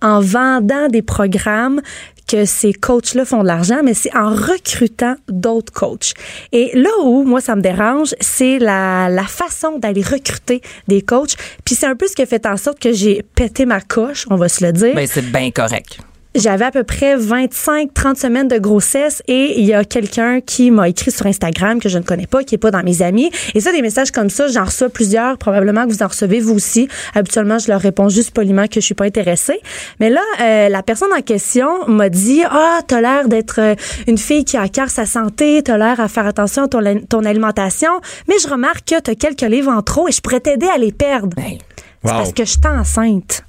en 0.00 0.20
vendant 0.20 0.88
des 0.88 1.02
programmes 1.02 1.80
que 2.28 2.44
ces 2.44 2.72
coachs-là 2.74 3.24
font 3.24 3.42
de 3.42 3.46
l'argent, 3.46 3.80
mais 3.82 3.94
c'est 3.94 4.14
en 4.14 4.28
recrutant 4.30 5.16
d'autres 5.28 5.72
coachs. 5.72 6.12
Et 6.52 6.70
là 6.74 6.90
où, 7.02 7.24
moi, 7.24 7.40
ça 7.40 7.56
me 7.56 7.62
dérange, 7.62 8.14
c'est 8.20 8.58
la, 8.58 9.08
la 9.08 9.24
façon 9.24 9.78
d'aller 9.78 10.02
recruter 10.02 10.60
des 10.86 11.00
coachs. 11.00 11.36
Puis 11.64 11.74
c'est 11.74 11.86
un 11.86 11.96
peu 11.96 12.06
ce 12.06 12.14
qui 12.14 12.22
a 12.22 12.26
fait 12.26 12.44
en 12.46 12.58
sorte 12.58 12.78
que 12.78 12.92
j'ai 12.92 13.24
pété 13.34 13.64
ma 13.64 13.80
coche, 13.80 14.26
on 14.30 14.36
va 14.36 14.48
se 14.48 14.64
le 14.64 14.72
dire. 14.72 14.94
Ben, 14.94 15.08
c'est 15.10 15.32
bien 15.32 15.50
correct. 15.50 16.00
J'avais 16.34 16.66
à 16.66 16.70
peu 16.70 16.84
près 16.84 17.16
25-30 17.16 18.16
semaines 18.16 18.48
de 18.48 18.58
grossesse 18.58 19.22
et 19.28 19.58
il 19.58 19.64
y 19.64 19.72
a 19.74 19.84
quelqu'un 19.84 20.40
qui 20.40 20.70
m'a 20.70 20.88
écrit 20.88 21.10
sur 21.10 21.26
Instagram 21.26 21.80
que 21.80 21.88
je 21.88 21.98
ne 21.98 22.02
connais 22.04 22.26
pas, 22.26 22.44
qui 22.44 22.54
est 22.54 22.58
pas 22.58 22.70
dans 22.70 22.82
mes 22.82 23.02
amis. 23.02 23.30
Et 23.54 23.60
ça, 23.60 23.72
des 23.72 23.82
messages 23.82 24.10
comme 24.10 24.28
ça, 24.30 24.46
j'en 24.46 24.64
reçois 24.64 24.88
plusieurs. 24.90 25.38
Probablement 25.38 25.84
que 25.86 25.90
vous 25.92 26.02
en 26.02 26.06
recevez 26.08 26.40
vous 26.40 26.54
aussi. 26.54 26.88
Habituellement, 27.14 27.58
je 27.58 27.68
leur 27.68 27.80
réponds 27.80 28.08
juste 28.08 28.32
poliment 28.32 28.66
que 28.66 28.74
je 28.74 28.80
suis 28.80 28.94
pas 28.94 29.06
intéressée. 29.06 29.58
Mais 30.00 30.10
là, 30.10 30.20
euh, 30.40 30.68
la 30.68 30.82
personne 30.82 31.12
en 31.16 31.22
question 31.22 31.66
m'a 31.88 32.08
dit, 32.10 32.42
ah, 32.48 32.80
t'as 32.86 33.00
l'air 33.00 33.26
d'être 33.28 33.60
euh, 33.60 33.74
une 34.06 34.18
fille 34.18 34.44
qui 34.44 34.56
a 34.56 34.62
à 34.62 34.68
cœur 34.68 34.90
sa 34.90 35.06
santé, 35.06 35.62
t'as 35.64 35.78
l'air 35.78 35.98
à 35.98 36.08
faire 36.08 36.26
attention 36.26 36.64
à 36.64 36.68
ton, 36.68 36.80
ton 37.08 37.24
alimentation, 37.24 37.90
mais 38.28 38.34
je 38.42 38.48
remarque 38.48 38.84
que 38.86 39.00
t'as 39.00 39.14
quelques 39.14 39.40
livres 39.42 39.72
en 39.72 39.82
trop 39.82 40.08
et 40.08 40.12
je 40.12 40.20
pourrais 40.20 40.40
t'aider 40.40 40.68
à 40.72 40.78
les 40.78 40.92
perdre. 40.92 41.36
C'est 41.38 41.58
Wow. 42.04 42.18
parce 42.18 42.32
que 42.32 42.44
je 42.44 42.50
suis 42.50 42.60
enceinte. 42.64 43.42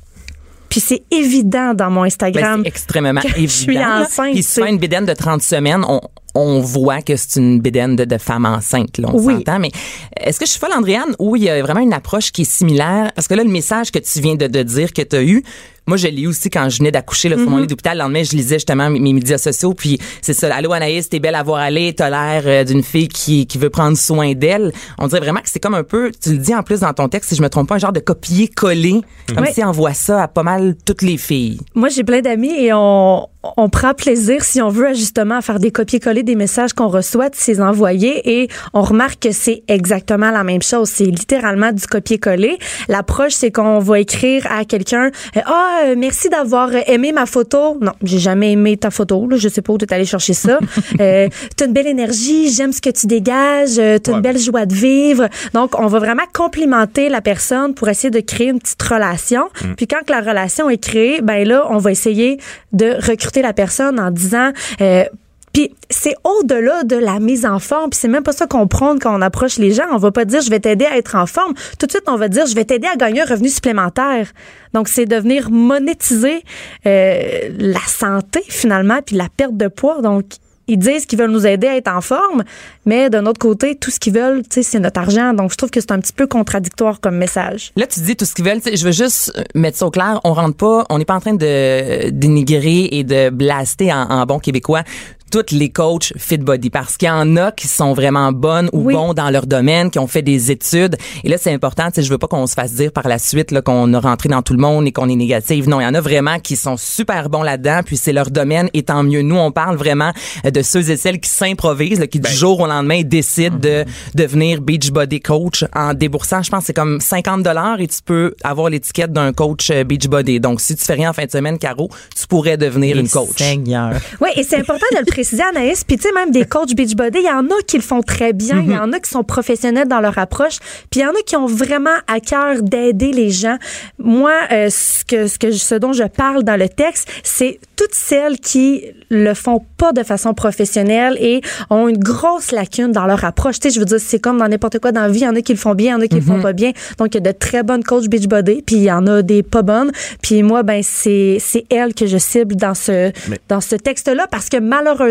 Puis 0.69 0.79
c'est 0.79 1.03
évident 1.11 1.73
dans 1.73 1.89
mon 1.89 2.01
Ben, 2.01 2.07
Instagram. 2.07 2.61
c'est 2.63 2.67
extrêmement 2.67 3.21
que 3.21 3.27
je 3.29 3.35
évident. 3.37 3.49
suis 3.51 3.73
là. 3.75 4.01
enceinte, 4.01 4.33
Puis 4.33 4.43
si 4.43 4.61
une 4.61 4.77
bédaine 4.77 5.05
de 5.05 5.13
30 5.13 5.41
semaines, 5.41 5.83
on, 5.87 5.99
on 6.35 6.59
voit 6.61 7.01
que 7.01 7.15
c'est 7.15 7.39
une 7.39 7.59
bédaine 7.59 7.95
de, 7.95 8.05
de 8.05 8.17
femme 8.17 8.45
enceinte, 8.45 8.97
là, 8.99 9.09
on 9.11 9.19
Oui. 9.19 9.33
s'entend. 9.37 9.59
Mais 9.59 9.71
est-ce 10.19 10.39
que 10.39 10.45
je 10.45 10.51
suis 10.51 10.59
folle, 10.59 10.73
Andréane, 10.75 11.15
ou 11.17 11.35
il 11.35 11.43
y 11.43 11.49
a 11.49 11.61
vraiment 11.61 11.79
une 11.81 11.93
approche 11.93 12.31
qui 12.31 12.43
est 12.43 12.49
similaire? 12.49 13.11
Parce 13.15 13.27
que 13.27 13.33
là, 13.33 13.43
le 13.43 13.49
message 13.49 13.91
que 13.91 13.99
tu 13.99 14.19
viens 14.21 14.35
de, 14.35 14.45
de 14.47 14.61
dire 14.63 14.93
que 14.93 15.01
tu 15.01 15.15
as 15.15 15.23
eu, 15.23 15.43
moi, 15.89 15.97
je 15.97 16.07
eu 16.07 16.27
aussi 16.27 16.49
quand 16.49 16.69
je 16.69 16.77
venais 16.77 16.91
d'accoucher 16.91 17.29
là, 17.29 17.37
sur 17.37 17.49
mon 17.49 17.57
lit 17.57 17.67
d'hôpital. 17.67 17.97
Le 17.97 18.03
lendemain, 18.03 18.23
je 18.23 18.31
lisais 18.35 18.55
justement 18.55 18.89
mes, 18.89 18.99
mes 18.99 19.13
médias 19.13 19.37
sociaux. 19.37 19.73
Puis 19.73 19.99
c'est 20.21 20.33
ça. 20.33 20.53
Allô, 20.55 20.71
Anaïs, 20.71 21.09
t'es 21.09 21.19
belle 21.19 21.35
à 21.35 21.43
voir 21.43 21.59
aller. 21.59 21.93
T'as 21.93 22.09
l'air 22.09 22.43
euh, 22.45 22.63
d'une 22.63 22.83
fille 22.83 23.07
qui, 23.07 23.47
qui 23.47 23.57
veut 23.57 23.69
prendre 23.69 23.97
soin 23.97 24.33
d'elle. 24.33 24.71
On 24.99 25.07
dirait 25.07 25.21
vraiment 25.21 25.39
que 25.39 25.49
c'est 25.49 25.59
comme 25.59 25.73
un 25.75 25.83
peu, 25.83 26.11
tu 26.21 26.31
le 26.31 26.37
dis 26.37 26.53
en 26.55 26.63
plus 26.63 26.81
dans 26.81 26.93
ton 26.93 27.07
texte, 27.09 27.29
si 27.29 27.35
je 27.35 27.41
me 27.41 27.49
trompe 27.49 27.67
pas, 27.69 27.75
un 27.75 27.79
genre 27.79 27.91
de 27.93 27.99
copier-coller. 27.99 29.01
Comme 29.27 29.43
Oui. 29.45 29.49
si 29.53 29.63
on 29.63 29.71
voit 29.71 29.93
ça 29.93 30.23
à 30.23 30.27
pas 30.27 30.43
mal 30.43 30.75
toutes 30.85 31.01
les 31.01 31.17
filles. 31.17 31.59
Moi, 31.75 31.89
j'ai 31.89 32.03
plein 32.03 32.21
d'amis 32.21 32.51
et 32.51 32.71
on, 32.73 33.27
on 33.57 33.69
prend 33.69 33.93
plaisir, 33.93 34.43
si 34.43 34.61
on 34.61 34.69
veut, 34.69 34.93
justement 34.93 35.35
à 35.37 35.41
faire 35.41 35.59
des 35.59 35.71
copier-coller 35.71 36.23
des 36.23 36.35
messages 36.35 36.73
qu'on 36.73 36.87
reçoit, 36.87 37.29
de 37.29 37.35
ces 37.35 37.61
envoyer 37.61 38.41
et 38.41 38.49
on 38.73 38.81
remarque 38.81 39.19
que 39.21 39.31
c'est 39.31 39.63
exactement 39.67 40.31
la 40.31 40.43
même 40.43 40.61
chose. 40.61 40.89
C'est 40.89 41.05
littéralement 41.05 41.71
du 41.71 41.85
copier-coller. 41.87 42.57
L'approche, 42.87 43.33
c'est 43.33 43.51
qu'on 43.51 43.79
va 43.79 43.99
écrire 43.99 44.45
à 44.51 44.65
quelqu'un, 44.65 45.11
euh, 45.37 45.41
ah, 45.45 45.78
euh, 45.85 45.95
merci 45.97 46.29
d'avoir 46.29 46.69
aimé 46.87 47.11
ma 47.11 47.25
photo. 47.25 47.77
Non, 47.81 47.91
j'ai 48.03 48.19
jamais 48.19 48.51
aimé 48.53 48.77
ta 48.77 48.89
photo. 48.91 49.27
Là, 49.27 49.37
je 49.37 49.47
sais 49.49 49.61
pas 49.61 49.73
où 49.73 49.77
tu 49.77 49.85
es 49.85 49.93
allé 49.93 50.05
chercher 50.05 50.33
ça. 50.33 50.59
euh, 51.01 51.27
t'as 51.55 51.65
une 51.65 51.73
belle 51.73 51.87
énergie, 51.87 52.49
j'aime 52.51 52.71
ce 52.71 52.81
que 52.81 52.89
tu 52.89 53.07
dégages, 53.07 53.77
euh, 53.79 53.97
t'as 53.97 54.11
Ouais. 54.11 54.17
une 54.17 54.21
belle 54.23 54.37
joie 54.39 54.65
de 54.65 54.73
vivre. 54.73 55.27
Donc, 55.53 55.79
on 55.79 55.87
va 55.87 55.99
vraiment 55.99 56.23
complimenter 56.33 57.09
la 57.09 57.21
personne 57.21 57.73
pour 57.73 57.89
essayer 57.89 58.09
de 58.11 58.19
créer 58.19 58.47
une 58.49 58.59
petite 58.59 58.81
relation. 58.81 59.49
Puis 59.77 59.87
quand 59.87 59.99
que 60.05 60.11
la 60.11 60.21
relation 60.21 60.69
est 60.69 60.77
créée, 60.83 61.21
ben 61.21 61.47
là, 61.47 61.65
on 61.69 61.77
va 61.77 61.91
essayer 61.91 62.39
de 62.73 62.95
recruter 63.05 63.41
la 63.41 63.53
personne 63.53 63.99
en 63.99 64.11
disant... 64.11 64.51
euh, 64.81 65.03
puis 65.53 65.73
c'est 65.89 66.15
au-delà 66.23 66.83
de 66.83 66.95
la 66.95 67.19
mise 67.19 67.45
en 67.45 67.59
forme, 67.59 67.89
puis 67.89 67.99
c'est 67.99 68.07
même 68.07 68.23
pas 68.23 68.31
ça 68.31 68.47
qu'on 68.47 68.67
prône 68.67 68.99
quand 68.99 69.17
on 69.17 69.21
approche 69.21 69.57
les 69.57 69.71
gens. 69.71 69.85
On 69.91 69.97
va 69.97 70.11
pas 70.11 70.25
dire 70.25 70.41
je 70.41 70.49
vais 70.49 70.59
t'aider 70.59 70.85
à 70.85 70.97
être 70.97 71.15
en 71.15 71.25
forme. 71.25 71.53
Tout 71.79 71.85
de 71.85 71.91
suite, 71.91 72.05
on 72.07 72.15
va 72.15 72.27
dire 72.27 72.45
je 72.45 72.55
vais 72.55 72.65
t'aider 72.65 72.87
à 72.87 72.95
gagner 72.95 73.21
un 73.21 73.25
revenu 73.25 73.49
supplémentaire. 73.49 74.31
Donc 74.73 74.87
c'est 74.87 75.05
de 75.05 75.15
venir 75.15 75.49
monétiser 75.49 76.43
euh, 76.85 77.49
la 77.57 77.81
santé 77.87 78.41
finalement, 78.47 78.99
puis 79.05 79.15
la 79.15 79.27
perte 79.35 79.57
de 79.57 79.67
poids. 79.67 80.01
Donc 80.01 80.25
ils 80.69 80.77
disent 80.77 81.07
qu'ils 81.07 81.17
veulent 81.17 81.31
nous 81.31 81.47
aider 81.47 81.65
à 81.65 81.75
être 81.75 81.87
en 81.87 81.99
forme, 81.99 82.43
mais 82.85 83.09
d'un 83.09 83.25
autre 83.25 83.39
côté, 83.39 83.75
tout 83.75 83.89
ce 83.89 83.99
qu'ils 83.99 84.13
veulent, 84.13 84.43
c'est 84.51 84.79
notre 84.79 84.99
argent. 84.99 85.33
Donc 85.33 85.51
je 85.51 85.57
trouve 85.57 85.71
que 85.71 85.81
c'est 85.81 85.91
un 85.91 85.99
petit 85.99 86.13
peu 86.13 86.27
contradictoire 86.27 86.99
comme 87.01 87.17
message. 87.17 87.71
Là, 87.75 87.87
tu 87.87 88.01
dis 88.01 88.15
tout 88.15 88.25
ce 88.25 88.35
qu'ils 88.35 88.45
veulent. 88.45 88.61
Je 88.63 88.85
veux 88.85 88.91
juste 88.91 89.33
euh, 89.35 89.41
mettre 89.55 89.79
ça 89.79 89.87
au 89.87 89.91
clair. 89.91 90.21
On 90.23 90.33
rentre 90.33 90.55
pas, 90.55 90.85
on 90.91 90.99
n'est 90.99 91.05
pas 91.05 91.15
en 91.15 91.19
train 91.19 91.33
de 91.33 92.11
dénigrer 92.11 92.89
et 92.91 93.03
de 93.03 93.31
blaster 93.31 93.91
en 93.91 94.25
bon 94.27 94.37
québécois 94.37 94.83
toutes 95.29 95.51
les 95.51 95.69
coachs 95.69 96.13
fit 96.17 96.37
body 96.37 96.69
parce 96.69 96.97
qu'il 96.97 97.07
y 97.07 97.11
en 97.11 97.37
a 97.37 97.51
qui 97.51 97.67
sont 97.67 97.93
vraiment 97.93 98.31
bonnes 98.31 98.69
ou 98.73 98.83
Oui. 98.85 98.93
bons 98.93 99.13
dans 99.13 99.29
leur 99.29 99.45
domaine, 99.47 99.91
qui 99.91 99.99
ont 99.99 100.07
fait 100.07 100.21
des 100.21 100.51
études. 100.51 100.95
Et 101.23 101.29
là, 101.29 101.37
c'est 101.39 101.53
important. 101.53 101.87
Tu 101.87 101.95
sais, 101.95 102.03
je 102.03 102.09
veux 102.09 102.17
pas 102.17 102.27
qu'on 102.27 102.47
se 102.47 102.53
fasse 102.53 102.73
dire 102.73 102.91
par 102.91 103.07
la 103.07 103.19
suite 103.19 103.51
là 103.51 103.61
qu'on 103.61 103.93
a 103.93 103.99
rentré 103.99 104.29
dans 104.29 104.41
tout 104.41 104.53
le 104.53 104.59
monde 104.59 104.87
et 104.87 104.91
qu'on 104.91 105.09
est 105.09 105.15
négatif. 105.15 105.67
Non, 105.67 105.79
il 105.79 105.83
y 105.83 105.87
en 105.87 105.93
a 105.93 106.01
vraiment 106.01 106.39
qui 106.39 106.55
sont 106.55 106.77
super 106.77 107.29
bons 107.29 107.43
là-dedans. 107.43 107.81
Puis 107.85 107.97
c'est 107.97 108.13
leur 108.13 108.29
domaine. 108.31 108.69
Et 108.73 108.83
tant 108.83 109.03
mieux. 109.03 109.21
Nous, 109.21 109.35
on 109.37 109.51
parle 109.51 109.75
vraiment 109.77 110.11
euh, 110.45 110.51
de 110.51 110.61
ceux 110.61 110.89
et 110.91 110.97
celles 110.97 111.19
qui 111.19 111.29
s'improvisent, 111.29 111.99
là, 111.99 112.07
qui 112.07 112.19
du 112.19 112.31
jour 112.31 112.59
au 112.59 112.67
lendemain 112.67 113.01
décident 113.03 113.57
de 113.57 113.85
devenir 114.15 114.61
beach 114.61 114.91
body 114.91 115.19
coach 115.19 115.65
en 115.75 115.93
déboursant. 115.93 116.41
Je 116.43 116.49
pense 116.49 116.61
que 116.61 116.65
c'est 116.67 116.73
comme 116.73 116.99
50 116.99 117.43
dollars 117.43 117.79
et 117.79 117.87
tu 117.87 117.99
peux 118.03 118.33
avoir 118.43 118.69
l'étiquette 118.69 119.11
d'un 119.13 119.33
coach 119.33 119.69
euh, 119.71 119.83
beach 119.83 120.07
body. 120.07 120.39
Donc, 120.39 120.61
si 120.61 120.75
tu 120.75 120.83
fais 120.83 120.93
rien 120.93 121.09
en 121.09 121.13
fin 121.13 121.25
de 121.25 121.31
semaine, 121.31 121.57
Caro, 121.57 121.89
tu 122.17 122.27
pourrais 122.27 122.57
devenir 122.57 122.97
une 122.97 123.09
coach. 123.09 123.37
Seigneur. 123.37 123.93
Oui, 124.21 124.29
et 124.35 124.43
c'est 124.43 124.57
important 124.57 124.85
de 124.91 124.97
le 124.99 125.05
préciser, 125.19 125.43
Anaïs. 125.43 125.83
Puis, 125.83 125.97
tu 125.97 126.03
sais, 126.03 126.13
même 126.13 126.31
des 126.31 126.45
coachs 126.45 126.73
Beachbody, 126.73 127.19
il 127.19 127.25
y 127.25 127.29
en 127.29 127.45
a 127.45 127.61
qui 127.67 127.75
le 127.75 127.83
font 127.83 128.01
très 128.01 128.31
bien. 128.31 128.61
Il 128.61 128.71
y 128.71 128.77
en 128.77 128.93
a 128.93 128.99
qui 128.99 129.09
sont 129.09 129.23
professionnels 129.23 129.87
dans 129.87 129.99
leur 129.99 130.17
approche. 130.17 130.59
Puis, 130.89 131.01
il 131.01 131.03
y 131.03 131.05
en 131.05 131.11
a 131.11 131.21
qui 131.25 131.35
ont 131.35 131.45
vraiment 131.45 131.97
à 132.07 132.21
cœur 132.21 132.61
d'aider 132.61 133.11
les 133.11 133.29
gens. 133.29 133.57
Moi, 133.97 134.31
euh, 134.51 134.69
ce, 134.69 135.03
que, 135.03 135.27
ce, 135.27 135.37
que, 135.37 135.51
ce 135.51 135.75
dont 135.75 135.91
je 135.91 136.03
parle 136.03 136.43
dans 136.43 136.57
le 136.57 136.69
texte, 136.69 137.09
c'est 137.23 137.59
toutes 137.75 137.93
celles 137.93 138.39
qui 138.39 138.83
le 139.09 139.33
font 139.33 139.63
pas 139.77 139.93
de 139.93 140.03
façon 140.03 140.33
professionnelle 140.33 141.17
et 141.19 141.41
ont 141.69 141.87
une 141.87 141.97
grosse 141.97 142.51
lacune 142.51 142.91
dans 142.91 143.05
leur 143.05 143.23
approche. 143.25 143.59
Tu 143.59 143.69
sais, 143.69 143.75
je 143.75 143.79
veux 143.79 143.85
dire, 143.85 143.99
c'est 143.99 144.19
comme 144.19 144.37
dans 144.37 144.47
n'importe 144.47 144.79
quoi 144.79 144.91
dans 144.91 145.01
la 145.01 145.09
vie. 145.09 145.19
Il 145.19 145.23
y 145.23 145.27
en 145.27 145.35
a 145.35 145.41
qui 145.41 145.53
le 145.53 145.57
font 145.57 145.75
bien, 145.75 145.91
il 145.91 145.95
y 145.95 146.01
en 146.01 146.01
a 146.01 146.07
qui 146.07 146.15
le 146.15 146.21
font 146.21 146.41
pas 146.41 146.53
bien. 146.53 146.71
Donc, 146.97 147.13
il 147.13 147.15
y 147.15 147.17
a 147.17 147.31
de 147.31 147.37
très 147.37 147.63
bonnes 147.63 147.83
coachs 147.83 148.07
Beachbody, 148.07 148.61
puis 148.61 148.77
il 148.77 148.83
y 148.83 148.91
en 148.91 149.05
a 149.07 149.21
des 149.21 149.43
pas 149.43 149.61
bonnes. 149.61 149.91
Puis 150.21 150.43
moi, 150.43 150.63
ben, 150.63 150.81
c'est, 150.83 151.37
c'est 151.39 151.65
elles 151.69 151.93
que 151.93 152.05
je 152.05 152.17
cible 152.17 152.55
dans 152.55 152.73
ce, 152.73 153.11
dans 153.47 153.61
ce 153.61 153.75
texte-là 153.75 154.27
parce 154.29 154.49
que 154.49 154.57
malheureusement, 154.57 155.08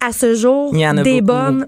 à 0.00 0.12
ce 0.12 0.34
jour, 0.34 0.70
Il 0.74 0.80
y 0.80 0.86
en 0.88 0.96
a 0.98 1.02
des 1.02 1.20
beaucoup. 1.20 1.38
bonnes, 1.38 1.66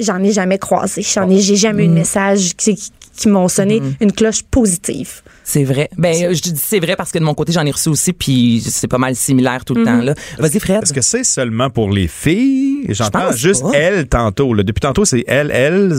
j'en 0.00 0.22
ai 0.22 0.32
jamais 0.32 0.58
croisé. 0.58 1.02
J'en 1.02 1.28
ai, 1.28 1.40
j'ai 1.40 1.56
jamais 1.56 1.84
eu 1.84 1.88
Mm. 1.88 1.90
de 1.90 1.94
message 1.98 2.54
qui, 2.56 2.74
qui- 2.76 2.90
qui 3.16 3.28
m'ont 3.28 3.46
sonné 3.46 3.80
une 4.00 4.10
cloche 4.10 4.42
positive. 4.42 5.22
C'est 5.44 5.62
vrai. 5.62 5.88
Ben, 5.96 6.34
je 6.34 6.40
dis 6.40 6.52
c'est 6.56 6.80
vrai 6.80 6.96
parce 6.96 7.12
que 7.12 7.18
de 7.18 7.22
mon 7.24 7.34
côté, 7.34 7.52
j'en 7.52 7.64
ai 7.64 7.70
reçu 7.70 7.88
aussi, 7.88 8.12
puis 8.12 8.60
c'est 8.66 8.88
pas 8.88 8.98
mal 8.98 9.14
similaire 9.14 9.64
tout 9.64 9.74
le 9.74 9.84
temps. 9.84 10.00
là. 10.00 10.14
Vas-y, 10.38 10.58
Fred. 10.58 10.82
Est-ce 10.82 10.92
que 10.92 11.00
c'est 11.02 11.22
seulement 11.22 11.70
pour 11.70 11.90
les 11.92 12.08
filles? 12.08 12.86
J'entends 12.88 13.30
juste 13.30 13.62
pas. 13.62 13.70
elles 13.72 14.08
tantôt. 14.08 14.52
là. 14.52 14.64
Depuis 14.64 14.80
tantôt, 14.80 15.04
c'est 15.04 15.22
elles, 15.28 15.52
elles. 15.52 15.92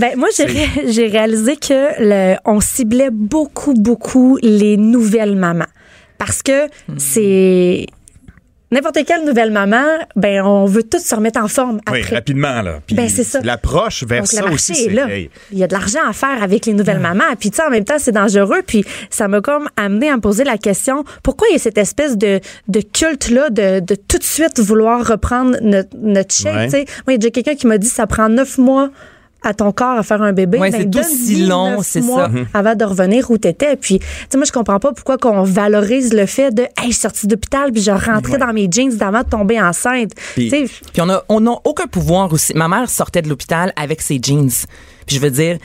Ben 0.00 0.16
moi 0.16 0.28
j'ai 0.36 0.46
ré- 0.46 0.86
j'ai 0.88 1.06
réalisé 1.06 1.54
que 1.56 1.90
le, 2.00 2.36
on 2.44 2.60
ciblait 2.60 3.10
beaucoup 3.12 3.74
beaucoup 3.74 4.36
les 4.42 4.76
nouvelles 4.76 5.36
mamans 5.36 5.66
parce 6.18 6.42
que 6.42 6.66
Hmm. 6.88 6.94
c'est 6.98 7.86
n'importe 8.72 8.98
quelle 9.06 9.24
nouvelle 9.24 9.50
maman, 9.50 9.84
ben 10.16 10.42
on 10.42 10.64
veut 10.64 10.82
toutes 10.82 11.00
se 11.00 11.14
remettre 11.14 11.40
en 11.40 11.48
forme 11.48 11.80
Oui, 11.90 12.00
après. 12.02 12.16
rapidement, 12.16 12.62
là. 12.62 12.80
Puis 12.86 12.96
Ben, 12.96 13.08
c'est 13.08 13.22
ça. 13.24 13.40
L'approche 13.42 14.02
vers 14.04 14.20
Donc, 14.22 14.26
ça 14.28 14.42
le 14.46 14.52
aussi, 14.52 14.72
est 14.72 14.74
c'est. 14.86 14.90
là. 14.90 15.08
hey, 15.08 15.30
Il 15.52 15.58
y 15.58 15.64
a 15.64 15.66
de 15.66 15.72
l'argent 15.72 16.00
à 16.08 16.12
faire 16.12 16.42
avec 16.42 16.66
les 16.66 16.72
nouvelles 16.72 16.98
mamans. 16.98 17.24
Puis, 17.38 17.50
tu 17.50 17.56
sais, 17.56 17.62
en 17.62 17.70
même 17.70 17.84
temps, 17.84 17.98
c'est 17.98 18.12
dangereux. 18.12 18.62
Puis, 18.66 18.84
ça 19.10 19.28
m'a 19.28 19.40
comme 19.40 19.68
amené 19.76 20.10
à 20.10 20.16
me 20.16 20.20
poser 20.20 20.44
la 20.44 20.58
question 20.58 21.04
pourquoi 21.22 21.46
il 21.50 21.52
y 21.52 21.56
a 21.56 21.58
cette 21.58 21.78
espèce 21.78 22.16
de, 22.16 22.40
de 22.68 22.80
culte-là 22.80 23.50
de, 23.50 23.80
de 23.80 23.94
tout 23.94 24.18
de 24.18 24.24
suite 24.24 24.58
vouloir 24.60 25.06
reprendre 25.06 25.56
notre, 25.62 25.90
notre 25.96 26.26
Ouais. 26.44 26.64
tu 26.66 26.70
sais? 26.70 26.84
Moi, 27.06 27.08
il 27.08 27.12
y 27.12 27.14
a 27.14 27.18
déjà 27.18 27.30
quelqu'un 27.30 27.54
qui 27.54 27.66
m'a 27.66 27.78
dit 27.78 27.88
ça 27.88 28.06
prend 28.06 28.28
neuf 28.28 28.58
mois 28.58 28.90
à 29.46 29.54
ton 29.54 29.72
corps 29.72 29.98
à 29.98 30.02
faire 30.02 30.20
un 30.22 30.32
bébé. 30.32 30.58
Ouais, 30.58 30.70
Ben, 30.70 30.78
c'est 30.80 30.90
donne-y 30.90 31.06
aussi 31.06 31.46
long, 31.46 31.76
neuf 31.76 31.86
c'est 31.86 32.00
mois 32.00 32.24
ça. 32.24 32.28
Mhm. 32.28 32.46
Avant 32.52 32.74
de 32.74 32.84
revenir 32.84 33.30
où 33.30 33.38
t'étais. 33.38 33.76
Puis, 33.76 33.98
tu 34.00 34.06
sais, 34.30 34.36
moi, 34.36 34.44
je 34.44 34.52
comprends 34.52 34.78
pas 34.80 34.92
pourquoi 34.92 35.16
qu'on 35.18 35.42
valorise 35.44 36.12
le 36.12 36.26
fait 36.26 36.52
de, 36.54 36.62
hey, 36.62 36.68
je 36.78 36.82
suis 36.86 36.94
sortie 36.94 37.26
d'hôpital 37.26 37.72
puis 37.72 37.82
je 37.82 37.90
rentrais 37.90 38.38
dans 38.38 38.52
mes 38.52 38.68
jeans 38.70 38.94
d'avant 38.96 39.22
de 39.22 39.28
tomber 39.28 39.60
enceinte. 39.60 40.12
Puis- 40.34 40.50
Tu 40.50 40.66
sais, 40.66 40.72
Puis 40.92 41.02
on 41.02 41.08
a, 41.08 41.22
on 41.28 41.40
n'a 41.40 41.54
aucun 41.64 41.86
pouvoir 41.86 42.32
aussi. 42.32 42.52
Ma 42.54 42.68
mère 42.68 42.90
sortait 42.90 43.22
de 43.22 43.28
l'hôpital 43.28 43.72
avec 43.76 44.02
ses 44.02 44.18
jeans. 44.22 44.50
Puis 45.06 45.16
je 45.16 45.20
veux 45.20 45.30
dire, 45.30 45.58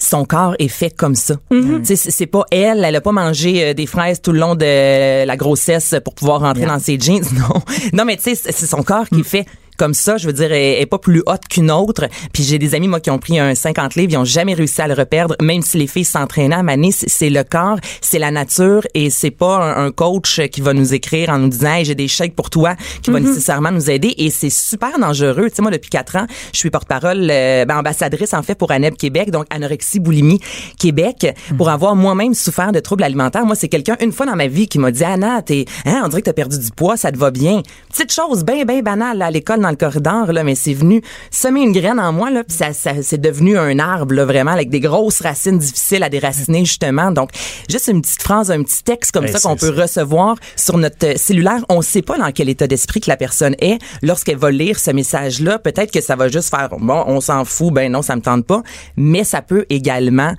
son 0.00 0.24
corps 0.24 0.54
est 0.58 0.68
fait 0.68 0.90
comme 0.96 1.14
ça. 1.16 1.34
Tu 1.50 1.84
sais, 1.84 1.96
c'est 1.96 2.10
c'est 2.12 2.26
pas 2.26 2.44
elle, 2.52 2.84
elle 2.84 2.94
a 2.96 3.00
pas 3.00 3.10
mangé 3.12 3.64
euh, 3.64 3.74
des 3.74 3.86
fraises 3.86 4.20
tout 4.22 4.30
le 4.32 4.38
long 4.38 4.54
de 4.54 5.24
la 5.24 5.36
grossesse 5.36 5.94
pour 6.04 6.14
pouvoir 6.14 6.40
rentrer 6.40 6.66
dans 6.66 6.78
ses 6.78 6.98
jeans. 7.00 7.24
Non, 7.32 7.60
non, 7.92 8.04
mais 8.04 8.16
tu 8.16 8.34
sais, 8.34 8.52
c'est 8.52 8.66
son 8.66 8.82
corps 8.82 9.06
Mm. 9.10 9.14
qui 9.16 9.20
est 9.20 9.24
fait 9.24 9.46
comme 9.78 9.94
ça. 9.94 10.16
Je 10.16 10.26
veux 10.26 10.32
dire, 10.32 10.52
elle 10.52 10.80
est 10.80 10.86
pas 10.86 10.98
plus 10.98 11.22
haute 11.26 11.48
qu'une 11.50 11.70
autre. 11.70 12.06
Puis 12.32 12.42
j'ai 12.42 12.58
des 12.58 12.74
amis 12.74 12.88
moi 12.88 13.00
qui 13.00 13.10
ont 13.10 13.18
pris 13.18 13.38
un 13.38 13.54
50 13.54 13.94
livres, 13.94 14.12
ils 14.12 14.18
ont 14.18 14.24
jamais 14.24 14.54
réussi 14.54 14.80
à 14.80 14.88
le 14.88 14.94
reperdre, 14.94 15.34
même 15.40 15.62
si 15.62 15.78
les 15.78 15.86
filles 15.86 16.04
s'entraînaient 16.04 16.54
à 16.54 16.62
Mané. 16.62 16.90
C'est 16.92 17.30
le 17.30 17.42
corps, 17.44 17.78
c'est 18.00 18.18
la 18.18 18.30
nature 18.30 18.86
et 18.94 19.10
c'est 19.10 19.30
pas 19.30 19.56
un, 19.56 19.86
un 19.86 19.90
coach 19.90 20.40
qui 20.52 20.60
va 20.60 20.72
nous 20.72 20.94
écrire 20.94 21.30
en 21.30 21.38
nous 21.38 21.48
disant 21.48 21.72
hey, 21.72 21.84
j'ai 21.84 21.94
des 21.94 22.08
chèques 22.08 22.36
pour 22.36 22.50
toi 22.50 22.76
qui 23.02 23.08
Mm-hmm. 23.08 23.12
va 23.12 23.20
nécessairement 23.20 23.70
nous 23.70 23.90
aider 23.90 24.14
et 24.18 24.30
c'est 24.30 24.50
super 24.50 24.98
dangereux. 24.98 25.48
Tu 25.48 25.56
sais 25.56 25.62
moi 25.62 25.70
depuis 25.70 25.90
quatre 25.90 26.16
ans, 26.16 26.26
je 26.52 26.58
suis 26.58 26.70
porte-parole 26.70 27.28
euh, 27.30 27.64
ben, 27.64 27.78
ambassadrice 27.78 28.34
en 28.34 28.42
fait 28.42 28.54
pour 28.54 28.70
ANEB 28.70 28.96
Québec, 28.96 29.30
donc 29.30 29.46
anorexie 29.50 30.00
boulimie 30.00 30.40
Québec 30.78 31.34
pour 31.56 31.68
avoir 31.68 31.96
moi-même 31.96 32.34
souffert 32.34 32.72
de 32.72 32.80
troubles 32.80 33.04
alimentaires. 33.04 33.44
Moi 33.44 33.56
c'est 33.56 33.68
quelqu'un 33.68 33.96
une 34.00 34.12
fois 34.12 34.26
dans 34.26 34.36
ma 34.36 34.46
vie 34.46 34.68
qui 34.68 34.78
m'a 34.78 34.90
dit 34.90 35.04
Anna, 35.04 35.42
t'es 35.42 35.64
hein, 35.86 36.02
on 36.04 36.08
dirait 36.08 36.22
que 36.22 36.26
t'as 36.26 36.32
perdu 36.32 36.58
du 36.58 36.70
poids, 36.70 36.96
ça 36.96 37.12
te 37.12 37.18
va 37.18 37.30
bien. 37.30 37.62
Petite 37.90 38.12
chose 38.12 38.44
bien 38.44 38.64
bien 38.64 38.80
banale 38.80 39.18
là, 39.18 39.26
à 39.26 39.30
l'école 39.30 39.60
dans 39.68 39.70
le 39.70 39.76
corridor 39.76 40.32
là, 40.32 40.44
mais 40.44 40.54
c'est 40.54 40.72
venu 40.72 41.02
semer 41.30 41.60
une 41.60 41.72
graine 41.72 42.00
en 42.00 42.12
moi 42.12 42.30
là, 42.30 42.42
puis 42.44 42.56
ça, 42.56 42.72
ça 42.72 43.02
c'est 43.02 43.20
devenu 43.20 43.58
un 43.58 43.78
arbre 43.78 44.14
là, 44.14 44.24
vraiment 44.24 44.52
avec 44.52 44.70
des 44.70 44.80
grosses 44.80 45.20
racines 45.20 45.58
difficiles 45.58 46.02
à 46.02 46.08
déraciner 46.08 46.64
justement. 46.64 47.10
Donc 47.10 47.30
juste 47.68 47.88
une 47.88 48.00
petite 48.00 48.22
phrase, 48.22 48.50
un 48.50 48.62
petit 48.62 48.82
texte 48.82 49.12
comme 49.12 49.26
Hey, 49.26 49.32
ça 49.32 49.40
qu'on 49.40 49.56
peut 49.56 49.70
recevoir 49.70 50.36
sur 50.56 50.78
notre 50.78 51.06
euh, 51.06 51.16
cellulaire. 51.16 51.64
On 51.68 51.82
sait 51.82 52.02
pas 52.02 52.16
dans 52.16 52.32
quel 52.32 52.48
état 52.48 52.66
d'esprit 52.66 53.00
que 53.00 53.10
la 53.10 53.16
personne 53.16 53.54
est 53.60 53.78
lorsqu'elle 54.02 54.38
va 54.38 54.50
lire 54.50 54.78
ce 54.78 54.90
message-là. 54.90 55.58
Peut-être 55.58 55.92
que 55.92 56.00
ça 56.00 56.16
va 56.16 56.28
juste 56.28 56.50
faire 56.50 56.68
bon, 56.70 57.04
on 57.06 57.20
s'en 57.20 57.44
fout, 57.44 57.72
ben 57.72 57.92
non, 57.92 58.02
ça 58.02 58.16
me 58.16 58.22
tente 58.22 58.46
pas. 58.46 58.62
Mais 58.96 59.24
ça 59.24 59.42
peut 59.42 59.66
également 59.68 60.34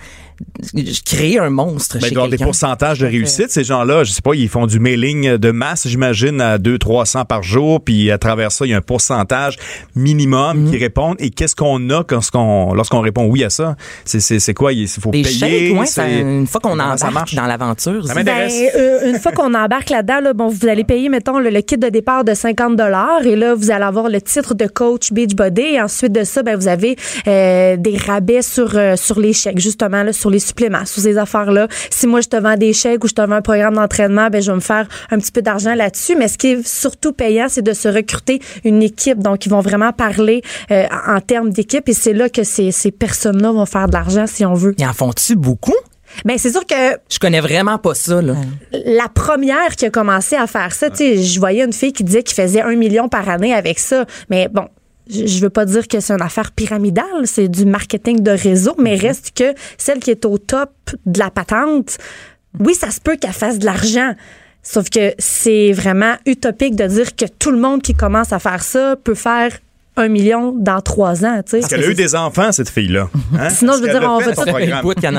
créer 1.06 1.40
un 1.40 1.50
monstre 1.50 1.96
Ben, 1.96 2.02
chez 2.02 2.08
il 2.08 2.14
doit 2.14 2.22
y 2.24 2.26
avoir 2.26 2.26
des 2.30 2.38
quelqu'un. 2.38 2.46
pourcentages 2.46 3.00
de 3.00 3.06
réussite. 3.08 3.50
Ces 3.52 3.64
gens-là, 3.64 4.04
je 4.04 4.12
sais 4.12 4.22
pas, 4.22 4.34
ils 4.36 4.50
font 4.50 4.68
du 4.68 4.80
mailing 4.80 5.38
de 5.38 5.52
masse, 5.52 5.88
j'imagine, 5.88 6.42
à 6.42 6.58
2 6.58 6.78
300 6.78 7.26
par 7.26 7.44
jour. 7.44 7.82
Puis 7.84 8.12
à 8.12 8.18
travers 8.18 8.52
ça, 8.52 8.66
il 8.66 8.70
y 8.70 8.74
a 8.74 8.78
un 8.78 8.82
pourcentage 8.82 9.58
minimum 9.96 10.58
Mhm. 10.66 10.72
qui 10.72 10.78
répondent. 10.78 11.16
Et 11.20 11.30
qu'est-ce 11.30 11.56
qu'on 11.56 11.90
a 11.90 12.04
lorsqu'on 12.10 12.74
lorsqu'on 12.74 13.02
répond 13.02 13.26
oui 13.26 13.44
à 13.44 13.50
ça? 13.50 13.76
C'est- 14.06 14.20
C'est 14.20 14.40
c'est 14.40 14.54
quoi? 14.54 14.74
Il 14.74 14.88
faut 14.88 15.12
Des 15.12 15.22
payer? 15.24 15.70
chèques, 15.70 15.80
ouais, 15.80 15.86
c'est- 15.86 16.02
ça- 16.02 16.08
une 16.10 16.48
fois 16.48 16.62
qu'on 16.62 16.80
embarque 16.80 17.14
marche? 17.14 17.36
dans 17.36 17.46
l'aventure. 17.46 18.06
Ça 18.06 18.14
c'est- 18.14 18.20
m'intéresse. 18.20 18.54
Ben, 18.74 18.82
euh, 18.82 19.10
une 19.12 19.20
fois 19.20 19.32
qu'on 19.32 19.54
embarque 19.54 19.90
là-dedans, 19.90 20.20
là, 20.22 20.34
bon, 20.34 20.48
vous 20.50 20.68
allez 20.68 20.84
payer, 20.84 21.10
mettons, 21.10 21.40
le, 21.40 21.50
le 21.50 21.62
kit 21.62 21.78
de 21.78 21.90
départ 21.90 22.24
de 22.24 22.34
50 22.34 22.76
dollars 22.76 23.26
et 23.26 23.36
là, 23.36 23.56
vous 23.56 23.72
allez 23.72 23.84
avoir 23.86 24.10
le 24.10 24.22
titre 24.22 24.54
de 24.54 24.68
coach 24.68 25.12
Beachbody 25.12 25.62
et 25.76 25.82
ensuite 25.82 26.12
de 26.12 26.24
ça, 26.24 26.44
ben, 26.44 26.56
vous 26.58 26.68
avez 26.68 26.96
euh, 27.28 27.76
des 27.78 27.98
rabais 27.98 28.42
sur, 28.42 28.76
euh, 28.76 28.96
sur 28.96 29.20
les 29.20 29.34
chèques, 29.34 29.60
justement, 29.60 30.04
là, 30.04 30.14
sur 30.14 30.29
les 30.32 30.40
suppléments, 30.40 30.86
sur 30.86 31.02
ces 31.02 31.18
affaires-là. 31.18 31.68
Si 31.90 32.08
moi, 32.08 32.22
je 32.22 32.28
te 32.28 32.38
vends 32.38 32.56
des 32.56 32.74
chèques 32.74 33.04
ou 33.04 33.08
je 33.08 33.14
te 33.14 33.22
vends 33.22 33.36
un 33.36 33.42
programme 33.42 33.76
d'entraînement, 33.76 34.30
ben, 34.30 34.42
je 34.42 34.52
vais 34.52 34.56
me 34.56 34.62
faire 34.62 34.88
un 35.12 35.20
petit 35.20 35.32
peu 35.32 35.42
d'argent 35.42 35.76
là-dessus. 35.76 36.16
Mais 36.16 36.28
ce 36.28 36.38
qui 36.38 36.48
est 36.48 36.68
surtout 36.68 37.14
payant, 37.14 37.48
c'est 37.50 37.62
de 37.62 37.74
se 37.74 37.88
recruter 37.88 38.42
une 38.64 38.82
équipe. 38.82 39.20
Donc, 39.20 39.46
ils 39.46 39.50
vont 39.50 39.62
vraiment 39.62 39.94
parler 39.94 40.42
euh, 40.72 40.86
en 41.08 41.20
en 41.20 41.22
termes 41.22 41.50
d'équipe 41.50 41.88
et 41.90 41.94
c'est 41.94 42.14
là 42.14 42.30
que 42.30 42.44
ces, 42.44 42.72
ces 42.72 42.92
personnes-là 42.92 43.52
vont 43.52 43.66
faire 43.66 43.88
de 43.88 43.94
l'argent 43.94 44.26
si 44.26 44.46
on 44.46 44.54
veut. 44.54 44.74
Ils 44.78 44.86
en 44.86 44.94
font-tu 44.94 45.36
beaucoup? 45.36 45.76
Ben, 46.24 46.38
c'est 46.38 46.52
sûr 46.52 46.66
que 46.66 46.98
Je 47.10 47.20
connais 47.20 47.42
vraiment 47.42 47.78
pas 47.78 47.94
ça, 47.94 48.22
là. 48.22 48.36
la 48.72 49.10
première 49.10 49.76
qui 49.76 49.86
a 49.86 49.90
commencé 49.90 50.38
à 50.38 50.48
faire 50.48 50.74
ça, 50.74 50.90
tu 50.90 50.98
sais, 50.98 51.18
je 51.22 51.40
voyais 51.40 51.64
une 51.64 51.74
fille 51.74 51.92
qui 51.92 52.04
disait 52.06 52.24
qu'il 52.24 52.36
faisait 52.36 52.62
un 52.62 52.76
million 52.76 53.10
par 53.10 53.28
année 53.28 53.54
avec 53.54 53.80
ça. 53.80 54.06
Mais 54.30 54.48
bon, 54.48 54.70
je 55.10 55.26
je 55.26 55.40
veux 55.42 55.50
pas 55.50 55.66
dire 55.66 55.88
que 55.88 56.00
c'est 56.00 56.14
une 56.14 56.22
affaire 56.22 56.52
pyramidale, 56.52 57.26
c'est 57.26 57.48
du 57.48 57.66
marketing 57.66 58.22
de 58.22 58.32
réseau, 58.32 58.76
mais 58.78 58.96
reste 58.96 59.32
que 59.36 59.54
celle 59.78 60.00
qui 60.00 60.12
est 60.12 60.26
au 60.26 60.38
top 60.38 60.72
de 61.06 61.20
la 61.20 61.32
patente, 61.32 61.98
oui, 62.60 62.74
ça 62.76 62.92
se 62.92 63.00
peut 63.00 63.16
qu'elle 63.16 63.34
fasse 63.34 63.60
de 63.60 63.66
l'argent. 63.66 64.14
Sauf 64.62 64.90
que 64.90 65.14
c'est 65.18 65.72
vraiment 65.72 66.16
utopique 66.26 66.76
de 66.76 66.86
dire 66.86 67.16
que 67.16 67.26
tout 67.26 67.52
le 67.52 67.58
monde 67.58 67.82
qui 67.82 67.94
commence 67.94 68.34
à 68.34 68.40
faire 68.40 68.62
ça 68.62 68.96
peut 69.02 69.16
faire 69.16 69.58
un 70.00 70.08
million 70.08 70.54
dans 70.58 70.82
trois 70.82 71.26
ans, 71.26 71.42
tu 71.46 71.52
sais. 71.52 71.60
Parce 71.60 71.72
qu'elle 71.74 71.84
a 71.84 71.88
eu 71.90 71.94
des 71.94 72.16
enfants, 72.16 72.52
cette 72.52 72.70
fille-là. 72.70 73.10
Hein? 73.38 73.50
Sinon, 73.50 73.74
je 73.74 73.82
veux 73.84 73.90
dire, 73.90 74.02
on 74.04 74.20
va 74.20 74.32
tout- 74.34 74.42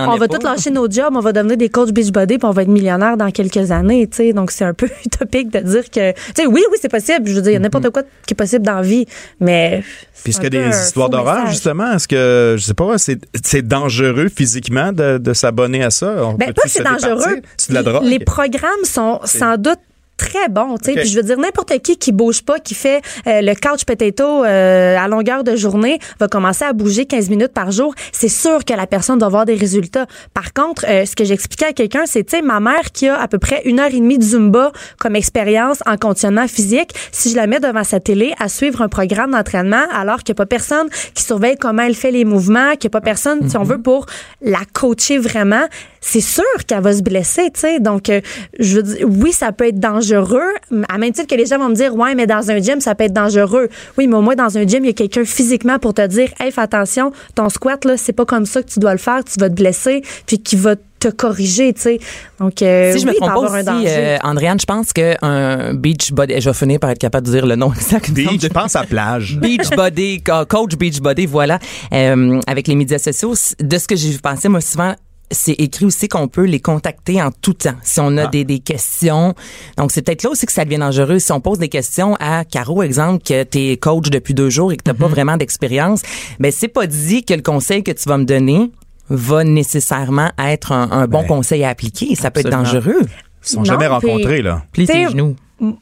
on 0.08 0.16
va 0.16 0.28
tout 0.28 0.42
lâcher 0.42 0.70
nos 0.70 0.90
jobs, 0.90 1.14
on 1.14 1.20
va 1.20 1.32
devenir 1.32 1.56
des 1.56 1.68
coachs 1.68 1.92
Beachbody 1.92 2.38
puis 2.38 2.46
on 2.46 2.50
va 2.50 2.62
être 2.62 2.68
millionnaire 2.68 3.16
dans 3.16 3.30
quelques 3.30 3.70
années, 3.70 4.06
tu 4.08 4.16
sais. 4.16 4.32
Donc 4.32 4.50
c'est 4.50 4.64
un 4.64 4.74
peu 4.74 4.88
utopique 5.04 5.50
de 5.52 5.60
dire 5.60 5.90
que, 5.90 6.12
tu 6.12 6.18
sais, 6.36 6.46
oui, 6.46 6.62
oui, 6.70 6.78
c'est 6.80 6.90
possible. 6.90 7.28
Je 7.28 7.34
veux 7.34 7.42
dire, 7.42 7.50
il 7.52 7.54
y 7.54 7.56
a 7.56 7.60
n'importe 7.60 7.90
quoi 7.90 8.02
qui 8.26 8.34
est 8.34 8.36
possible 8.36 8.64
dans 8.64 8.76
la 8.76 8.82
vie, 8.82 9.06
mais. 9.38 9.82
Puis 10.22 10.32
est-ce 10.32 10.40
qu'il 10.40 10.52
y 10.52 10.58
a 10.58 10.68
des 10.70 10.76
histoires 10.76 11.08
d'horreur, 11.08 11.46
justement? 11.46 11.92
Est-ce 11.92 12.06
que, 12.06 12.56
je 12.58 12.62
sais 12.64 12.74
pas, 12.74 12.98
c'est 12.98 13.18
c'est 13.42 13.62
dangereux 13.66 14.28
physiquement 14.34 14.92
de, 14.92 15.16
de 15.18 15.32
s'abonner 15.32 15.82
à 15.82 15.90
ça? 15.90 16.14
On 16.26 16.34
Ben, 16.34 16.52
pas 16.52 16.62
c'est 16.66 16.82
dangereux. 16.82 17.16
départir? 17.16 17.42
C'est 17.56 17.70
de 17.70 17.74
la 17.74 17.82
drogue. 17.82 18.02
Les 18.04 18.18
programmes 18.18 18.84
sont 18.84 19.20
sans 19.24 19.56
doute 19.56 19.78
très 20.20 20.48
bons, 20.48 20.76
tu 20.76 20.84
sais. 20.84 20.92
Ok. 20.92 20.98
Puis 21.00 21.08
je 21.08 21.16
veux 21.16 21.22
dire 21.22 21.38
n'importe 21.38 21.76
qui 21.80 21.96
qui 21.96 22.12
bouge 22.12 22.42
pas, 22.42 22.58
qui 22.58 22.74
fait 22.74 23.00
euh, 23.26 23.40
le 23.40 23.54
couch 23.54 23.84
potato 23.84 24.44
euh, 24.44 24.96
à 24.98 25.08
longueur 25.08 25.44
de 25.44 25.56
journée, 25.56 25.98
va 26.18 26.28
commencer 26.28 26.64
à 26.64 26.72
bouger 26.72 27.06
15 27.06 27.30
minutes 27.30 27.52
par 27.52 27.70
jour. 27.70 27.94
C'est 28.12 28.28
sûr 28.28 28.64
que 28.64 28.74
la 28.74 28.86
personne 28.86 29.18
doit 29.18 29.26
avoir 29.26 29.46
des 29.46 29.54
résultats. 29.54 30.06
Par 30.34 30.52
contre, 30.52 30.84
euh, 30.88 31.06
ce 31.06 31.16
que 31.16 31.24
j'expliquais 31.24 31.66
à 31.66 31.72
quelqu'un, 31.72 32.02
c'est 32.04 32.24
tu 32.24 32.36
sais 32.36 32.42
ma 32.42 32.60
mère 32.60 32.92
qui 32.92 33.08
a 33.08 33.20
à 33.20 33.28
peu 33.28 33.38
près 33.38 33.62
une 33.64 33.80
heure 33.80 33.88
et 33.88 34.00
demie 34.00 34.18
de 34.18 34.22
zumba 34.22 34.72
comme 34.98 35.16
expérience 35.16 35.78
en 35.86 35.96
conditionnement 35.96 36.46
physique, 36.46 36.92
si 37.12 37.30
je 37.30 37.36
la 37.36 37.46
mets 37.46 37.60
devant 37.60 37.84
sa 37.84 37.98
télé 37.98 38.34
à 38.38 38.48
suivre 38.48 38.82
un 38.82 38.88
programme 38.88 39.30
d'entraînement, 39.30 39.84
alors 39.92 40.18
qu'il 40.18 40.34
n'y 40.34 40.36
a 40.36 40.40
pas 40.44 40.46
personne 40.46 40.88
qui 41.14 41.22
surveille 41.22 41.56
comment 41.58 41.82
elle 41.82 41.94
fait 41.94 42.10
les 42.10 42.24
mouvements, 42.24 42.72
qu'il 42.72 42.88
n'y 42.88 42.96
a 42.96 42.96
pas 43.00 43.00
personne, 43.00 43.48
si 43.48 43.56
on 43.56 43.62
veut, 43.62 43.80
pour 43.80 44.06
la 44.42 44.60
coacher 44.72 45.18
vraiment 45.18 45.64
c'est 46.00 46.20
sûr 46.20 46.42
qu'elle 46.66 46.80
va 46.82 46.92
se 46.94 47.02
blesser, 47.02 47.50
tu 47.52 47.60
sais. 47.60 47.80
Donc, 47.80 48.08
euh, 48.08 48.20
je 48.58 48.76
veux 48.76 48.82
dire, 48.82 49.06
oui, 49.08 49.32
ça 49.32 49.52
peut 49.52 49.68
être 49.68 49.78
dangereux. 49.78 50.40
À 50.88 50.98
même 50.98 51.12
titre 51.12 51.26
que 51.28 51.34
les 51.34 51.46
gens 51.46 51.58
vont 51.58 51.68
me 51.68 51.74
dire, 51.74 51.94
ouais, 51.94 52.14
mais 52.14 52.26
dans 52.26 52.50
un 52.50 52.58
gym, 52.58 52.80
ça 52.80 52.94
peut 52.94 53.04
être 53.04 53.12
dangereux. 53.12 53.68
Oui, 53.98 54.06
mais 54.06 54.16
au 54.16 54.22
moins, 54.22 54.34
dans 54.34 54.56
un 54.56 54.66
gym, 54.66 54.84
il 54.84 54.88
y 54.88 54.90
a 54.90 54.94
quelqu'un 54.94 55.24
physiquement 55.24 55.78
pour 55.78 55.94
te 55.94 56.06
dire, 56.06 56.28
hey, 56.40 56.50
fais 56.50 56.60
attention, 56.62 57.12
ton 57.34 57.48
squat, 57.48 57.84
là, 57.84 57.96
c'est 57.96 58.12
pas 58.14 58.24
comme 58.24 58.46
ça 58.46 58.62
que 58.62 58.68
tu 58.70 58.78
dois 58.80 58.92
le 58.92 58.98
faire, 58.98 59.22
tu 59.24 59.38
vas 59.38 59.48
te 59.50 59.54
blesser, 59.54 60.02
puis 60.26 60.38
qui 60.38 60.56
va 60.56 60.74
te 60.76 61.08
corriger, 61.08 61.72
tu 61.72 61.80
sais. 61.80 61.98
Donc, 62.38 62.60
euh, 62.60 62.92
Si 62.92 62.98
je 63.00 63.04
me 63.06 63.10
oui, 63.12 63.16
peut 63.18 63.24
trompe 63.26 63.30
avoir 63.36 63.50
pas 63.52 63.56
un 63.56 63.60
aussi, 63.60 63.84
danger. 63.84 63.86
euh, 63.96 64.16
Andréane, 64.22 64.60
je 64.60 64.66
pense 64.66 64.92
qu'un 64.92 65.72
beach 65.74 66.12
body, 66.12 66.40
je 66.40 66.48
vais 66.50 66.54
finir 66.54 66.78
par 66.78 66.90
être 66.90 66.98
capable 66.98 67.26
de 67.26 67.32
dire 67.32 67.46
le 67.46 67.56
nom 67.56 67.72
exact. 67.72 68.10
Beach, 68.10 68.40
je 68.42 68.48
pense 68.48 68.76
à 68.76 68.84
plage. 68.84 69.38
Beach 69.40 69.70
Body, 69.74 70.22
co- 70.22 70.44
coach 70.46 70.76
Beach 70.76 71.00
Body, 71.00 71.24
voilà. 71.26 71.58
Euh, 71.94 72.38
avec 72.46 72.68
les 72.68 72.74
médias 72.74 72.98
sociaux, 72.98 73.34
de 73.60 73.78
ce 73.78 73.86
que 73.86 73.96
j'ai 73.96 74.18
pensé, 74.18 74.48
moi, 74.50 74.60
souvent, 74.60 74.94
c'est 75.30 75.52
écrit 75.52 75.84
aussi 75.84 76.08
qu'on 76.08 76.28
peut 76.28 76.44
les 76.44 76.60
contacter 76.60 77.22
en 77.22 77.30
tout 77.30 77.54
temps 77.54 77.76
si 77.82 78.00
on 78.00 78.16
a 78.16 78.26
des, 78.26 78.44
des 78.44 78.58
questions. 78.58 79.34
Donc, 79.76 79.92
c'est 79.92 80.02
peut-être 80.02 80.22
là 80.22 80.30
aussi 80.30 80.46
que 80.46 80.52
ça 80.52 80.64
devient 80.64 80.78
dangereux. 80.78 81.18
Si 81.18 81.32
on 81.32 81.40
pose 81.40 81.58
des 81.58 81.68
questions 81.68 82.16
à 82.20 82.44
Caro, 82.44 82.82
exemple, 82.82 83.22
que 83.24 83.42
t'es 83.44 83.76
coach 83.76 84.10
depuis 84.10 84.34
deux 84.34 84.50
jours 84.50 84.72
et 84.72 84.76
que 84.76 84.82
t'as 84.82 84.94
pas 84.94 85.06
vraiment 85.08 85.36
d'expérience, 85.36 86.02
ben 86.38 86.50
c'est 86.50 86.68
pas 86.68 86.86
dit 86.86 87.24
que 87.24 87.34
le 87.34 87.42
conseil 87.42 87.82
que 87.82 87.92
tu 87.92 88.08
vas 88.08 88.18
me 88.18 88.24
donner 88.24 88.70
va 89.08 89.44
nécessairement 89.44 90.30
être 90.38 90.72
un, 90.72 90.90
un 90.90 91.06
bon 91.06 91.22
Ben, 91.22 91.28
conseil 91.28 91.64
à 91.64 91.68
appliquer. 91.70 92.14
Ça 92.14 92.30
peut 92.30 92.40
être 92.40 92.50
dangereux. 92.50 93.00
Ils 93.02 93.48
sont 93.48 93.58
Non, 93.60 93.64
jamais 93.64 93.86
rencontrés, 93.86 94.42
là. 94.42 94.64
Plie 94.72 94.86
tes 94.86 95.08
genoux. 95.08 95.36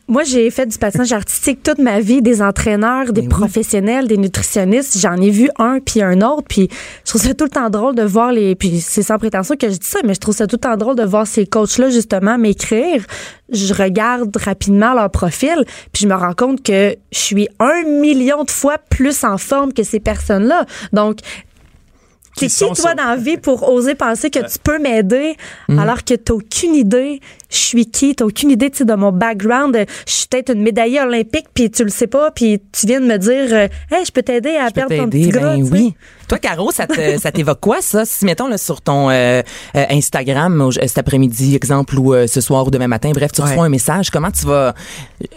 Moi, 0.09 0.24
j'ai 0.24 0.51
fait 0.51 0.66
du 0.66 0.76
patinage 0.76 1.12
artistique 1.12 1.62
toute 1.62 1.79
ma 1.79 2.01
vie, 2.01 2.20
des 2.20 2.43
entraîneurs, 2.43 3.12
des 3.12 3.29
professionnels, 3.29 4.09
des 4.09 4.16
nutritionnistes. 4.16 4.99
J'en 4.99 5.16
ai 5.16 5.31
vu 5.31 5.51
un 5.59 5.79
puis 5.79 6.03
un 6.03 6.20
autre. 6.20 6.43
Puis 6.49 6.68
je 7.05 7.11
trouve 7.11 7.22
ça 7.22 7.33
tout 7.33 7.45
le 7.45 7.51
temps 7.51 7.70
drôle 7.70 7.95
de 7.95 8.03
voir 8.03 8.33
les. 8.33 8.57
Puis 8.57 8.81
c'est 8.81 9.05
sans 9.05 9.18
prétention 9.18 9.55
que 9.55 9.68
je 9.68 9.76
dis 9.76 9.87
ça, 9.87 10.01
mais 10.05 10.14
je 10.14 10.20
trouve 10.20 10.35
ça 10.35 10.49
tout 10.49 10.57
le 10.57 10.61
temps 10.61 10.76
drôle 10.76 10.97
de 10.97 11.05
voir 11.05 11.29
ces 11.29 11.47
coachs-là 11.47 11.91
justement 11.91 12.39
m'écrire. 12.39 13.05
Je 13.51 13.72
regarde 13.72 14.37
rapidement 14.37 14.95
leur 14.95 15.11
profil, 15.11 15.64
puis 15.93 16.03
je 16.03 16.09
me 16.09 16.14
rends 16.14 16.35
compte 16.35 16.62
que 16.62 16.97
je 17.12 17.18
suis 17.18 17.49
un 17.61 17.85
million 17.85 18.43
de 18.43 18.51
fois 18.51 18.79
plus 18.91 19.22
en 19.22 19.39
forme 19.39 19.72
que 19.72 19.85
ces 19.85 20.01
personnes-là. 20.01 20.66
Donc 20.93 21.18
Qui 22.37 22.49
T'es 22.49 22.66
qui, 22.66 22.81
toi, 22.81 22.95
dans 22.95 23.05
la 23.05 23.16
vie 23.16 23.37
pour 23.37 23.68
oser 23.68 23.95
penser 23.95 24.31
que 24.31 24.41
tu 24.41 24.59
peux 24.62 24.79
m'aider 24.79 25.37
alors 25.68 26.05
que 26.05 26.14
t'as 26.14 26.35
aucune 26.35 26.74
idée 26.74 27.20
je 27.51 27.57
suis 27.57 27.87
qui, 27.91 28.15
t'as 28.15 28.25
aucune 28.25 28.51
idée, 28.51 28.71
tu 28.71 28.79
sais, 28.79 28.85
de 28.85 28.95
mon 28.95 29.13
background. 29.13 29.77
Je 30.07 30.13
suis 30.13 30.27
peut-être 30.29 30.53
une 30.55 30.63
médaillée 30.63 31.01
olympique, 31.01 31.47
puis 31.55 31.71
tu 31.71 31.83
le 31.85 31.91
sais 31.91 32.07
pas, 32.07 32.31
puis 32.31 32.61
tu 32.73 32.87
viens 32.87 33.01
de 33.01 33.07
me 33.07 33.17
dire, 33.17 33.49
euh, 33.53 33.69
hey, 33.91 34.05
je 34.05 34.13
peux 34.13 34.23
t'aider 34.23 34.57
à 34.57 34.71
perdre 34.71 34.95
ton 34.97 35.09
petit 35.09 35.29
gras. 35.29 35.57
ben 35.57 35.69
oui. 35.73 35.95
Toi, 36.29 36.39
Caro, 36.39 36.71
ça 36.73 36.87
te- 36.87 37.17
ça 37.19 37.33
t'évoque 37.33 37.61
quoi, 37.61 37.81
ça? 37.81 38.05
Si, 38.05 38.25
mettons, 38.27 38.49
là, 38.49 38.59
sur 38.59 38.83
ton 38.83 39.09
euh, 39.09 39.41
euh, 39.77 39.85
Instagram, 39.91 40.61
au- 40.61 40.73
cet 40.73 40.99
après-midi, 40.99 41.55
exemple, 41.57 41.99
ou 41.99 42.13
euh, 42.13 42.27
ce 42.27 42.41
soir 42.43 42.67
ou 42.67 42.71
demain 42.71 42.87
matin, 42.89 43.11
bref, 43.15 43.33
tu 43.33 43.41
Ouais. 43.41 43.49
reçois 43.49 43.65
un 43.65 43.69
message, 43.71 44.11
comment 44.11 44.31
tu 44.31 44.45
vas... 44.47 44.75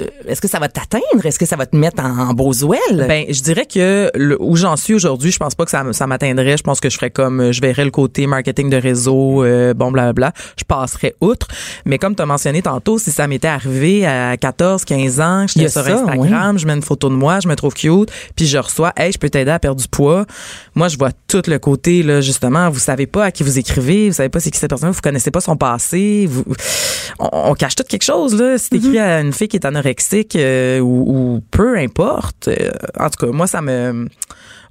euh, 0.01 0.05
Est-ce 0.27 0.41
que 0.41 0.47
ça 0.49 0.59
va 0.59 0.67
t'atteindre? 0.67 1.25
Est-ce 1.25 1.39
que 1.39 1.45
ça 1.45 1.55
va 1.55 1.65
te 1.65 1.75
mettre 1.77 2.03
en, 2.03 2.29
en 2.29 2.33
beaux 2.33 2.51
ouelles? 2.65 3.05
Ben, 3.07 3.25
je 3.29 3.41
dirais 3.41 3.65
que 3.65 4.11
le- 4.15 4.41
où 4.41 4.57
j'en 4.57 4.75
suis 4.75 4.93
aujourd'hui, 4.93 5.31
je 5.31 5.37
pense 5.37 5.55
pas 5.55 5.63
que 5.63 5.71
ça, 5.71 5.83
ça 5.93 6.07
m'atteindrait. 6.07 6.57
Je 6.57 6.63
pense 6.63 6.79
que 6.81 6.89
je 6.89 6.95
ferais 6.97 7.09
comme, 7.11 7.39
euh, 7.39 7.51
je 7.53 7.61
verrais 7.61 7.85
le 7.85 7.91
côté 7.91 8.27
marketing 8.27 8.69
de 8.69 8.77
réseau, 8.77 9.43
euh, 9.45 9.73
bon, 9.73 9.91
blablabla. 9.91 10.33
Je 10.59 10.65
passerais 10.65 11.15
outre. 11.21 11.47
Mais 11.85 11.97
comme 12.01 12.15
tu 12.15 12.23
as 12.23 12.25
mentionné 12.25 12.61
tantôt, 12.63 12.97
si 12.97 13.11
ça 13.11 13.27
m'était 13.27 13.47
arrivé 13.47 14.05
à 14.05 14.35
14, 14.35 14.83
15 14.83 15.21
ans, 15.21 15.45
j'étais 15.47 15.69
sur 15.69 15.83
ça, 15.83 16.01
Instagram, 16.01 16.57
je 16.57 16.65
mets 16.65 16.73
une 16.73 16.81
photo 16.81 17.09
de 17.09 17.13
moi, 17.13 17.39
je 17.39 17.47
me 17.47 17.55
trouve 17.55 17.73
cute, 17.75 18.11
puis 18.35 18.47
je 18.47 18.57
reçois, 18.57 18.91
hey, 18.97 19.11
je 19.11 19.19
peux 19.19 19.29
t'aider 19.29 19.51
à 19.51 19.59
perdre 19.59 19.79
du 19.79 19.87
poids. 19.87 20.25
Moi, 20.73 20.87
je 20.87 20.97
vois 20.97 21.11
tout 21.27 21.43
le 21.47 21.59
côté, 21.59 22.01
là, 22.01 22.19
justement, 22.19 22.69
vous 22.69 22.79
savez 22.79 23.05
pas 23.05 23.25
à 23.25 23.31
qui 23.31 23.43
vous 23.43 23.59
écrivez, 23.59 24.09
vous 24.09 24.15
savez 24.15 24.29
pas 24.29 24.39
c'est 24.39 24.49
qui 24.49 24.57
cette 24.57 24.69
personne, 24.69 24.89
vous 24.89 25.01
connaissez 25.01 25.29
pas 25.31 25.41
son 25.41 25.55
passé, 25.55 26.25
vous, 26.27 26.43
on, 27.19 27.29
on 27.51 27.53
cache 27.53 27.75
tout 27.75 27.83
quelque 27.87 28.03
chose, 28.03 28.35
là. 28.35 28.57
Si 28.57 28.69
t'écris 28.69 28.97
à 28.97 29.21
une 29.21 29.31
fille 29.31 29.47
qui 29.47 29.57
est 29.57 29.65
anorexique, 29.65 30.35
euh, 30.35 30.79
ou, 30.79 31.35
ou 31.35 31.43
peu 31.51 31.77
importe, 31.77 32.47
euh, 32.47 32.71
en 32.99 33.09
tout 33.09 33.27
cas, 33.27 33.31
moi, 33.31 33.45
ça 33.45 33.61
me, 33.61 34.07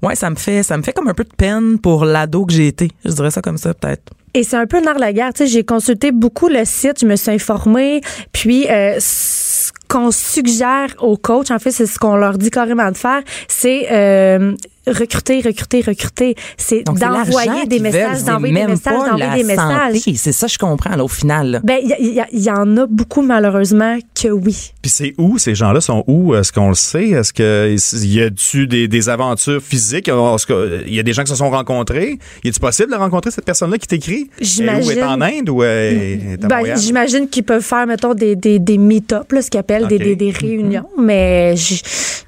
ouais, 0.02 0.16
ça 0.16 0.30
me 0.30 0.36
fait, 0.36 0.64
ça 0.64 0.76
me 0.76 0.82
fait 0.82 0.92
comme 0.92 1.08
un 1.08 1.14
peu 1.14 1.24
de 1.24 1.34
peine 1.36 1.78
pour 1.78 2.04
l'ado 2.04 2.44
que 2.44 2.52
j'ai 2.52 2.66
été. 2.66 2.90
Je 3.04 3.12
dirais 3.12 3.30
ça 3.30 3.40
comme 3.40 3.58
ça, 3.58 3.72
peut-être. 3.72 4.12
Et 4.34 4.42
c'est 4.44 4.56
un 4.56 4.66
peu 4.66 4.80
nerf 4.80 4.98
la 4.98 5.12
guerre. 5.12 5.32
Tu 5.32 5.44
sais, 5.44 5.46
j'ai 5.46 5.64
consulté 5.64 6.12
beaucoup 6.12 6.48
le 6.48 6.64
site, 6.64 7.00
je 7.00 7.06
me 7.06 7.16
suis 7.16 7.30
informée, 7.30 8.00
puis 8.32 8.68
euh, 8.68 8.96
ce 9.00 9.70
qu'on 9.88 10.10
suggère 10.10 10.94
aux 11.00 11.16
coachs, 11.16 11.50
en 11.50 11.58
fait, 11.58 11.72
c'est 11.72 11.86
ce 11.86 11.98
qu'on 11.98 12.16
leur 12.16 12.38
dit 12.38 12.50
carrément 12.50 12.90
de 12.90 12.96
faire, 12.96 13.22
c'est 13.48 13.88
euh, 13.90 14.54
recruter, 14.90 15.40
recruter, 15.40 15.80
recruter. 15.82 16.34
C'est 16.56 16.82
d'envoyer 16.84 17.66
des 17.66 17.78
messages, 17.80 18.24
d'envoyer 18.24 18.54
des 18.54 18.66
messages, 18.66 18.94
d'envoyer 18.94 19.42
des 19.42 19.44
messages. 19.44 19.96
santé. 19.98 20.14
C'est 20.16 20.32
ça, 20.32 20.46
je 20.46 20.58
comprends, 20.58 20.96
là, 20.96 21.04
au 21.04 21.08
final. 21.08 21.50
là. 21.50 21.60
Ben, 21.64 21.78
il 21.82 21.90
y, 21.90 22.22
il 22.32 22.40
il 22.40 22.50
en 22.50 22.76
a 22.78 22.86
beaucoup, 22.86 23.22
malheureusement, 23.22 23.98
que 24.20 24.28
oui. 24.28 24.72
Puis 24.82 24.90
c'est 24.90 25.14
où 25.18 25.38
ces 25.38 25.54
gens-là 25.54 25.80
sont 25.80 26.04
où? 26.06 26.34
Est-ce 26.34 26.52
qu'on 26.52 26.68
le 26.68 26.74
sait? 26.74 27.10
Est-ce 27.10 27.32
que 27.32 27.74
il 28.02 28.12
y 28.12 28.22
a-tu 28.22 28.66
des, 28.66 28.88
des 28.88 29.08
aventures 29.08 29.62
physiques? 29.62 30.08
Est-ce 30.08 30.46
que 30.46 30.82
il 30.86 30.94
y 30.94 30.98
a 30.98 31.02
des 31.02 31.12
gens 31.12 31.22
qui 31.22 31.30
se 31.30 31.36
sont 31.36 31.50
rencontrés? 31.50 32.18
Y 32.44 32.48
est-il 32.48 32.60
possible 32.60 32.90
de 32.90 32.96
rencontrer 32.96 33.30
cette 33.30 33.44
personne-là 33.44 33.78
qui 33.78 33.86
t'écrit? 33.86 34.30
J'imagine. 34.40 34.90
Est 34.98 35.02
en 35.02 35.20
Inde 35.20 35.48
ou 35.50 35.62
elle 35.62 35.94
est 35.94 36.44
à 36.44 36.48
Ben, 36.48 36.76
j'imagine 36.76 37.28
qu'ils 37.28 37.44
peuvent 37.44 37.62
faire, 37.62 37.86
mettons, 37.86 38.14
des, 38.14 38.36
des, 38.36 38.58
des 38.58 38.78
meet-up, 38.78 39.30
là, 39.32 39.42
ce 39.42 39.50
qu'ils 39.50 39.60
appellent 39.60 39.86
des, 39.86 39.98
des, 39.98 40.16
des 40.16 40.30
réunions, 40.30 40.86
mais 40.98 41.54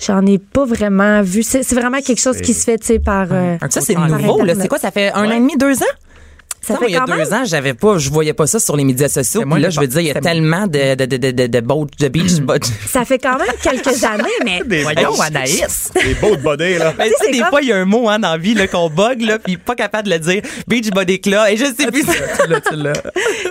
j'en 0.07 0.25
ai 0.27 0.39
pas 0.39 0.65
vraiment 0.65 1.23
vu. 1.23 1.43
C'est 1.43 1.63
c'est 1.63 1.75
vraiment 1.75 2.01
quelque 2.01 2.21
chose 2.21 2.41
qui 2.41 2.52
se 2.55 2.65
fait, 2.65 2.79
tu 2.79 2.87
sais, 2.87 2.99
par... 2.99 3.27
euh, 3.31 3.57
Ça, 3.71 3.81
c'est 3.81 3.95
nouveau, 3.95 4.43
là. 4.45 4.55
C'est 4.63 4.69
quoi? 4.69 4.79
Ça 4.79 4.91
fait 4.91 5.13
un 5.13 5.27
an 5.27 5.31
et 5.33 5.41
demi, 5.41 5.57
deux 5.57 5.83
ans? 5.83 5.95
Ça 6.67 6.75
Non, 6.75 6.81
fait 6.81 6.87
il 6.89 6.93
y 6.93 6.97
a 6.97 7.01
quand 7.01 7.07
deux 7.07 7.19
même- 7.19 7.33
ans, 7.33 7.45
j'avais 7.45 7.75
pas, 7.75 7.99
je 7.99 8.09
voyais 8.11 8.33
pas 8.35 8.47
ça 8.47 8.59
sur 8.61 8.77
les 8.77 8.85
médias 8.85 9.09
sociaux. 9.09 9.43
Puis 9.51 9.61
là, 9.61 9.69
je 9.71 9.81
veux 9.81 9.87
dire, 9.89 10.01
il 10.01 10.07
y 10.07 10.11
a 10.11 10.21
tellement 10.21 10.67
de, 10.67 10.95
de, 10.95 11.07
de, 11.07 11.17
de, 11.17 11.31
de, 11.33 11.47
de, 11.49 11.61
boat- 11.61 11.87
de 11.99 12.09
beach 12.09 12.33
body. 12.41 12.71
Ça 12.89 13.05
fait 13.05 13.19
quand 13.19 13.37
même 13.39 13.49
quelques 13.63 14.05
années, 14.05 14.23
mais... 14.45 14.61
Des 14.65 14.83
Voyons, 14.83 15.11
beaux- 15.11 15.23
Anaïs. 15.23 15.91
Des 15.95 16.15
beaux 16.15 16.37
de 16.37 16.43
body, 16.43 16.79
là. 16.79 16.95
Ben, 16.97 17.09
tu 17.09 17.25
sais, 17.27 17.33
des 17.33 17.39
comme- 17.41 17.49
fois, 17.49 17.61
il 17.63 17.69
y 17.69 17.73
a 17.73 17.77
un 17.79 17.85
mot 17.85 18.09
hein, 18.09 18.19
dans 18.21 18.31
la 18.33 18.39
vie 18.39 18.55
là, 18.55 18.67
qu'on 18.69 18.89
bug, 18.91 19.23
là, 19.23 19.39
puis 19.39 19.57
pas 19.57 19.75
capable 19.75 20.09
de 20.09 20.15
le 20.15 20.19
dire. 20.21 20.43
Beach 20.69 20.91
body 20.91 21.21
club, 21.21 21.41
et 21.51 21.57
je 21.57 21.65
sais 21.65 21.87
plus. 21.91 22.03
tu 22.05 22.77
l'as, 22.77 22.93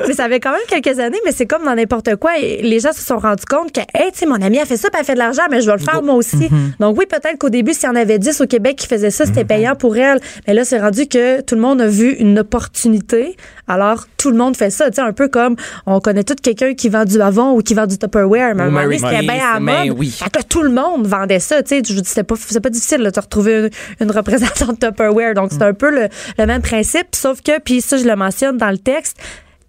mais 0.08 0.14
ça 0.14 0.30
fait 0.30 0.40
quand 0.40 0.52
même 0.52 0.62
quelques 0.70 0.98
années, 1.00 1.20
mais 1.26 1.32
c'est 1.32 1.46
comme 1.46 1.66
dans 1.66 1.76
n'importe 1.76 2.16
quoi. 2.16 2.38
Et 2.40 2.62
les 2.62 2.80
gens 2.80 2.94
se 2.94 3.02
sont 3.02 3.18
rendus 3.18 3.46
compte 3.50 3.72
que, 3.74 3.82
hey, 3.94 4.12
tu 4.14 4.20
sais, 4.20 4.26
mon 4.26 4.42
ami 4.42 4.60
a 4.60 4.66
fait 4.66 4.78
ça, 4.78 4.90
puis 4.90 5.00
elle 5.00 5.06
fait 5.06 5.14
de 5.14 5.20
l'argent, 5.20 5.44
mais 5.52 5.62
je 5.62 5.66
vais 5.68 5.78
le 5.78 5.84
faire 5.84 6.02
moi 6.02 6.16
aussi. 6.16 6.50
Donc 6.80 6.98
oui, 6.98 7.06
peut-être 7.10 7.38
qu'au 7.38 7.50
début, 7.50 7.74
s'il 7.74 7.84
y 7.86 7.92
en 7.92 7.96
avait 7.96 8.20
10 8.20 8.40
au 8.42 8.48
Québec 8.48 8.78
qui 8.78 8.88
faisaient 8.88 9.12
ça, 9.12 9.26
c'était 9.26 9.46
payant 9.46 9.76
pour 9.76 9.98
elle. 9.98 10.20
Mais 10.48 10.54
là, 10.54 10.64
c'est 10.64 10.80
rendu 10.80 11.08
que 11.08 11.42
tout 11.42 11.56
le 11.56 11.62
monde 11.62 11.82
a 11.82 11.88
vu 11.88 12.14
une 12.14 12.40
opportunité. 12.40 13.01
Alors, 13.68 14.06
tout 14.18 14.32
le 14.32 14.38
monde 14.38 14.56
fait 14.56 14.70
ça. 14.70 14.90
Tu 14.90 14.96
sais, 14.96 15.02
un 15.02 15.14
peu 15.14 15.28
comme 15.28 15.56
on 15.86 16.00
connaît 16.00 16.24
tout 16.24 16.36
quelqu'un 16.42 16.74
qui 16.74 16.90
vend 16.90 17.06
du 17.06 17.20
Avon 17.22 17.52
ou 17.56 17.62
qui 17.62 17.74
vend 17.74 17.88
du 17.88 17.98
Tupperware. 17.98 18.56
Mais 18.56 18.64
à 18.64 18.66
un 18.66 18.70
moment 18.70 18.84
donné, 18.84 18.98
c'était 18.98 19.22
bien 19.22 19.40
à 19.50 19.54
la 19.56 19.60
mode. 19.60 19.98
oui. 19.98 20.10
Fait 20.12 20.30
que 20.30 20.44
tout 20.44 20.64
le 20.64 20.72
monde 20.72 21.08
vendait 21.08 21.40
ça. 21.40 21.62
Tu 21.64 21.70
sais, 21.78 21.82
je 21.88 21.94
vous 21.94 22.02
dis, 22.02 22.10
c'était 22.10 22.24
pas, 22.24 22.36
c'est 22.38 22.60
pas 22.62 22.70
difficile 22.70 23.02
là, 23.02 23.12
de 23.12 23.20
retrouver 23.20 23.70
une, 24.00 24.08
une 24.08 24.12
représentante 24.12 24.80
Tupperware. 24.82 25.34
Donc, 25.34 25.52
c'est 25.52 25.64
un 25.64 25.74
peu 25.74 25.90
le, 25.92 26.08
le 26.38 26.46
même 26.46 26.62
principe. 26.62 27.08
Sauf 27.16 27.42
que, 27.42 27.60
puis 27.60 27.82
ça, 27.82 27.98
je 27.98 28.06
le 28.06 28.16
mentionne 28.16 28.58
dans 28.58 28.72
le 28.72 28.78
texte, 28.78 29.18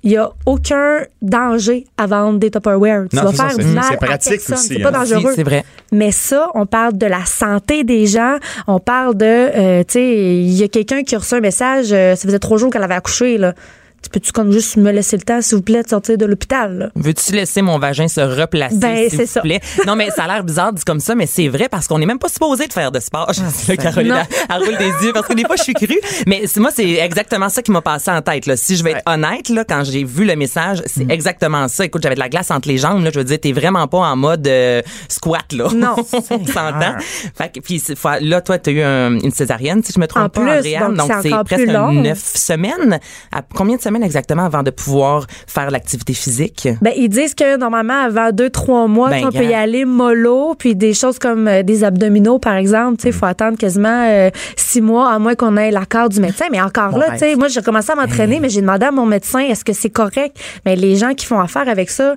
il 0.04 0.12
y 0.12 0.16
a 0.16 0.30
aucun 0.46 1.02
danger 1.20 1.86
à 1.96 2.06
vendre 2.06 2.38
des 2.38 2.50
Tupperware. 2.50 3.04
Tu 3.08 3.16
Non, 3.16 3.22
vas 3.24 3.32
ça, 3.32 3.48
faire 3.50 3.58
du 3.58 3.64
mal 3.66 3.84
c'est 3.88 3.94
à 3.94 3.96
pratique 3.98 4.32
personne. 4.32 4.54
aussi, 4.56 4.68
C'est 4.68 4.78
pas 4.82 4.88
hein. 4.88 4.92
dangereux. 4.92 5.32
C'est 5.34 5.42
vrai. 5.44 5.64
Mais 5.92 6.10
ça, 6.10 6.48
on 6.54 6.66
parle 6.66 6.96
de 6.98 7.06
la 7.06 7.24
santé 7.24 7.84
des 7.84 8.06
gens. 8.06 8.36
On 8.66 8.80
parle 8.80 9.16
de, 9.16 9.24
euh, 9.24 9.84
tu 9.84 9.92
sais, 9.92 10.16
il 10.16 10.52
y 10.52 10.62
a 10.64 10.68
quelqu'un 10.68 11.02
qui 11.04 11.14
a 11.14 11.18
reçu 11.18 11.34
un 11.34 11.40
message, 11.40 11.92
euh, 11.92 12.16
ça 12.16 12.26
faisait 12.26 12.38
trois 12.38 12.58
jours 12.58 12.70
qu'elle 12.70 12.82
avait 12.82 12.94
accouché, 12.94 13.38
là. 13.38 13.54
Tu 14.02 14.10
peux-tu 14.10 14.32
comme 14.32 14.50
juste 14.50 14.76
me 14.76 14.90
laisser 14.90 15.16
le 15.16 15.22
temps, 15.22 15.40
s'il 15.40 15.56
vous 15.56 15.62
plaît, 15.62 15.82
de 15.84 15.88
sortir 15.88 16.18
de 16.18 16.26
l'hôpital? 16.26 16.90
Veux-tu 16.96 17.32
laisser 17.32 17.62
mon 17.62 17.78
vagin 17.78 18.08
se 18.08 18.20
replacer, 18.20 18.76
Ben, 18.76 19.08
s'il 19.08 19.10
c'est 19.18 19.24
vous 19.26 19.30
ça. 19.30 19.40
plaît? 19.42 19.60
Non, 19.86 19.94
mais 19.94 20.10
ça 20.10 20.24
a 20.24 20.26
l'air 20.26 20.42
bizarre 20.44 20.72
dit 20.72 20.82
comme 20.84 20.98
ça, 20.98 21.14
mais 21.14 21.26
c'est 21.26 21.46
vrai 21.48 21.68
parce 21.70 21.86
qu'on 21.86 21.98
n'est 22.00 22.06
même 22.06 22.18
pas 22.18 22.28
supposé 22.28 22.66
de 22.66 22.72
faire 22.72 22.90
de 22.90 22.98
sport. 23.00 23.30
Là, 23.68 23.76
Caroline, 23.76 24.14
elle, 24.18 24.36
elle 24.50 24.62
roule 24.64 24.76
des 24.76 25.06
yeux 25.06 25.12
parce 25.12 25.28
que 25.28 25.34
des 25.34 25.44
fois, 25.44 25.54
je 25.56 25.62
suis 25.62 25.74
crue. 25.74 26.00
Mais 26.26 26.42
moi, 26.56 26.70
c'est 26.74 26.90
exactement 26.94 27.48
ça 27.48 27.62
qui 27.62 27.70
m'a 27.70 27.80
passé 27.80 28.10
en 28.10 28.20
tête. 28.22 28.46
Là. 28.46 28.56
Si 28.56 28.76
je 28.76 28.82
vais 28.82 28.90
être 28.92 29.02
honnête, 29.06 29.48
là, 29.48 29.64
quand 29.64 29.84
j'ai 29.84 30.02
vu 30.04 30.24
le 30.24 30.34
message, 30.34 30.82
c'est 30.86 31.08
exactement 31.10 31.68
ça. 31.68 31.84
Écoute, 31.84 32.02
j'avais 32.02 32.16
de 32.16 32.20
la 32.20 32.28
glace 32.28 32.50
entre 32.50 32.66
les 32.68 32.78
jambes. 32.78 33.04
Là, 33.04 33.10
je 33.14 33.18
veux 33.20 33.24
dire, 33.24 33.38
t'es 33.40 33.52
vraiment 33.52 33.86
pas 33.86 33.98
en 33.98 34.16
mode 34.16 34.46
euh, 34.48 34.82
squat. 35.08 35.52
Là. 35.52 35.68
Non. 35.74 35.94
On 36.30 36.44
s'entend. 36.46 36.96
Fait 37.36 37.52
que, 37.54 37.60
puis, 37.60 37.80
là, 38.22 38.40
toi, 38.40 38.58
tu 38.58 38.70
as 38.70 38.72
eu 38.72 38.82
un- 38.82 39.20
une 39.20 39.30
césarienne, 39.30 39.82
si 39.84 39.92
je 39.94 40.00
me 40.00 40.06
trompe 40.08 40.24
En 40.24 40.28
pas, 40.28 40.40
plus, 40.40 40.50
Andréane. 40.58 40.94
donc 40.94 41.10
c'est 41.22 41.30
presque 41.30 41.54
plus 41.54 41.66
long. 41.66 41.92
neuf 41.92 42.18
semaines. 42.34 42.98
À 43.30 43.42
combien 43.54 43.76
de 43.76 43.80
semaines 43.82 43.91
exactement 44.00 44.44
avant 44.44 44.62
de 44.62 44.70
pouvoir 44.70 45.26
faire 45.46 45.70
l'activité 45.70 46.14
physique? 46.14 46.68
Ben, 46.80 46.92
ils 46.96 47.10
disent 47.10 47.34
que 47.34 47.58
normalement, 47.58 48.00
avant 48.00 48.30
deux, 48.32 48.48
trois 48.48 48.86
mois, 48.86 49.10
Ben, 49.10 49.26
on 49.26 49.30
peut 49.30 49.44
y 49.44 49.52
aller 49.52 49.84
mollo, 49.84 50.54
puis 50.58 50.74
des 50.74 50.94
choses 50.94 51.18
comme 51.18 51.46
euh, 51.48 51.62
des 51.62 51.84
abdominaux, 51.84 52.38
par 52.38 52.54
exemple. 52.54 53.02
Mm. 53.04 53.08
Il 53.08 53.12
faut 53.12 53.26
attendre 53.26 53.58
quasiment 53.58 54.06
euh, 54.08 54.30
six 54.56 54.80
mois, 54.80 55.12
à 55.12 55.18
moins 55.18 55.34
qu'on 55.34 55.56
ait 55.56 55.70
l'accord 55.70 56.08
du 56.08 56.20
médecin. 56.20 56.46
Mais 56.50 56.60
encore 56.60 56.96
là, 56.96 57.10
tu 57.12 57.18
sais, 57.18 57.36
moi, 57.36 57.48
j'ai 57.48 57.60
commencé 57.60 57.92
à 57.92 57.94
m'entraîner, 57.94 58.40
mais 58.40 58.48
j'ai 58.48 58.62
demandé 58.62 58.86
à 58.86 58.90
mon 58.90 59.04
médecin, 59.04 59.40
est-ce 59.40 59.64
que 59.64 59.72
c'est 59.72 59.90
correct? 59.90 60.36
Mais 60.64 60.76
les 60.76 60.96
gens 60.96 61.12
qui 61.14 61.26
font 61.26 61.40
affaire 61.40 61.68
avec 61.68 61.90
ça, 61.90 62.16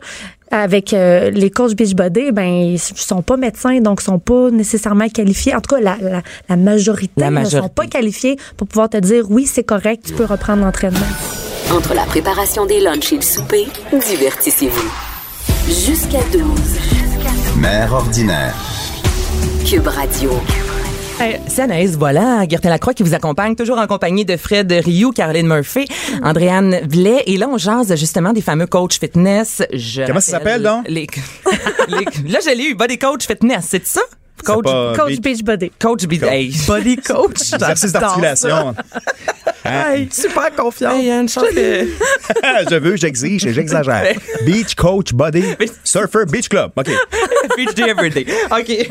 avec 0.51 0.93
euh, 0.93 1.31
les 1.31 1.49
coachs 1.49 1.75
Beachbody, 1.75 2.31
ben, 2.31 2.45
ils 2.45 2.79
sont 2.79 3.21
pas 3.23 3.35
médecins, 3.35 3.79
donc 3.79 4.01
sont 4.01 4.19
pas 4.19 4.51
nécessairement 4.51 5.09
qualifiés. 5.09 5.55
En 5.55 5.59
tout 5.59 5.75
cas, 5.75 5.81
la, 5.81 5.97
la, 5.99 6.21
la 6.47 6.55
majorité 6.55 7.21
La 7.21 7.31
ne 7.31 7.45
sont 7.45 7.67
pas 7.69 7.87
qualifiés 7.87 8.37
pour 8.55 8.67
pouvoir 8.67 8.89
te 8.89 8.97
dire, 8.97 9.25
oui, 9.29 9.45
c'est 9.45 9.63
correct, 9.63 10.03
tu 10.05 10.13
peux 10.13 10.25
reprendre 10.25 10.63
l'entraînement. 10.63 11.07
Entre 11.71 11.93
la 11.93 12.03
préparation 12.05 12.65
des 12.65 12.79
lunchs 12.79 13.11
et 13.13 13.17
le 13.17 13.21
souper, 13.21 13.67
divertissez-vous. 13.91 14.91
Jusqu'à 15.67 16.21
12. 16.31 16.43
Mère 17.57 17.93
ordinaire. 17.93 18.55
Cube 19.67 19.87
Radio. 19.87 20.31
Hey, 21.19 21.39
C'est 21.47 21.61
Anaïs 21.63 21.95
voilà, 21.97 22.45
Gertin 22.47 22.69
Lacroix 22.69 22.93
qui 22.93 23.01
vous 23.03 23.13
accompagne, 23.13 23.55
toujours 23.55 23.77
en 23.79 23.87
compagnie 23.87 24.25
de 24.25 24.35
Fred 24.37 24.71
Rioux, 24.71 25.11
Caroline 25.11 25.47
Murphy, 25.47 25.85
Andréane 26.23 26.81
Blais. 26.87 27.23
Et 27.25 27.37
là, 27.37 27.47
on 27.49 27.57
jase 27.57 27.95
justement 27.95 28.33
des 28.33 28.41
fameux 28.41 28.67
coach 28.67 28.99
fitness. 28.99 29.61
Je 29.73 30.03
Comment 30.05 30.19
ça 30.19 30.33
s'appelle, 30.33 30.61
donc? 30.63 30.85
les- 30.87 31.07
les- 31.87 32.29
Là, 32.31 32.39
je 32.43 32.55
l'ai 32.55 32.65
eu, 32.65 32.75
Body 32.75 32.97
Coach 32.99 33.25
Fitness, 33.27 33.65
c'est 33.69 33.85
ça? 33.87 34.01
Coach, 34.43 34.63
pas- 34.63 34.93
Coach 34.95 35.19
Beach- 35.19 35.21
Beachbody. 35.21 35.71
coach 35.79 36.05
B- 36.05 36.21
hey. 36.23 36.51
Body 36.67 36.97
coach. 36.97 37.53
Exercice 37.53 37.91
d'articulation. 37.91 38.75
ça. 38.75 38.83
Hey, 39.67 40.07
super 40.11 40.51
confiance. 40.55 40.93
Hey, 40.93 41.07
je 42.69 42.75
veux, 42.75 42.95
j'exige 42.97 43.47
et 43.47 43.51
j'exagère. 43.53 44.13
Beach 44.45 44.75
Coach 44.75 45.11
Body 45.11 45.43
Surfer 45.83 46.25
Beach 46.27 46.49
Club. 46.49 46.69
OK. 46.75 46.91
Beach 47.57 47.73
Day 47.73 47.89
Everyday. 47.89 48.27
OK. 48.51 48.87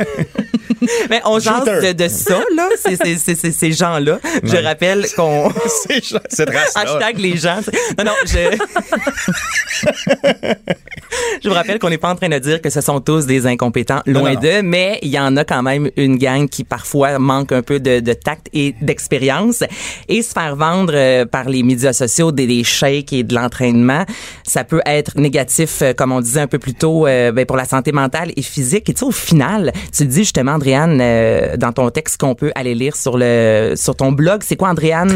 Mais 1.08 1.20
on 1.24 1.38
jase 1.38 1.64
de, 1.64 1.92
de 1.92 2.08
ça, 2.08 2.40
là, 2.56 2.68
c'est- 2.76 2.96
c'est- 2.96 3.18
c'est- 3.18 3.34
c'est- 3.36 3.52
ces 3.52 3.70
gens-là. 3.72 4.18
Je 4.42 4.56
rappelle 4.56 5.06
qu'on... 5.16 5.52
C'est 5.86 6.02
cette 6.28 6.50
race-là. 6.50 6.82
Hashtag 6.82 7.18
les 7.20 7.36
gens. 7.36 7.60
Non, 7.96 8.04
non, 8.06 8.12
je... 8.26 8.58
je 11.42 11.48
vous 11.48 11.54
rappelle 11.54 11.78
qu'on 11.78 11.88
n'est 11.90 11.98
pas 11.98 12.10
en 12.10 12.16
train 12.16 12.28
de 12.28 12.38
dire 12.38 12.60
que 12.60 12.70
ce 12.70 12.80
sont 12.80 13.00
tous 13.00 13.26
des 13.26 13.46
incompétents, 13.46 14.02
loin 14.06 14.30
Non, 14.30 14.34
non. 14.34 14.40
d'eux, 14.40 14.62
mais 14.62 14.98
il 15.02 15.08
y 15.10 15.18
en 15.18 15.33
a 15.36 15.44
quand 15.44 15.62
même 15.62 15.90
une 15.96 16.16
gang 16.16 16.48
qui 16.48 16.64
parfois 16.64 17.18
manque 17.18 17.52
un 17.52 17.62
peu 17.62 17.80
de, 17.80 18.00
de 18.00 18.12
tact 18.12 18.48
et 18.52 18.74
d'expérience. 18.80 19.62
Et 20.08 20.22
se 20.22 20.32
faire 20.32 20.56
vendre 20.56 20.92
euh, 20.94 21.24
par 21.26 21.48
les 21.48 21.62
médias 21.62 21.92
sociaux 21.92 22.32
des, 22.32 22.46
des 22.46 22.64
shakes 22.64 23.12
et 23.12 23.22
de 23.22 23.34
l'entraînement, 23.34 24.04
ça 24.44 24.64
peut 24.64 24.80
être 24.86 25.16
négatif, 25.18 25.82
euh, 25.82 25.92
comme 25.94 26.12
on 26.12 26.20
disait 26.20 26.40
un 26.40 26.46
peu 26.46 26.58
plus 26.58 26.74
tôt, 26.74 27.06
euh, 27.06 27.32
ben, 27.32 27.46
pour 27.46 27.56
la 27.56 27.64
santé 27.64 27.92
mentale 27.92 28.32
et 28.36 28.42
physique. 28.42 28.88
Et 28.90 28.94
tu 28.94 29.00
sais, 29.00 29.04
au 29.06 29.10
final, 29.10 29.72
tu 29.96 30.04
dis 30.06 30.18
justement, 30.20 30.52
Andréane, 30.52 30.98
euh, 31.00 31.56
dans 31.56 31.72
ton 31.72 31.88
texte 31.90 32.20
qu'on 32.20 32.34
peut 32.34 32.52
aller 32.54 32.74
lire 32.74 32.96
sur 32.96 33.16
le 33.18 33.74
sur 33.76 33.94
ton 33.96 34.12
blog, 34.12 34.42
c'est 34.44 34.56
quoi, 34.56 34.70
Andréane? 34.70 35.08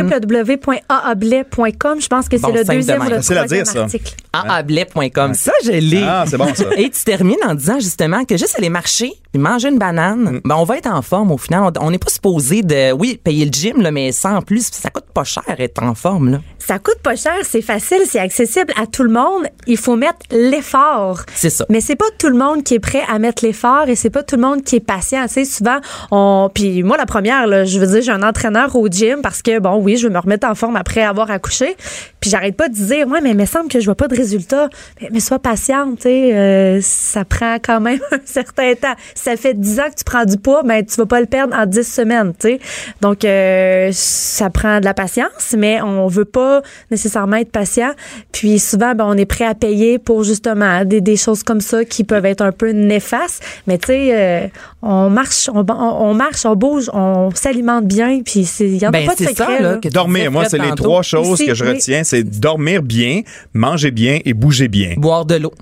www.aablais.com. 0.88 2.00
Je 2.00 2.06
pense 2.08 2.28
que 2.28 2.36
c'est 2.36 2.42
Bon, 2.42 2.52
le 2.52 2.64
deuxième 2.64 2.98
de 3.00 3.04
ou 3.06 3.10
le 3.10 3.20
troisième 3.22 3.46
dire, 3.46 3.66
ça. 3.66 3.82
article. 3.82 4.14
aablais.com. 4.32 5.34
Ça, 5.34 5.52
je 5.64 5.72
l'ai. 5.72 6.02
Ah, 6.02 6.24
c'est 6.28 6.36
bon, 6.38 6.52
ça. 6.54 6.64
Et 6.76 6.90
tu 6.90 7.04
termines 7.04 7.36
en 7.46 7.54
disant 7.54 7.78
justement 7.80 8.24
que 8.24 8.36
juste 8.36 8.56
aller 8.58 8.68
marcher 8.70 9.12
puis 9.32 9.40
manger 9.42 9.68
une 9.68 9.78
banane, 9.78 10.07
Mm. 10.16 10.40
ben 10.44 10.56
on 10.56 10.64
va 10.64 10.76
être 10.78 10.90
en 10.90 11.02
forme 11.02 11.32
au 11.32 11.38
final. 11.38 11.72
On- 11.80 11.90
n'est 11.90 11.98
pas 11.98 12.10
supposé 12.10 12.62
de, 12.62 12.92
oui, 12.92 13.18
payer 13.22 13.44
le 13.46 13.50
gym, 13.52 13.80
là, 13.80 13.90
mais 13.90 14.12
sans 14.12 14.42
plus. 14.42 14.68
Ça 14.72 14.90
coûte 14.90 15.06
pas 15.12 15.24
cher 15.24 15.42
être 15.58 15.82
en 15.82 15.94
forme. 15.94 16.30
Là. 16.30 16.40
Ça 16.58 16.78
coûte 16.78 16.98
pas 17.02 17.16
cher, 17.16 17.32
c'est 17.44 17.62
facile, 17.62 18.02
c'est 18.06 18.18
accessible 18.20 18.72
à 18.80 18.86
tout 18.86 19.02
le 19.02 19.10
monde. 19.10 19.46
Il 19.66 19.78
faut 19.78 19.96
mettre 19.96 20.18
l'effort. 20.30 21.20
C'est 21.34 21.50
ça. 21.50 21.64
Mais 21.70 21.80
c'est 21.80 21.96
pas 21.96 22.04
tout 22.18 22.28
le 22.28 22.36
monde 22.36 22.62
qui 22.62 22.74
est 22.74 22.78
prêt 22.78 23.02
à 23.08 23.18
mettre 23.18 23.44
l'effort 23.44 23.88
et 23.88 23.94
c'est 23.96 24.10
pas 24.10 24.22
tout 24.22 24.36
le 24.36 24.42
monde 24.42 24.62
qui 24.62 24.76
est 24.76 24.80
patient. 24.80 25.22
Tu 25.26 25.34
sais, 25.34 25.44
souvent, 25.44 25.78
on, 26.10 26.50
puis 26.52 26.82
moi 26.82 26.96
la 26.96 27.06
première, 27.06 27.46
là, 27.46 27.64
je 27.64 27.78
veux 27.78 27.86
dire, 27.86 28.02
j'ai 28.02 28.12
un 28.12 28.22
entraîneur 28.22 28.74
au 28.76 28.86
gym 28.88 29.20
parce 29.22 29.40
que 29.42 29.58
bon, 29.60 29.76
oui, 29.76 29.96
je 29.96 30.06
veux 30.08 30.12
me 30.12 30.18
remettre 30.18 30.46
en 30.46 30.54
forme 30.54 30.76
après 30.76 31.02
avoir 31.02 31.30
accouché. 31.30 31.76
Puis 32.20 32.30
j'arrête 32.30 32.56
pas 32.56 32.68
de 32.68 32.74
dire, 32.74 33.06
ouais, 33.08 33.20
mais 33.22 33.30
il 33.30 33.36
me 33.36 33.46
semble 33.46 33.68
que 33.68 33.80
je 33.80 33.84
vois 33.86 33.94
pas 33.94 34.08
de 34.08 34.16
résultat. 34.16 34.68
Mais, 35.00 35.08
mais 35.12 35.20
sois 35.20 35.38
patiente, 35.38 35.96
tu 35.96 36.02
sais, 36.02 36.34
euh, 36.36 36.80
ça 36.82 37.24
prend 37.24 37.56
quand 37.62 37.80
même 37.80 38.00
un 38.12 38.18
certain 38.24 38.74
temps. 38.74 38.94
Ça 39.14 39.36
fait 39.36 39.54
10 39.54 39.80
ans 39.80 39.84
que 39.90 39.97
tu 39.98 40.04
prends 40.04 40.24
du 40.24 40.36
poids, 40.36 40.62
ben 40.62 40.84
tu 40.86 40.94
vas 40.96 41.06
pas 41.06 41.20
le 41.20 41.26
perdre 41.26 41.54
en 41.56 41.66
10 41.66 41.82
semaines, 41.82 42.32
tu 42.38 42.48
sais. 42.48 42.60
Donc 43.00 43.24
euh, 43.24 43.90
ça 43.92 44.48
prend 44.50 44.78
de 44.80 44.84
la 44.84 44.94
patience, 44.94 45.54
mais 45.58 45.82
on 45.82 46.06
veut 46.06 46.24
pas 46.24 46.62
nécessairement 46.90 47.36
être 47.36 47.50
patient. 47.52 47.90
Puis 48.32 48.58
souvent, 48.60 48.94
ben, 48.94 49.04
on 49.06 49.14
est 49.16 49.26
prêt 49.26 49.44
à 49.46 49.54
payer 49.54 49.98
pour 49.98 50.22
justement 50.24 50.84
des, 50.84 51.00
des 51.00 51.16
choses 51.16 51.42
comme 51.42 51.60
ça 51.60 51.84
qui 51.84 52.04
peuvent 52.04 52.26
être 52.26 52.42
un 52.42 52.52
peu 52.52 52.70
néfastes. 52.70 53.42
Mais 53.66 53.78
tu 53.78 53.86
sais, 53.88 54.10
euh, 54.12 54.46
on 54.82 55.10
marche, 55.10 55.50
on, 55.52 55.64
on, 55.68 55.72
on 56.10 56.14
marche, 56.14 56.46
on 56.46 56.54
bouge, 56.54 56.88
on 56.92 57.30
s'alimente 57.34 57.86
bien, 57.86 58.20
puis 58.24 58.48
il 58.60 58.76
y 58.76 58.84
en 58.86 58.90
a 58.90 58.92
Ben, 58.92 59.06
pas 59.06 59.14
de 59.14 59.18
c'est 59.18 59.28
secret. 59.30 59.44
ça, 59.44 59.60
là, 59.60 59.72
là. 59.72 59.76
que 59.78 59.88
Dormir, 59.88 60.30
moi, 60.30 60.44
c'est 60.48 60.58
les 60.58 60.68
tantôt. 60.68 60.84
trois 60.84 61.02
choses 61.02 61.38
que 61.44 61.54
je 61.54 61.64
oui. 61.64 61.70
retiens. 61.72 62.04
C'est 62.04 62.22
dormir 62.22 62.82
bien, 62.82 63.22
manger 63.52 63.90
bien 63.90 64.20
et 64.24 64.32
bouger 64.34 64.68
bien. 64.68 64.94
Boire 64.96 65.24
de 65.24 65.34
l'eau. 65.36 65.52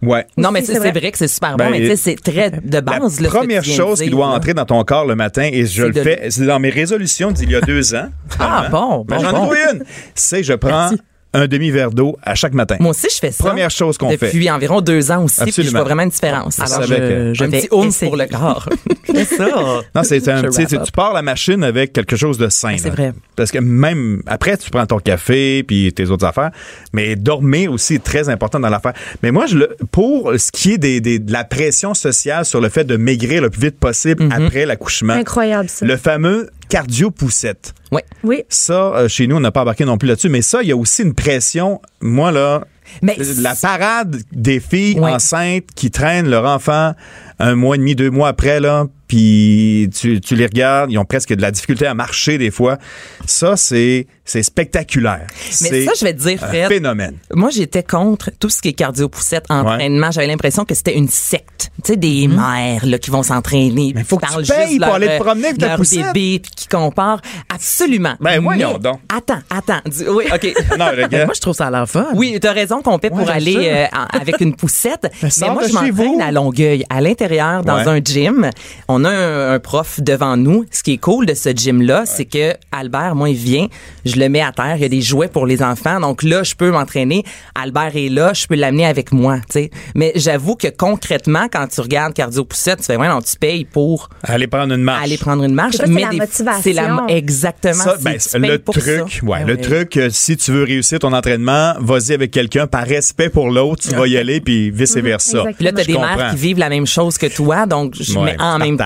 Ouais. 0.00 0.26
Non, 0.36 0.52
mais 0.52 0.62
Aussi, 0.62 0.72
c'est 0.72 0.78
vrai. 0.78 0.92
vrai 0.92 1.10
que 1.10 1.18
c'est 1.18 1.26
super 1.26 1.56
Ben, 1.56 1.64
bon, 1.66 1.70
mais 1.72 1.80
tu 1.80 1.86
sais, 1.88 1.96
c'est 1.96 2.14
très 2.16 2.50
de 2.50 2.80
base. 2.80 2.86
La 2.98 2.98
là, 2.98 3.10
ce 3.10 3.20
que 3.20 3.28
première 3.28 3.64
chose 3.64 4.00
qui 4.00 4.10
doit 4.10 4.26
là. 4.28 4.32
entrer 4.34 4.54
dans 4.54 4.64
ton 4.64 4.82
corps 4.84 5.06
le 5.06 5.16
matin, 5.16 5.48
et 5.52 5.66
je 5.66 5.84
le 5.86 5.92
de 5.92 6.02
fais, 6.02 6.26
c'est 6.30 6.46
dans 6.46 6.60
mes 6.60 6.70
résolutions 6.70 7.32
d'il 7.32 7.50
y 7.50 7.56
a 7.56 7.60
deux 7.60 7.94
ans. 7.96 8.08
Ah, 8.38 8.68
bon, 8.70 9.04
Ben, 9.08 9.16
bon, 9.16 9.22
J'en 9.22 9.30
ai 9.30 9.34
trouvé 9.34 9.58
une. 9.72 9.84
C'est 10.14 10.42
je 10.44 10.52
prends 10.52 10.90
un 11.34 11.46
demi-verre 11.46 11.90
d'eau 11.90 12.16
à 12.22 12.34
chaque 12.34 12.54
matin. 12.54 12.76
Moi 12.80 12.90
aussi, 12.90 13.06
je 13.12 13.18
fais 13.18 13.30
ça. 13.30 13.44
Première 13.44 13.70
chose 13.70 13.98
qu'on 13.98 14.08
fait. 14.16 14.26
Depuis 14.26 14.50
environ 14.50 14.80
deux 14.80 15.10
ans 15.10 15.24
aussi, 15.24 15.42
puis 15.52 15.62
je 15.62 15.70
vois 15.70 15.82
vraiment 15.84 16.02
une 16.02 16.08
différence. 16.08 16.58
Alors, 16.58 16.82
je, 16.84 16.94
que- 16.94 17.32
je 17.34 17.44
un 17.44 17.48
vais 17.48 17.60
petit 17.68 18.04
pour 18.06 18.16
le 18.16 18.26
corps. 18.26 18.68
c'est 19.04 19.24
ça. 19.24 19.46
Non, 19.94 20.02
c'est 20.04 20.26
un 20.28 20.38
Je 20.42 20.46
petit, 20.46 20.66
tu, 20.66 20.92
pars 20.92 21.12
la 21.12 21.22
machine 21.22 21.62
avec 21.64 21.92
quelque 21.92 22.16
chose 22.16 22.38
de 22.38 22.48
sain. 22.48 22.76
C'est 22.78 22.90
vrai. 22.90 23.12
Parce 23.36 23.50
que 23.50 23.58
même 23.58 24.22
après, 24.26 24.56
tu 24.56 24.70
prends 24.70 24.86
ton 24.86 24.98
café 24.98 25.62
puis 25.62 25.92
tes 25.92 26.08
autres 26.10 26.26
affaires, 26.26 26.50
mais 26.92 27.14
dormir 27.16 27.72
aussi 27.72 27.94
est 27.96 28.02
très 28.04 28.28
important 28.30 28.58
dans 28.58 28.70
l'affaire. 28.70 28.94
Mais 29.22 29.30
moi, 29.30 29.46
je 29.46 29.56
le, 29.58 29.76
pour 29.92 30.32
ce 30.38 30.50
qui 30.50 30.72
est 30.74 30.78
des, 30.78 31.00
des- 31.00 31.18
de 31.18 31.32
la 31.32 31.44
pression 31.44 31.94
sociale 31.94 32.44
sur 32.44 32.60
le 32.60 32.68
fait 32.68 32.84
de 32.84 32.96
maigrir 32.96 33.42
le 33.42 33.50
plus 33.50 33.60
vite 33.62 33.78
possible 33.78 34.24
Mhm. 34.24 34.32
après 34.32 34.66
l'accouchement, 34.66 35.12
Incroyable 35.14 35.68
ça. 35.68 35.84
le 35.84 35.96
fameux 35.96 36.48
cardio-poussette. 36.68 37.74
Ouais. 37.92 38.04
Oui. 38.22 38.44
Ça, 38.48 38.94
euh, 38.94 39.08
chez 39.08 39.26
nous, 39.26 39.36
on 39.36 39.40
n'a 39.40 39.50
pas 39.50 39.62
embarqué 39.62 39.84
non 39.84 39.98
plus 39.98 40.08
là-dessus, 40.08 40.28
mais 40.28 40.42
ça, 40.42 40.62
il 40.62 40.68
y 40.68 40.72
a 40.72 40.76
aussi 40.76 41.02
une 41.02 41.14
pression. 41.14 41.80
Moi, 42.00 42.30
là, 42.30 42.64
Mais 43.02 43.16
la 43.38 43.54
parade 43.54 44.16
des 44.32 44.60
filles 44.60 45.00
enceintes 45.00 45.66
qui 45.74 45.90
traînent 45.90 46.28
leur 46.28 46.44
enfant 46.44 46.94
un 47.38 47.54
mois 47.54 47.76
et 47.76 47.78
demi, 47.78 47.94
deux 47.94 48.10
mois 48.10 48.28
après, 48.28 48.60
là, 48.60 48.86
puis 49.08 49.88
tu, 49.98 50.20
tu 50.20 50.36
les 50.36 50.46
regardes, 50.46 50.92
ils 50.92 50.98
ont 50.98 51.04
presque 51.04 51.32
de 51.34 51.40
la 51.42 51.50
difficulté 51.50 51.86
à 51.86 51.94
marcher 51.94 52.38
des 52.38 52.50
fois. 52.50 52.78
Ça, 53.26 53.56
c'est 53.56 54.06
c'est 54.24 54.42
spectaculaire. 54.42 55.26
Mais 55.62 55.86
ça, 55.86 55.92
je 55.98 56.04
vais 56.04 56.12
te 56.12 56.20
dire, 56.20 56.44
un 56.44 56.48
Fred. 56.48 56.68
phénomène. 56.68 57.14
Moi, 57.32 57.48
j'étais 57.48 57.82
contre 57.82 58.30
tout 58.38 58.50
ce 58.50 58.60
qui 58.60 58.68
est 58.68 58.72
cardio-poussette, 58.74 59.46
entraînement. 59.48 60.10
J'avais 60.10 60.26
l'impression 60.26 60.66
que 60.66 60.74
c'était 60.74 60.94
une 60.96 61.08
secte. 61.08 61.70
Tu 61.82 61.92
sais, 61.92 61.96
des 61.96 62.28
mères 62.28 62.84
là, 62.84 62.98
qui 62.98 63.10
vont 63.10 63.22
s'entraîner. 63.22 63.92
Mais 63.94 64.04
faut 64.04 64.18
que 64.18 64.26
tu 64.26 64.32
payes 64.52 64.66
juste 64.68 64.78
pour 64.80 64.86
leur, 64.88 64.94
aller 64.96 65.06
te 65.08 65.22
promener 65.22 65.46
avec 65.48 65.58
ta 65.58 65.76
poussette. 65.76 66.12
bébé, 66.12 66.40
puis 66.40 66.50
qui 66.54 66.68
comparent. 66.68 67.22
Absolument. 67.52 68.16
Ben, 68.20 68.42
voyons 68.42 68.74
Mais- 68.74 68.78
donc. 68.80 69.00
Attends, 69.08 69.40
attends. 69.48 69.80
Dis- 69.86 70.04
Oui, 70.08 70.24
OK. 70.32 70.54
Non, 70.78 70.90
le 70.94 71.06
gars. 71.08 71.24
Moi, 71.24 71.34
je 71.34 71.40
trouve 71.40 71.54
ça 71.54 71.68
a 71.68 71.70
l'air 71.70 71.88
fun. 71.88 72.08
Oui, 72.14 72.38
t'as 72.38 72.52
raison 72.52 72.82
qu'on 72.82 72.98
paie 72.98 73.08
pour 73.08 73.20
Ouais, 73.20 73.30
aller 73.30 73.56
euh, 73.72 73.86
avec 74.12 74.40
une 74.42 74.54
poussette. 74.54 75.10
mais 75.22 75.50
moi, 75.50 75.62
je 75.66 75.72
m'entraîne 75.72 76.20
à 76.20 76.30
Longueuil, 76.32 76.84
à 76.90 77.00
l'intérieur, 77.00 77.64
dans 77.64 77.76
Ouais. 77.78 77.88
un 77.88 77.98
gym. 78.04 78.50
On 78.88 78.97
a 79.04 79.10
un, 79.10 79.54
un 79.54 79.58
prof 79.58 80.00
devant 80.00 80.36
nous. 80.36 80.64
Ce 80.70 80.82
qui 80.82 80.94
est 80.94 80.98
cool 80.98 81.26
de 81.26 81.34
ce 81.34 81.50
gym-là, 81.50 82.04
c'est 82.06 82.24
que 82.24 82.54
Albert, 82.72 83.14
moi, 83.14 83.30
il 83.30 83.36
vient, 83.36 83.66
je 84.04 84.16
le 84.16 84.28
mets 84.28 84.40
à 84.42 84.52
terre. 84.52 84.76
Il 84.76 84.82
y 84.82 84.84
a 84.84 84.88
des 84.88 85.00
jouets 85.02 85.28
pour 85.28 85.46
les 85.46 85.62
enfants. 85.62 86.00
Donc 86.00 86.22
là, 86.22 86.42
je 86.42 86.54
peux 86.54 86.70
m'entraîner. 86.70 87.24
Albert 87.54 87.92
est 87.96 88.08
là, 88.08 88.32
je 88.34 88.46
peux 88.46 88.54
l'amener 88.54 88.86
avec 88.86 89.12
moi. 89.12 89.36
tu 89.50 89.52
sais. 89.60 89.70
Mais 89.94 90.12
j'avoue 90.14 90.54
que 90.56 90.68
concrètement, 90.68 91.46
quand 91.52 91.66
tu 91.68 91.80
regardes 91.80 92.14
cardio 92.14 92.44
poussette, 92.44 92.78
tu 92.80 92.84
fais 92.84 92.96
ouais, 92.96 93.08
non, 93.08 93.20
tu 93.20 93.36
payes 93.38 93.64
pour 93.64 94.08
Aller 94.22 94.46
prendre 94.46 94.74
une 94.74 94.82
marche. 94.82 95.04
aller 95.04 95.18
prendre 95.18 95.44
une 95.44 95.54
marche. 95.54 95.76
C'est 95.76 95.86
la 95.86 96.12
motivation. 96.12 96.62
C'est 96.62 96.72
la 96.72 97.04
exactement. 97.08 97.74
Ça, 97.84 97.96
c'est- 97.98 98.04
ben, 98.04 98.18
tu 98.18 98.40
payes 98.40 98.50
le 98.50 98.58
pour 98.58 98.74
truc, 98.74 98.84
ça. 98.84 99.24
ouais, 99.26 99.44
le 99.44 99.54
oui. 99.54 99.60
truc, 99.60 100.00
si 100.10 100.36
tu 100.36 100.52
veux 100.52 100.64
réussir 100.64 100.98
ton 100.98 101.12
entraînement, 101.12 101.74
vas-y 101.80 102.12
avec 102.12 102.30
quelqu'un 102.30 102.66
par 102.66 102.84
respect 102.86 103.28
pour 103.28 103.50
l'autre, 103.50 103.82
tu 103.88 103.94
vas 103.94 104.06
y 104.06 104.16
aller 104.16 104.40
puis 104.40 104.70
vice 104.70 104.96
versa. 104.96 105.38
exactement. 105.48 105.52
Puis 105.56 105.64
là, 105.64 105.72
t'as 105.72 105.82
Je 105.82 105.86
des 105.86 105.92
mères 105.98 106.10
comprends. 106.16 106.30
qui 106.30 106.36
vivent 106.36 106.58
la 106.58 106.68
même 106.68 106.86
chose 106.86 107.18
que 107.18 107.26
toi, 107.26 107.66
donc 107.66 107.94
je 107.98 108.18
Ouais, 108.18 108.24
mais 108.24 108.36
en 108.42 108.58
même 108.58 108.76
temps, 108.76 108.84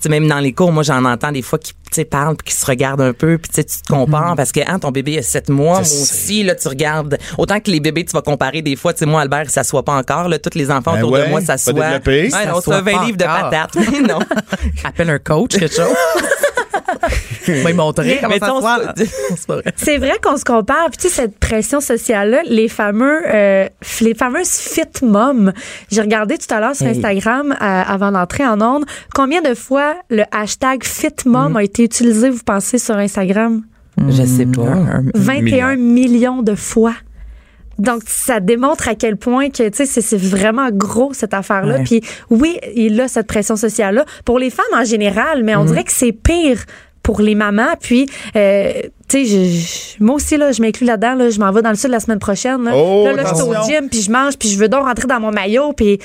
sais, 0.00 0.08
même 0.08 0.26
dans 0.28 0.38
les 0.40 0.52
cours, 0.52 0.72
moi 0.72 0.82
j'en 0.82 1.04
entends 1.04 1.30
des 1.32 1.42
fois 1.42 1.58
qui 1.58 2.04
parlent 2.04 2.36
puis 2.36 2.52
qui 2.52 2.58
se 2.58 2.64
regardent 2.66 3.02
un 3.02 3.12
peu, 3.12 3.38
puis 3.38 3.50
tu 3.52 3.64
te 3.64 3.88
compares 3.88 4.34
parce 4.34 4.50
que 4.50 4.60
hein, 4.66 4.78
ton 4.78 4.90
bébé 4.90 5.18
a 5.18 5.22
sept 5.22 5.48
mois, 5.48 5.74
moi 5.74 5.80
aussi 5.80 6.42
là 6.42 6.54
tu 6.54 6.66
regardes 6.68 7.18
autant 7.38 7.60
que 7.60 7.70
les 7.70 7.80
bébés 7.80 8.04
tu 8.04 8.12
vas 8.12 8.22
comparer 8.22 8.62
des 8.62 8.76
fois, 8.76 8.92
tu 8.92 9.00
sais 9.00 9.06
moi 9.06 9.20
Albert 9.20 9.44
il 9.44 9.50
s'assoit 9.50 9.84
pas 9.84 9.94
encore 9.94 10.28
là, 10.28 10.38
tous 10.38 10.58
les 10.58 10.70
enfants 10.70 10.94
Ben 10.94 10.98
autour 11.02 11.12
ouais, 11.12 11.24
de 11.26 11.30
moi 11.30 11.40
s'assoient. 11.40 11.72
développé. 11.72 12.30
Ouais, 12.32 12.46
non, 12.46 12.54
S'assoient 12.56 12.76
c'est 12.78 12.82
20 12.92 12.92
pas 12.98 13.04
livres 13.04 13.18
de 13.18 13.24
patates. 13.24 13.74
non. 14.08 14.18
Appelle 14.84 15.10
un 15.10 15.18
coach, 15.18 15.52
quelque 15.58 15.74
chose. 15.74 15.86
Montrer 17.74 18.18
comment 18.22 18.34
ça 18.38 18.94
C'est 19.76 19.98
vrai. 19.98 20.12
Qu'on 20.22 20.36
se 20.36 20.44
compare. 20.44 20.86
Puis 20.90 20.98
tu 21.02 21.08
sais, 21.08 21.22
cette 21.22 21.38
pression 21.38 21.80
sociale-là, 21.80 22.42
les 22.46 22.68
fameux, 22.68 23.22
euh, 23.32 23.66
les 24.00 24.14
fameuses 24.14 24.50
fit 24.50 24.82
moms. 25.04 25.52
J'ai 25.90 26.00
regardé 26.00 26.38
tout 26.38 26.52
à 26.54 26.60
l'heure 26.60 26.76
sur 26.76 26.86
Hey. 26.86 26.92
Instagram 26.96 27.52
euh, 27.52 27.56
avant 27.60 28.12
d'entrer 28.12 28.46
en 28.46 28.60
onde. 28.60 28.84
Combien 29.14 29.42
de 29.42 29.54
fois 29.54 29.94
le 30.10 30.24
hashtag 30.32 30.84
fit 30.84 31.08
Mm. 31.24 31.30
mom 31.30 31.56
a 31.56 31.62
été 31.64 31.84
utilisé, 31.84 32.30
vous 32.30 32.42
pensez, 32.44 32.78
sur 32.78 32.96
Instagram? 32.96 33.62
Je 34.08 34.22
sais 34.24 34.46
pas. 34.46 34.62
Un- 34.62 35.04
21 35.14 35.76
millions 35.76 36.42
de 36.42 36.54
fois. 36.54 36.94
Donc, 37.78 38.02
ça 38.06 38.40
démontre 38.40 38.88
à 38.88 38.94
quel 38.94 39.16
point 39.16 39.48
que, 39.50 39.68
tu 39.68 39.86
sais, 39.86 40.00
c'est- 40.00 40.16
vraiment 40.16 40.68
gros, 40.70 41.12
cette 41.14 41.34
affaire-là. 41.34 41.78
Ouais. 41.78 41.84
Puis, 41.84 42.00
oui, 42.30 42.58
il 42.74 43.00
a 43.00 43.08
cette 43.08 43.26
pression 43.26 43.56
sociale-là. 43.56 44.04
Pour 44.24 44.38
les 44.38 44.50
femmes 44.50 44.64
en 44.74 44.84
général, 44.84 45.42
mais 45.42 45.56
on 45.56 45.64
dirait 45.64 45.84
que 45.84 45.92
c'est 45.92 46.12
pire 46.12 46.64
pour 47.02 47.20
les 47.20 47.34
mamans. 47.34 47.74
Puis, 47.80 48.06
euh, 48.36 48.72
tu 49.08 49.26
sais, 49.26 49.96
moi 50.00 50.16
aussi, 50.16 50.36
là, 50.36 50.52
je 50.52 50.62
m'inclus 50.62 50.86
là-dedans. 50.86 51.14
Là, 51.14 51.30
je 51.30 51.40
m'en 51.40 51.50
vais 51.50 51.62
dans 51.62 51.70
le 51.70 51.76
sud 51.76 51.90
la 51.90 51.98
semaine 52.00 52.20
prochaine. 52.20 52.62
Là, 52.64 52.72
Oh, 52.76 53.04
là, 53.06 53.12
là, 53.14 53.24
je 53.28 53.34
suis 53.34 53.42
au 53.44 53.54
gym, 53.66 53.88
puis 53.90 54.02
je 54.02 54.10
mange, 54.12 54.36
puis 54.38 54.48
je 54.48 54.58
veux 54.58 54.68
donc 54.68 54.86
rentrer 54.86 55.06
dans 55.08 55.18
mon 55.20 55.32
maillot. 55.32 55.72
Puis, 55.72 55.98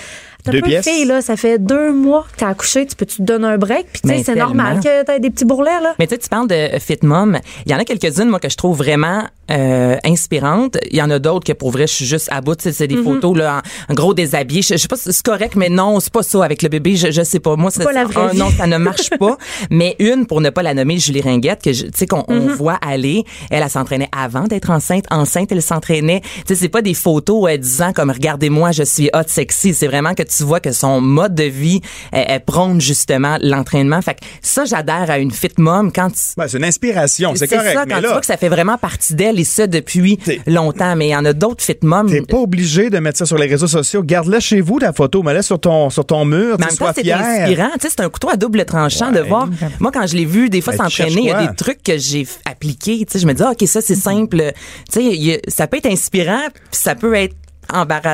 t'as 0.52 0.60
Deux 0.60 1.06
là, 1.06 1.22
ça 1.22 1.36
fait 1.36 1.60
deux 1.60 1.94
mois 1.94 2.26
que 2.32 2.40
t'as 2.40 2.50
accouché. 2.50 2.86
Tu 2.86 2.96
peux-tu 2.96 3.18
te 3.18 3.22
donner 3.24 3.48
un 3.48 3.58
break? 3.58 3.88
Puis, 3.92 4.02
tu 4.02 4.10
sais, 4.10 4.24
c'est 4.24 4.36
normal 4.36 4.80
que 4.80 5.04
t'aies 5.04 5.20
des 5.20 5.30
petits 5.30 5.46
bourrelets, 5.46 5.82
là. 5.82 5.96
Mais 6.00 6.08
tu 6.08 6.16
sais, 6.16 6.20
tu 6.20 6.30
parles 6.30 6.48
de 6.48 6.80
Fit 6.80 7.00
Mom. 7.04 7.38
Il 7.66 7.72
y 7.72 7.76
en 7.76 7.80
a 7.80 7.86
quelques-unes, 7.86 8.30
moi, 8.30 8.40
que 8.40 8.50
je 8.50 8.58
trouve 8.58 8.78
vraiment 8.78 9.24
euh, 9.52 9.96
inspirantes. 10.04 10.78
Il 10.92 10.98
y 10.98 11.02
en 11.02 11.10
a 11.10 11.20
d'autres 11.20 11.46
que, 11.46 11.54
pour 11.54 11.72
vrai, 11.72 11.88
je 11.88 11.94
suis 11.94 12.06
juste 12.06 12.30
à 12.32 12.42
bout. 12.42 12.56
Tu 12.56 12.72
C'est 12.72 12.88
des 12.88 12.98
photos, 12.98 13.38
là, 13.38 13.62
en, 13.90 13.92
en 13.92 13.96
gros 13.96 14.14
déshabillé. 14.14 14.62
Je, 14.62 14.74
je 14.74 14.78
sais 14.78 14.88
pas 14.88 14.98
si 14.98 15.12
c'est 15.14 15.26
correct, 15.26 15.56
mais 15.56 15.70
non, 15.70 16.00
c'est 16.00 16.12
pas 16.12 16.24
ça 16.24 16.44
avec 16.44 16.62
le 16.62 16.70
bébé. 16.70 16.96
Je, 16.96 17.12
je 17.12 17.22
sais 17.22 17.40
pas. 17.40 17.56
Moi, 17.56 17.72
c'est 17.72 17.84
pas 17.84 17.94
la 17.94 18.06
vraie 18.06 18.32
un. 18.32 18.34
Non, 18.34 18.50
ça 18.50 18.68
ne 18.68 18.78
marche 18.78 19.10
pas. 19.18 19.38
mais 19.70 19.96
une, 20.00 20.26
pour 20.26 20.42
ne 20.42 20.50
pas 20.50 20.64
la 20.64 20.74
nommer, 20.74 20.98
Julie 20.98 21.22
Ringuette, 21.22 21.62
que 21.64 21.70
tu 21.70 21.90
sais, 21.94 22.08
qu'on 22.08 22.26
on 22.28 22.48
voit 22.48 22.78
aller. 22.86 23.24
Elle, 23.50 23.64
elle 23.64 23.70
s'entraînait 23.70 24.10
avant 24.16 24.46
d'être 24.46 24.70
enceinte. 24.70 25.06
Enceinte, 25.12 25.52
elle 25.52 25.62
s'entraînait. 25.62 26.22
Tu 26.22 26.42
sais, 26.48 26.56
c'est 26.56 26.70
pas 26.70 26.82
des 26.82 26.94
photos 26.94 27.50
euh, 27.50 27.58
disant 27.58 27.94
comme, 27.94 28.12
regardez-moi, 28.12 28.72
je 28.72 28.84
suis 28.84 29.10
hot, 29.14 29.28
sexy. 29.28 29.74
C'est 29.74 29.88
vraiment 29.88 30.14
que 30.14 30.24
tu 30.24 30.37
vois 30.44 30.60
que 30.60 30.72
son 30.72 31.02
mode 31.02 31.36
de 31.36 31.44
vie, 31.44 31.82
elle 32.12 32.44
prône 32.44 32.80
justement 32.82 33.38
l'entraînement. 33.42 34.02
Fait 34.02 34.16
que 34.16 34.20
ça, 34.42 34.66
j'adhère 34.66 35.10
à 35.10 35.20
une 35.20 35.32
fit 35.32 35.50
mom 35.58 35.92
quand 35.92 36.10
tu, 36.10 36.20
Ben, 36.38 36.48
c'est 36.48 36.58
une 36.58 36.64
inspiration, 36.66 37.34
c'est 37.36 37.48
correct. 37.48 37.74
ça, 37.74 37.86
mais 37.86 37.92
quand 37.94 37.98
tu 37.98 38.04
là, 38.04 38.12
vois 38.12 38.20
que 38.20 38.26
ça 38.26 38.38
fait 38.38 38.50
vraiment 38.50 38.78
partie 38.78 39.16
d'elle 39.16 39.40
et 39.40 39.44
ça 39.44 39.68
depuis 39.68 40.20
longtemps. 40.46 40.96
Mais 40.96 41.08
il 41.08 41.12
y 41.12 41.16
en 41.16 41.26
a 41.26 41.34
d'autres 41.34 41.64
fit 41.64 41.78
moms. 41.82 42.06
T'es 42.08 42.22
pas 42.22 42.38
obligé 42.38 42.90
de 42.90 43.00
mettre 43.00 43.18
ça 43.18 43.26
sur 43.26 43.38
les 43.38 43.48
réseaux 43.48 43.68
sociaux. 43.68 44.04
Garde-la 44.04 44.40
chez 44.40 44.62
vous, 44.62 44.80
ta 44.80 44.94
photo. 44.94 45.24
Mets-la 45.24 45.42
sur 45.42 45.60
ton, 45.60 45.90
sur 45.90 46.06
ton 46.06 46.26
mur. 46.26 46.58
Mais 46.60 46.66
en 46.66 46.70
tu 46.70 46.76
c'est 46.76 47.12
inspirant. 47.12 47.70
Tu 47.74 47.80
sais, 47.88 47.90
c'est 47.90 48.02
un 48.02 48.10
couteau 48.10 48.30
à 48.30 48.36
double 48.38 48.66
tranchant 48.66 49.12
de 49.12 49.20
voir. 49.20 49.48
Moi, 49.80 49.92
quand 49.92 50.08
je 50.08 50.16
l'ai 50.16 50.26
vu, 50.26 50.50
des 50.50 50.62
fois, 50.62 50.74
Ben, 50.76 50.86
tu 50.88 50.96
s'entraîner, 50.96 51.22
il 51.22 51.28
y 51.28 51.32
a 51.32 51.48
des 51.48 51.56
trucs 51.56 51.84
que 51.84 51.98
j'ai 51.98 52.28
appliqués. 52.46 52.98
Tu 53.06 53.14
sais, 53.14 53.20
je 53.20 53.28
me 53.28 53.34
dis, 53.34 53.44
ah, 53.44 53.52
OK, 53.52 53.68
ça, 53.68 53.82
c'est 53.82 53.96
simple. 53.96 54.52
Tu 54.92 55.02
sais, 55.02 55.04
il 55.04 55.24
y 55.24 55.34
a- 55.34 55.40
ça 55.48 55.68
peut 55.68 55.78
être 55.78 55.86
inspirant, 55.88 56.42
puis 56.54 56.62
ça 56.72 56.96
peut 56.96 57.14
être 57.16 57.36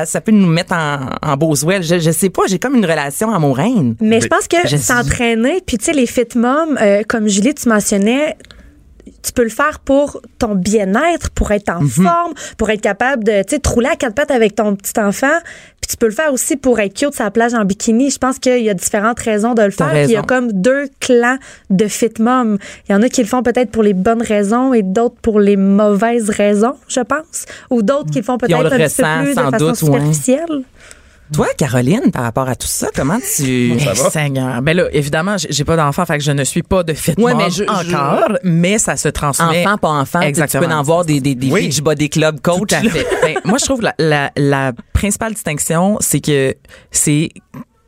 Ça 0.06 0.20
peut 0.20 0.32
nous 0.32 0.46
mettre 0.48 0.74
en, 0.74 1.10
en 1.22 1.36
beau 1.36 1.54
Je, 1.54 1.98
je 1.98 2.10
sais 2.10 2.30
pas, 2.30 2.42
j'ai 2.48 2.58
comme 2.58 2.74
une 2.74 2.84
relation 2.86 3.32
amoureuse. 3.32 3.94
Mais 4.00 4.20
je 4.20 4.26
pense 4.28 4.48
que 4.48 4.56
Je- 4.66 4.76
s'entraîner, 4.76 5.60
puis 5.66 5.78
tu 5.78 5.86
sais, 5.86 5.92
les 5.92 6.06
fit 6.06 6.26
moms, 6.36 6.76
euh, 6.80 7.02
comme 7.08 7.28
Julie, 7.28 7.54
tu 7.54 7.68
mentionnais, 7.68 8.36
tu 9.22 9.32
peux 9.32 9.44
le 9.44 9.50
faire 9.50 9.80
pour 9.80 10.20
ton 10.38 10.54
bien-être, 10.54 11.30
pour 11.30 11.50
être 11.52 11.70
Mhm. 11.80 11.84
en 11.84 11.88
forme, 11.88 12.34
pour 12.58 12.70
être 12.70 12.80
capable 12.80 13.24
de, 13.24 13.42
tu 13.42 13.54
sais, 13.54 13.58
te 13.58 13.68
rouler 13.68 13.88
à 13.88 13.96
quatre 13.96 14.14
pattes 14.14 14.30
avec 14.30 14.54
ton 14.56 14.74
petit 14.76 14.98
enfant. 15.00 15.38
Puis 15.84 15.90
tu 15.90 15.96
peux 15.98 16.06
le 16.06 16.12
faire 16.12 16.32
aussi 16.32 16.56
pour 16.56 16.80
être 16.80 16.94
cute 16.94 17.14
sur 17.14 17.24
la 17.24 17.30
plage 17.30 17.52
en 17.52 17.62
bikini. 17.66 18.08
Je 18.08 18.16
pense 18.16 18.38
qu'il 18.38 18.62
y 18.62 18.70
a 18.70 18.74
différentes 18.74 19.20
raisons 19.20 19.52
de 19.52 19.60
le 19.60 19.70
faire. 19.70 19.90
Puis 19.90 20.04
il 20.04 20.10
y 20.12 20.16
a 20.16 20.22
comme 20.22 20.50
deux 20.50 20.88
clans 20.98 21.36
de 21.68 21.86
fit 21.88 22.08
mom. 22.20 22.56
Il 22.88 22.92
y 22.92 22.94
en 22.94 23.02
a 23.02 23.10
qui 23.10 23.20
le 23.20 23.26
font 23.28 23.42
peut-être 23.42 23.70
pour 23.70 23.82
les 23.82 23.92
bonnes 23.92 24.22
raisons 24.22 24.72
et 24.72 24.80
d'autres 24.82 25.16
pour 25.20 25.40
les 25.40 25.58
mauvaises 25.58 26.30
raisons, 26.30 26.72
je 26.88 27.00
pense. 27.00 27.44
Ou 27.68 27.82
d'autres 27.82 28.10
qui 28.10 28.20
le 28.20 28.24
font 28.24 28.38
peut-être 28.38 28.54
un 28.58 28.70
petit 28.70 29.02
peu 29.02 29.24
plus 29.24 29.34
de 29.34 29.50
façon 29.50 29.58
doute, 29.58 29.82
ouais. 29.82 30.00
Toi, 31.32 31.46
Caroline, 31.56 32.10
par 32.12 32.22
rapport 32.22 32.48
à 32.48 32.54
tout 32.54 32.66
ça, 32.66 32.88
comment 32.94 33.18
tu... 33.18 33.78
Ça 33.80 33.92
va? 33.94 34.10
Seigneur. 34.10 34.60
Ben 34.62 34.76
là, 34.76 34.88
évidemment, 34.92 35.36
j'ai 35.38 35.64
pas 35.64 35.76
d'enfant, 35.76 36.04
fait 36.04 36.18
que 36.18 36.24
je 36.24 36.32
ne 36.32 36.44
suis 36.44 36.62
pas 36.62 36.82
de 36.82 36.92
fit 36.92 37.14
Ouais, 37.18 37.34
mais 37.34 37.50
je- 37.50 37.64
je- 37.64 37.94
encore, 37.94 38.36
mais 38.44 38.78
ça 38.78 38.96
se 38.96 39.08
transmet. 39.08 39.66
Enfant, 39.66 39.78
pas 39.78 39.88
enfant. 39.88 40.20
tu 40.20 40.26
sais, 40.26 40.32
Tu 40.34 40.40
Exactement. 40.42 40.66
peux 40.68 40.74
en 40.74 40.82
voir 40.82 41.04
des, 41.04 41.20
des, 41.20 41.34
des 41.34 41.50
Oui. 41.50 41.66
beach 41.68 41.80
body 41.80 42.10
club 42.10 42.40
coach. 42.40 42.68
Tout 42.68 42.74
à 42.74 42.80
fait. 42.82 43.06
Ben, 43.22 43.36
moi, 43.44 43.56
je 43.58 43.64
trouve 43.64 43.80
la, 43.80 43.94
la, 43.98 44.30
la 44.36 44.72
principale 44.92 45.32
distinction, 45.32 45.96
c'est 46.00 46.20
que 46.20 46.54
c'est 46.90 47.30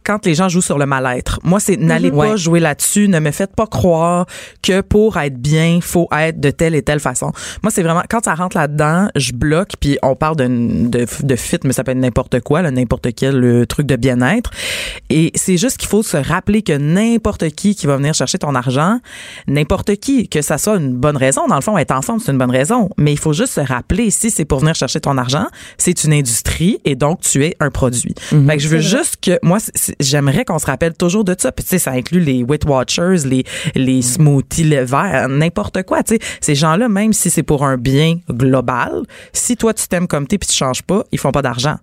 quand 0.06 0.24
les 0.24 0.34
gens 0.34 0.48
jouent 0.48 0.62
sur 0.62 0.78
le 0.78 0.86
mal-être. 0.86 1.40
Moi, 1.42 1.58
c'est 1.60 1.76
n'allez 1.76 2.10
pas 2.10 2.16
Ouais. 2.16 2.36
jouer 2.36 2.60
là-dessus. 2.60 3.08
Ne 3.08 3.18
me 3.18 3.30
faites 3.32 3.54
pas 3.56 3.66
croire 3.66 4.26
que 4.62 4.80
pour 4.80 5.16
être 5.18 5.36
bien, 5.36 5.80
faut 5.82 6.08
être 6.16 6.38
de 6.40 6.50
telle 6.50 6.74
et 6.76 6.82
telle 6.82 7.00
façon. 7.00 7.32
Moi, 7.62 7.70
c'est 7.70 7.82
vraiment 7.82 8.02
quand 8.08 8.24
ça 8.24 8.34
rentre 8.34 8.56
là-dedans, 8.56 9.08
je 9.16 9.32
bloque. 9.32 9.72
Puis 9.80 9.98
on 10.02 10.14
parle 10.14 10.36
de, 10.36 10.46
de, 10.46 11.06
de 11.22 11.36
fit, 11.36 11.58
mais 11.64 11.72
ça 11.72 11.82
peut 11.84 11.90
être 11.90 11.98
n'importe 11.98 12.40
quoi, 12.40 12.62
n'importe 12.70 13.08
quel 13.16 13.42
euh, 13.44 13.66
truc 13.66 13.86
de 13.86 13.96
bien-être. 13.96 14.50
Et 15.10 15.32
c'est 15.34 15.56
juste 15.56 15.78
qu'il 15.78 15.88
faut 15.88 16.02
se 16.02 16.16
rappeler 16.16 16.62
que 16.62 16.72
n'importe 16.76 17.50
qui 17.50 17.74
qui 17.74 17.86
va 17.86 17.96
venir 17.96 18.14
chercher 18.14 18.38
ton 18.38 18.54
argent, 18.54 19.00
n'importe 19.48 19.96
qui, 19.96 20.28
que 20.28 20.42
ça 20.42 20.58
soit 20.58 20.76
une 20.76 20.94
bonne 20.94 21.16
raison. 21.16 21.46
Dans 21.48 21.56
le 21.56 21.60
fond, 21.62 21.76
être 21.78 21.92
ensemble, 21.92 22.20
c'est 22.20 22.32
une 22.32 22.38
bonne 22.38 22.50
raison. 22.50 22.90
Mais 22.96 23.12
il 23.12 23.18
faut 23.18 23.32
juste 23.32 23.54
se 23.54 23.60
rappeler, 23.60 24.10
si 24.10 24.30
c'est 24.30 24.44
pour 24.44 24.60
venir 24.60 24.74
chercher 24.74 25.00
ton 25.00 25.18
argent, 25.18 25.46
c'est 25.78 26.04
une 26.04 26.12
industrie 26.12 26.78
et 26.84 26.94
donc 26.94 27.20
tu 27.20 27.44
es 27.44 27.56
un 27.60 27.70
produit. 27.70 28.14
Fait 28.30 28.56
que 28.56 28.62
je 28.62 28.68
veux 28.68 28.80
juste 28.80 29.16
que, 29.20 29.38
moi, 29.42 29.58
j'aimerais 30.00 30.44
qu'on 30.44 30.58
se 30.58 30.66
rappelle 30.66 30.94
toujours 30.94 31.24
de 31.24 31.34
ça. 31.38 31.52
Puis 31.52 31.64
tu 31.64 31.70
sais, 31.70 31.78
ça 31.78 31.92
inclut 31.92 32.20
les 32.20 32.42
Weight 32.42 32.64
Watchers, 32.64 33.26
les, 33.26 33.44
les 33.74 34.02
smoothies, 34.02 34.64
le 34.64 34.86
n'importe 35.28 35.82
quoi. 35.82 36.02
Tu 36.02 36.14
sais, 36.14 36.20
ces 36.40 36.54
gens-là, 36.54 36.88
même 36.88 37.12
si 37.12 37.30
c'est 37.30 37.42
pour 37.42 37.64
un 37.64 37.76
bien 37.76 38.18
global, 38.30 39.02
si 39.32 39.56
toi 39.56 39.74
tu 39.74 39.86
t'aimes 39.88 40.06
comme 40.06 40.26
t'es 40.26 40.38
puis 40.38 40.48
tu 40.48 40.54
changes 40.54 40.82
pas, 40.82 41.04
ils 41.12 41.18
font 41.18 41.32
pas 41.32 41.42
d'argent. 41.42 41.76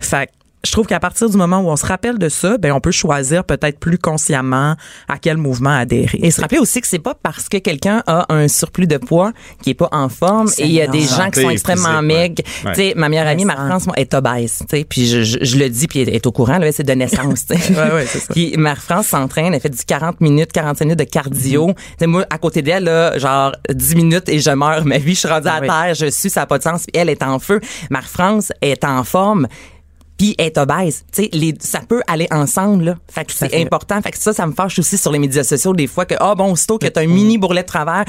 Fait 0.00 0.30
je 0.64 0.72
trouve 0.72 0.86
qu'à 0.86 1.00
partir 1.00 1.30
du 1.30 1.36
moment 1.36 1.60
où 1.60 1.68
on 1.70 1.76
se 1.76 1.86
rappelle 1.86 2.18
de 2.18 2.28
ça, 2.28 2.58
ben 2.58 2.72
on 2.72 2.80
peut 2.80 2.90
choisir 2.90 3.44
peut-être 3.44 3.78
plus 3.78 3.96
consciemment 3.98 4.76
à 5.08 5.18
quel 5.18 5.36
mouvement 5.38 5.70
adhérer. 5.70 6.18
Et 6.22 6.30
se 6.30 6.40
rappeler 6.40 6.58
aussi 6.58 6.80
que 6.80 6.86
c'est 6.86 6.98
pas 6.98 7.14
parce 7.14 7.48
que 7.48 7.56
quelqu'un 7.56 8.02
a 8.06 8.26
un 8.32 8.46
surplus 8.48 8.86
de 8.86 8.98
poids 8.98 9.32
qui 9.62 9.70
est 9.70 9.74
pas 9.74 9.88
en 9.92 10.08
forme 10.10 10.48
et 10.58 10.64
il 10.64 10.72
y 10.72 10.82
a 10.82 10.86
des 10.86 11.00
gens 11.00 11.30
qui 11.30 11.40
sont 11.42 11.50
extrêmement 11.50 12.02
maigres. 12.02 12.42
Ouais. 12.64 12.72
Tu 12.72 12.80
sais, 12.80 12.92
ma 12.96 13.08
meilleure 13.08 13.26
amie, 13.26 13.44
Marie-France, 13.44 13.86
est 13.96 14.12
obèse, 14.14 14.58
tu 14.68 14.76
sais, 14.76 14.84
puis 14.84 15.06
je, 15.06 15.22
je, 15.22 15.38
je 15.40 15.56
le 15.56 15.68
dis 15.70 15.86
puis 15.86 16.00
elle 16.00 16.10
est 16.14 16.26
au 16.26 16.32
courant 16.32 16.58
là, 16.58 16.70
c'est 16.72 16.82
de 16.84 16.92
naissance, 16.92 17.46
tu 17.46 17.56
sais. 17.58 17.74
Ouais, 17.80 17.92
ouais, 17.94 18.06
ça. 18.06 18.18
Puis 18.30 18.54
Marie-France 18.58 19.06
s'entraîne, 19.06 19.54
elle 19.54 19.60
fait 19.60 19.70
du 19.70 19.82
40 19.84 20.20
minutes, 20.20 20.52
45 20.52 20.84
minutes 20.84 20.98
de 20.98 21.04
cardio. 21.04 21.72
Tu 21.76 21.82
sais, 22.00 22.06
moi 22.06 22.26
à 22.28 22.36
côté 22.38 22.60
d'elle 22.62 22.84
là, 22.84 23.16
genre 23.18 23.52
10 23.72 23.94
minutes 23.94 24.28
et 24.28 24.38
je 24.40 24.50
meurs 24.50 24.84
ma 24.84 24.98
vie, 24.98 25.14
je 25.14 25.20
suis 25.20 25.28
rendue 25.28 25.48
à 25.48 25.60
Oui. 25.60 25.68
terre, 25.68 25.94
je 25.94 26.06
suis 26.10 26.28
ça 26.28 26.42
a 26.42 26.46
pas 26.46 26.58
de 26.58 26.62
sens, 26.64 26.84
puis 26.86 27.00
elle 27.00 27.08
est 27.08 27.22
en 27.22 27.38
feu. 27.38 27.60
Marie-France 27.88 28.52
est 28.60 28.84
en 28.84 29.02
forme 29.04 29.46
puis 30.20 30.34
est 30.36 30.58
obèse. 30.58 31.02
Tu 31.12 31.22
sais, 31.22 31.30
les, 31.32 31.54
ça 31.60 31.80
peut 31.88 32.02
aller 32.06 32.26
ensemble, 32.30 32.84
là. 32.84 32.96
Fait 33.08 33.24
que 33.24 33.32
c'est 33.32 33.58
important. 33.58 34.02
Fait 34.02 34.10
que 34.10 34.18
ça, 34.18 34.34
ça 34.34 34.46
me 34.46 34.52
fâche 34.52 34.78
aussi 34.78 34.98
sur 34.98 35.10
les 35.10 35.18
médias 35.18 35.44
sociaux 35.44 35.72
des 35.72 35.86
fois 35.86 36.04
que, 36.04 36.14
ah 36.20 36.34
bon, 36.34 36.52
aussitôt 36.52 36.76
que 36.76 36.86
t'as 36.88 37.00
un 37.00 37.06
mini 37.06 37.38
bourrelet 37.38 37.62
de 37.62 37.66
travers, 37.66 38.04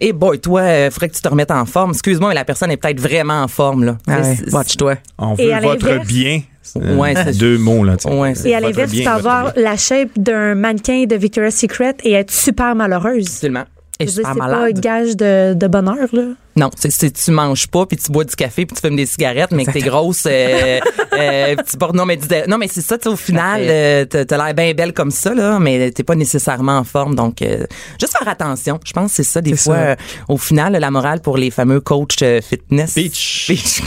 et 0.00 0.12
boy, 0.12 0.38
toi, 0.38 0.60
euh, 0.60 0.90
faudrait 0.92 1.08
que 1.08 1.16
tu 1.16 1.22
te 1.22 1.28
remettes 1.28 1.50
en 1.50 1.66
forme. 1.66 1.90
Excuse-moi, 1.90 2.28
mais 2.28 2.34
la 2.36 2.44
personne 2.44 2.70
est 2.70 2.76
peut-être 2.76 3.00
vraiment 3.00 3.42
en 3.42 3.48
forme, 3.48 3.82
là. 3.82 3.98
Ah 4.06 4.20
ouais, 4.20 4.36
C'est- 4.36 4.54
Watch-toi. 4.54 4.94
On 5.18 5.34
veut 5.34 5.50
votre 5.60 6.04
bien. 6.06 6.42
Euh, 6.76 6.96
Ouais, 6.96 7.14
c'est- 7.16 7.36
Deux 7.38 7.58
mots, 7.58 7.82
là. 7.82 7.96
Ouais, 8.04 8.34
Et 8.44 8.54
à 8.54 8.60
l'inverse, 8.60 8.92
tu 8.92 9.02
peux 9.02 9.08
avoir 9.10 9.52
bien. 9.52 9.62
la 9.64 9.76
shape 9.76 10.10
d'un 10.16 10.54
mannequin 10.54 11.04
de 11.06 11.16
Victoria's 11.16 11.56
Secret 11.56 11.96
et 12.04 12.12
être 12.12 12.30
super 12.32 12.76
malheureuse. 12.76 13.26
Absolument. 13.26 13.64
Et 13.98 14.04
dire, 14.04 14.14
C'est 14.14 14.38
pas 14.38 14.56
un 14.66 14.70
gage 14.70 15.16
de, 15.16 15.54
de 15.54 15.66
bonheur, 15.66 16.06
là. 16.12 16.22
Non, 16.56 16.70
c'est 16.78 17.12
tu 17.12 17.30
manges 17.32 17.66
pas 17.66 17.84
puis 17.86 17.98
tu 17.98 18.10
bois 18.10 18.24
du 18.24 18.34
café 18.34 18.64
puis 18.64 18.74
tu 18.74 18.80
fumes 18.80 18.96
des 18.96 19.04
cigarettes 19.06 19.50
mais 19.52 19.64
que 19.66 19.72
t'es 19.72 19.80
grosse 19.80 20.24
euh, 20.26 20.80
euh, 21.12 21.54
puis 21.56 21.66
tu 21.70 21.76
portes 21.76 21.94
non 21.94 22.06
mais 22.06 22.16
dis- 22.16 22.26
non 22.48 22.56
mais 22.56 22.66
c'est 22.68 22.80
ça 22.80 22.96
tu 22.96 23.04
sais, 23.04 23.08
au 23.10 23.16
final 23.16 23.60
euh, 23.64 24.04
t'as 24.06 24.24
t'as 24.24 24.36
l'air 24.42 24.54
bien 24.54 24.72
belle 24.72 24.94
comme 24.94 25.10
ça 25.10 25.34
là 25.34 25.58
mais 25.58 25.90
t'es 25.90 26.02
pas 26.02 26.14
nécessairement 26.14 26.78
en 26.78 26.84
forme 26.84 27.14
donc 27.14 27.42
euh, 27.42 27.66
juste 28.00 28.16
faire 28.18 28.26
attention 28.28 28.80
je 28.86 28.92
pense 28.92 29.10
que 29.10 29.16
c'est 29.16 29.22
ça 29.22 29.42
des 29.42 29.54
fois 29.56 29.74
ça. 29.76 29.80
euh, 29.82 29.96
au 30.28 30.38
final 30.38 30.72
la 30.72 30.90
morale 30.90 31.20
pour 31.20 31.36
les 31.36 31.50
fameux 31.50 31.80
coachs 31.80 32.22
euh, 32.22 32.40
fitness 32.40 32.94
Peach. 32.94 33.44
Peach. 33.48 33.82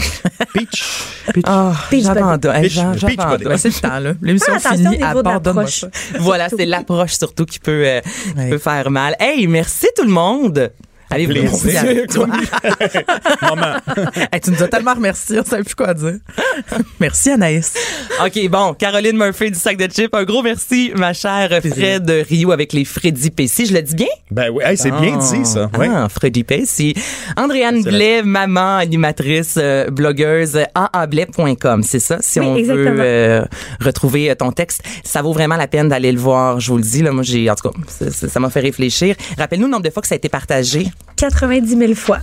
Peach. 0.54 0.84
Ah, 1.44 1.72
Peach 1.90 2.04
j'abandonne. 2.04 2.54
Hey, 2.56 2.68
Peach- 2.68 2.98
j'abandonne. 2.98 3.56
c'est 3.58 3.68
le 3.68 3.80
temps, 3.88 3.98
là. 3.98 4.12
L'émission 4.22 4.58
Fais 4.58 4.76
finie, 4.76 5.02
abandonne-moi 5.02 5.66
ça. 5.66 5.88
Voilà, 6.18 6.48
c'est 6.48 6.66
l'approche 6.66 7.12
surtout 7.12 7.44
qui 7.46 7.58
peut, 7.58 7.82
euh, 7.86 8.00
qui 8.00 8.50
peut 8.50 8.58
faire 8.58 8.90
mal. 8.90 9.16
Hey, 9.20 9.46
merci 9.46 9.86
tout 9.96 10.04
le 10.04 10.10
monde. 10.10 10.70
Allez, 11.10 11.26
vous 11.26 11.58
Plaisir. 11.62 12.06
Maman. 13.42 13.76
Hey, 14.32 14.40
tu 14.40 14.50
nous 14.50 14.62
as 14.62 14.68
tellement 14.68 14.94
remercié, 14.94 15.40
on 15.40 15.44
savait 15.44 15.62
plus 15.64 15.74
quoi 15.74 15.92
dire. 15.94 16.18
Merci 17.00 17.30
Anaïs. 17.30 17.72
OK, 18.24 18.48
bon, 18.48 18.74
Caroline 18.74 19.16
Murphy 19.16 19.50
du 19.50 19.58
sac 19.58 19.76
de 19.76 19.86
chips, 19.90 20.14
un 20.14 20.24
gros 20.24 20.42
merci, 20.42 20.92
ma 20.94 21.12
chère 21.12 21.48
Fred 21.62 22.04
de 22.04 22.24
Rio 22.28 22.52
avec 22.52 22.72
les 22.72 22.84
Freddy 22.84 23.30
Pessi. 23.30 23.66
Je 23.66 23.74
le 23.74 23.82
dis 23.82 23.94
bien? 23.94 24.06
Ben 24.30 24.50
oui, 24.52 24.62
hey, 24.64 24.76
c'est 24.76 24.90
bien 24.90 25.16
dit, 25.16 25.44
ça. 25.46 25.70
Ouais. 25.78 25.88
Ah, 25.92 26.08
Freddy 26.08 26.44
Pessi. 26.44 26.94
Andréane 27.36 27.82
Blais, 27.82 28.22
maman, 28.22 28.76
animatrice, 28.76 29.54
euh, 29.58 29.88
blogueuse, 29.90 30.58
aablais.com. 30.74 31.82
C'est 31.82 32.00
ça, 32.00 32.18
si 32.20 32.40
Oui, 32.40 32.46
on 32.46 32.56
exactement. 32.56 32.90
veut 32.90 33.00
euh, 33.00 33.44
retrouver 33.80 34.30
euh, 34.30 34.34
ton 34.34 34.52
texte. 34.52 34.82
Ça 35.04 35.22
vaut 35.22 35.32
vraiment 35.32 35.56
la 35.56 35.66
peine 35.66 35.88
d'aller 35.88 36.12
le 36.12 36.20
voir, 36.20 36.60
je 36.60 36.70
vous 36.70 36.76
le 36.76 36.82
dis. 36.82 37.02
Là, 37.02 37.12
moi, 37.12 37.22
j'ai, 37.22 37.48
en 37.50 37.54
tout 37.54 37.70
cas, 37.70 37.78
ça 38.10 38.40
m'a 38.40 38.50
fait 38.50 38.60
réfléchir. 38.60 39.16
Rappelle-nous 39.38 39.66
le 39.66 39.72
nombre 39.72 39.84
de 39.84 39.90
fois 39.90 40.02
que 40.02 40.08
ça 40.08 40.14
a 40.14 40.16
été 40.16 40.28
partagé. 40.28 40.86
90 41.20 41.76
000 41.76 41.94
fois. 41.94 42.18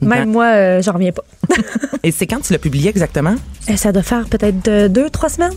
Même 0.00 0.30
moi, 0.32 0.46
euh, 0.46 0.82
j'en 0.82 0.92
reviens 0.94 1.12
pas. 1.12 1.22
Et 2.02 2.10
c'est 2.10 2.26
quand 2.26 2.40
tu 2.40 2.52
l'as 2.52 2.58
publié 2.58 2.90
exactement? 2.90 3.36
Euh, 3.70 3.76
Ça 3.76 3.92
doit 3.92 4.02
faire 4.02 4.24
peut-être 4.26 4.64
de 4.64 4.88
deux, 4.88 5.08
trois 5.08 5.28
semaines. 5.28 5.52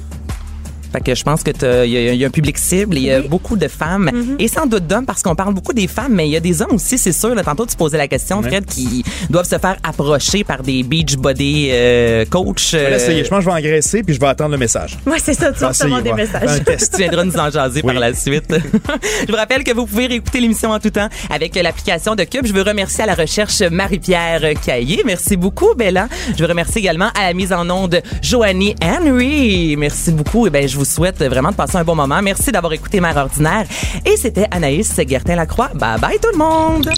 Fait 0.96 1.02
que 1.02 1.14
je 1.14 1.24
pense 1.24 1.44
que 1.44 1.52
il 1.86 1.92
y, 1.92 1.98
a- 1.98 2.14
il 2.14 2.20
y 2.20 2.24
a 2.24 2.28
un 2.28 2.32
public 2.32 2.58
cible, 2.58 2.96
et 2.96 3.00
il 3.02 3.06
y 3.08 3.12
a 3.12 3.20
beaucoup 3.22 3.58
de 3.58 3.68
femmes 3.68 4.10
Mm-hmm. 4.14 4.36
et 4.40 4.48
sans 4.48 4.66
doute 4.66 4.88
d'hommes 4.88 5.06
parce 5.06 5.22
qu'on 5.24 5.36
parle 5.36 5.54
beaucoup 5.54 5.74
des 5.74 5.88
femmes, 5.88 6.14
mais 6.14 6.28
il 6.28 6.32
y 6.32 6.36
a 6.38 6.40
des 6.40 6.62
hommes 6.62 6.74
aussi, 6.74 6.98
c'est 6.98 7.12
sûr. 7.12 7.34
Là, 7.36 7.44
tantôt 7.44 7.66
tu 7.66 7.76
posais 7.76 7.98
la 7.98 8.08
question, 8.08 8.42
Fred, 8.42 8.66
qui 8.66 9.04
doivent 9.30 9.48
se 9.48 9.58
faire 9.58 9.76
approcher 9.84 10.44
par 10.44 10.62
des 10.64 10.84
beach 10.84 11.16
body 11.18 11.70
euh, 11.72 12.24
coach. 12.26 12.72
Je 12.72 12.78
vais 12.78 12.86
euh. 12.94 13.24
Je 13.24 13.30
pense 13.30 13.40
que 13.40 13.46
je 13.46 13.50
vais 13.50 13.56
engraisser 13.58 14.04
puis 14.04 14.14
je 14.16 14.20
vais 14.20 14.28
attendre 14.28 14.52
le 14.52 14.58
message. 14.58 14.98
Ouais, 15.06 15.18
c'est 15.22 15.34
ça, 15.34 15.52
tu 15.52 15.60
vas 15.60 15.70
recevoir 15.70 16.02
des 16.02 16.14
messages. 16.14 16.48
Un 16.50 16.60
test. 16.60 16.94
tu 16.96 17.02
viendras 17.02 17.24
nous 17.26 17.36
en 17.38 17.50
jaser 17.50 17.82
Oui. 17.84 17.92
par 17.94 18.00
la 18.00 18.14
suite. 18.14 18.46
je 19.28 19.32
vous 19.32 19.38
rappelle 19.38 19.64
que 19.64 19.74
vous 19.74 19.86
pouvez 19.86 20.08
réécouter 20.08 20.40
l'émission 20.40 20.70
en 20.72 20.80
tout 20.80 20.92
temps 20.92 21.10
avec 21.30 21.56
l'application 21.56 22.16
de 22.16 22.24
Cube. 22.24 22.46
Je 22.46 22.54
veux 22.54 22.62
remercier 22.62 23.04
à 23.04 23.08
la 23.08 23.16
recherche 23.16 23.62
Marie-Pierre 23.62 24.54
Caillé. 24.66 25.02
Merci 25.06 25.36
beaucoup, 25.36 25.74
Bella. 25.76 26.08
Je 26.38 26.42
veux 26.42 26.48
remercier 26.50 26.80
également 26.82 27.10
à 27.20 27.28
la 27.28 27.34
mise 27.34 27.52
en 27.52 27.70
onde 27.70 28.02
Joanie 28.22 28.76
Henry. 28.82 29.76
Merci 29.78 30.12
beaucoup. 30.12 30.48
Et 30.48 30.50
ben, 30.50 30.68
je 30.68 30.78
vous 30.78 30.85
souhaite 30.86 31.22
vraiment 31.24 31.50
de 31.50 31.56
passer 31.56 31.78
un 31.78 31.84
bon 31.84 31.96
moment. 31.96 32.22
Merci 32.22 32.52
d'avoir 32.52 32.74
écouté 32.74 33.00
Mère 33.00 33.18
Ordinaire. 33.18 33.66
Et 34.06 34.18
c'était 34.18 34.48
Anaïs 34.52 34.94
Gertin-Lacroix. 34.96 35.70
Bye 35.74 36.00
bye 36.00 36.20
tout 36.20 36.32
le 36.32 36.38
monde! 36.38 36.90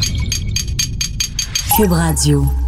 Cube 1.75 1.91
Radio. 1.91 2.66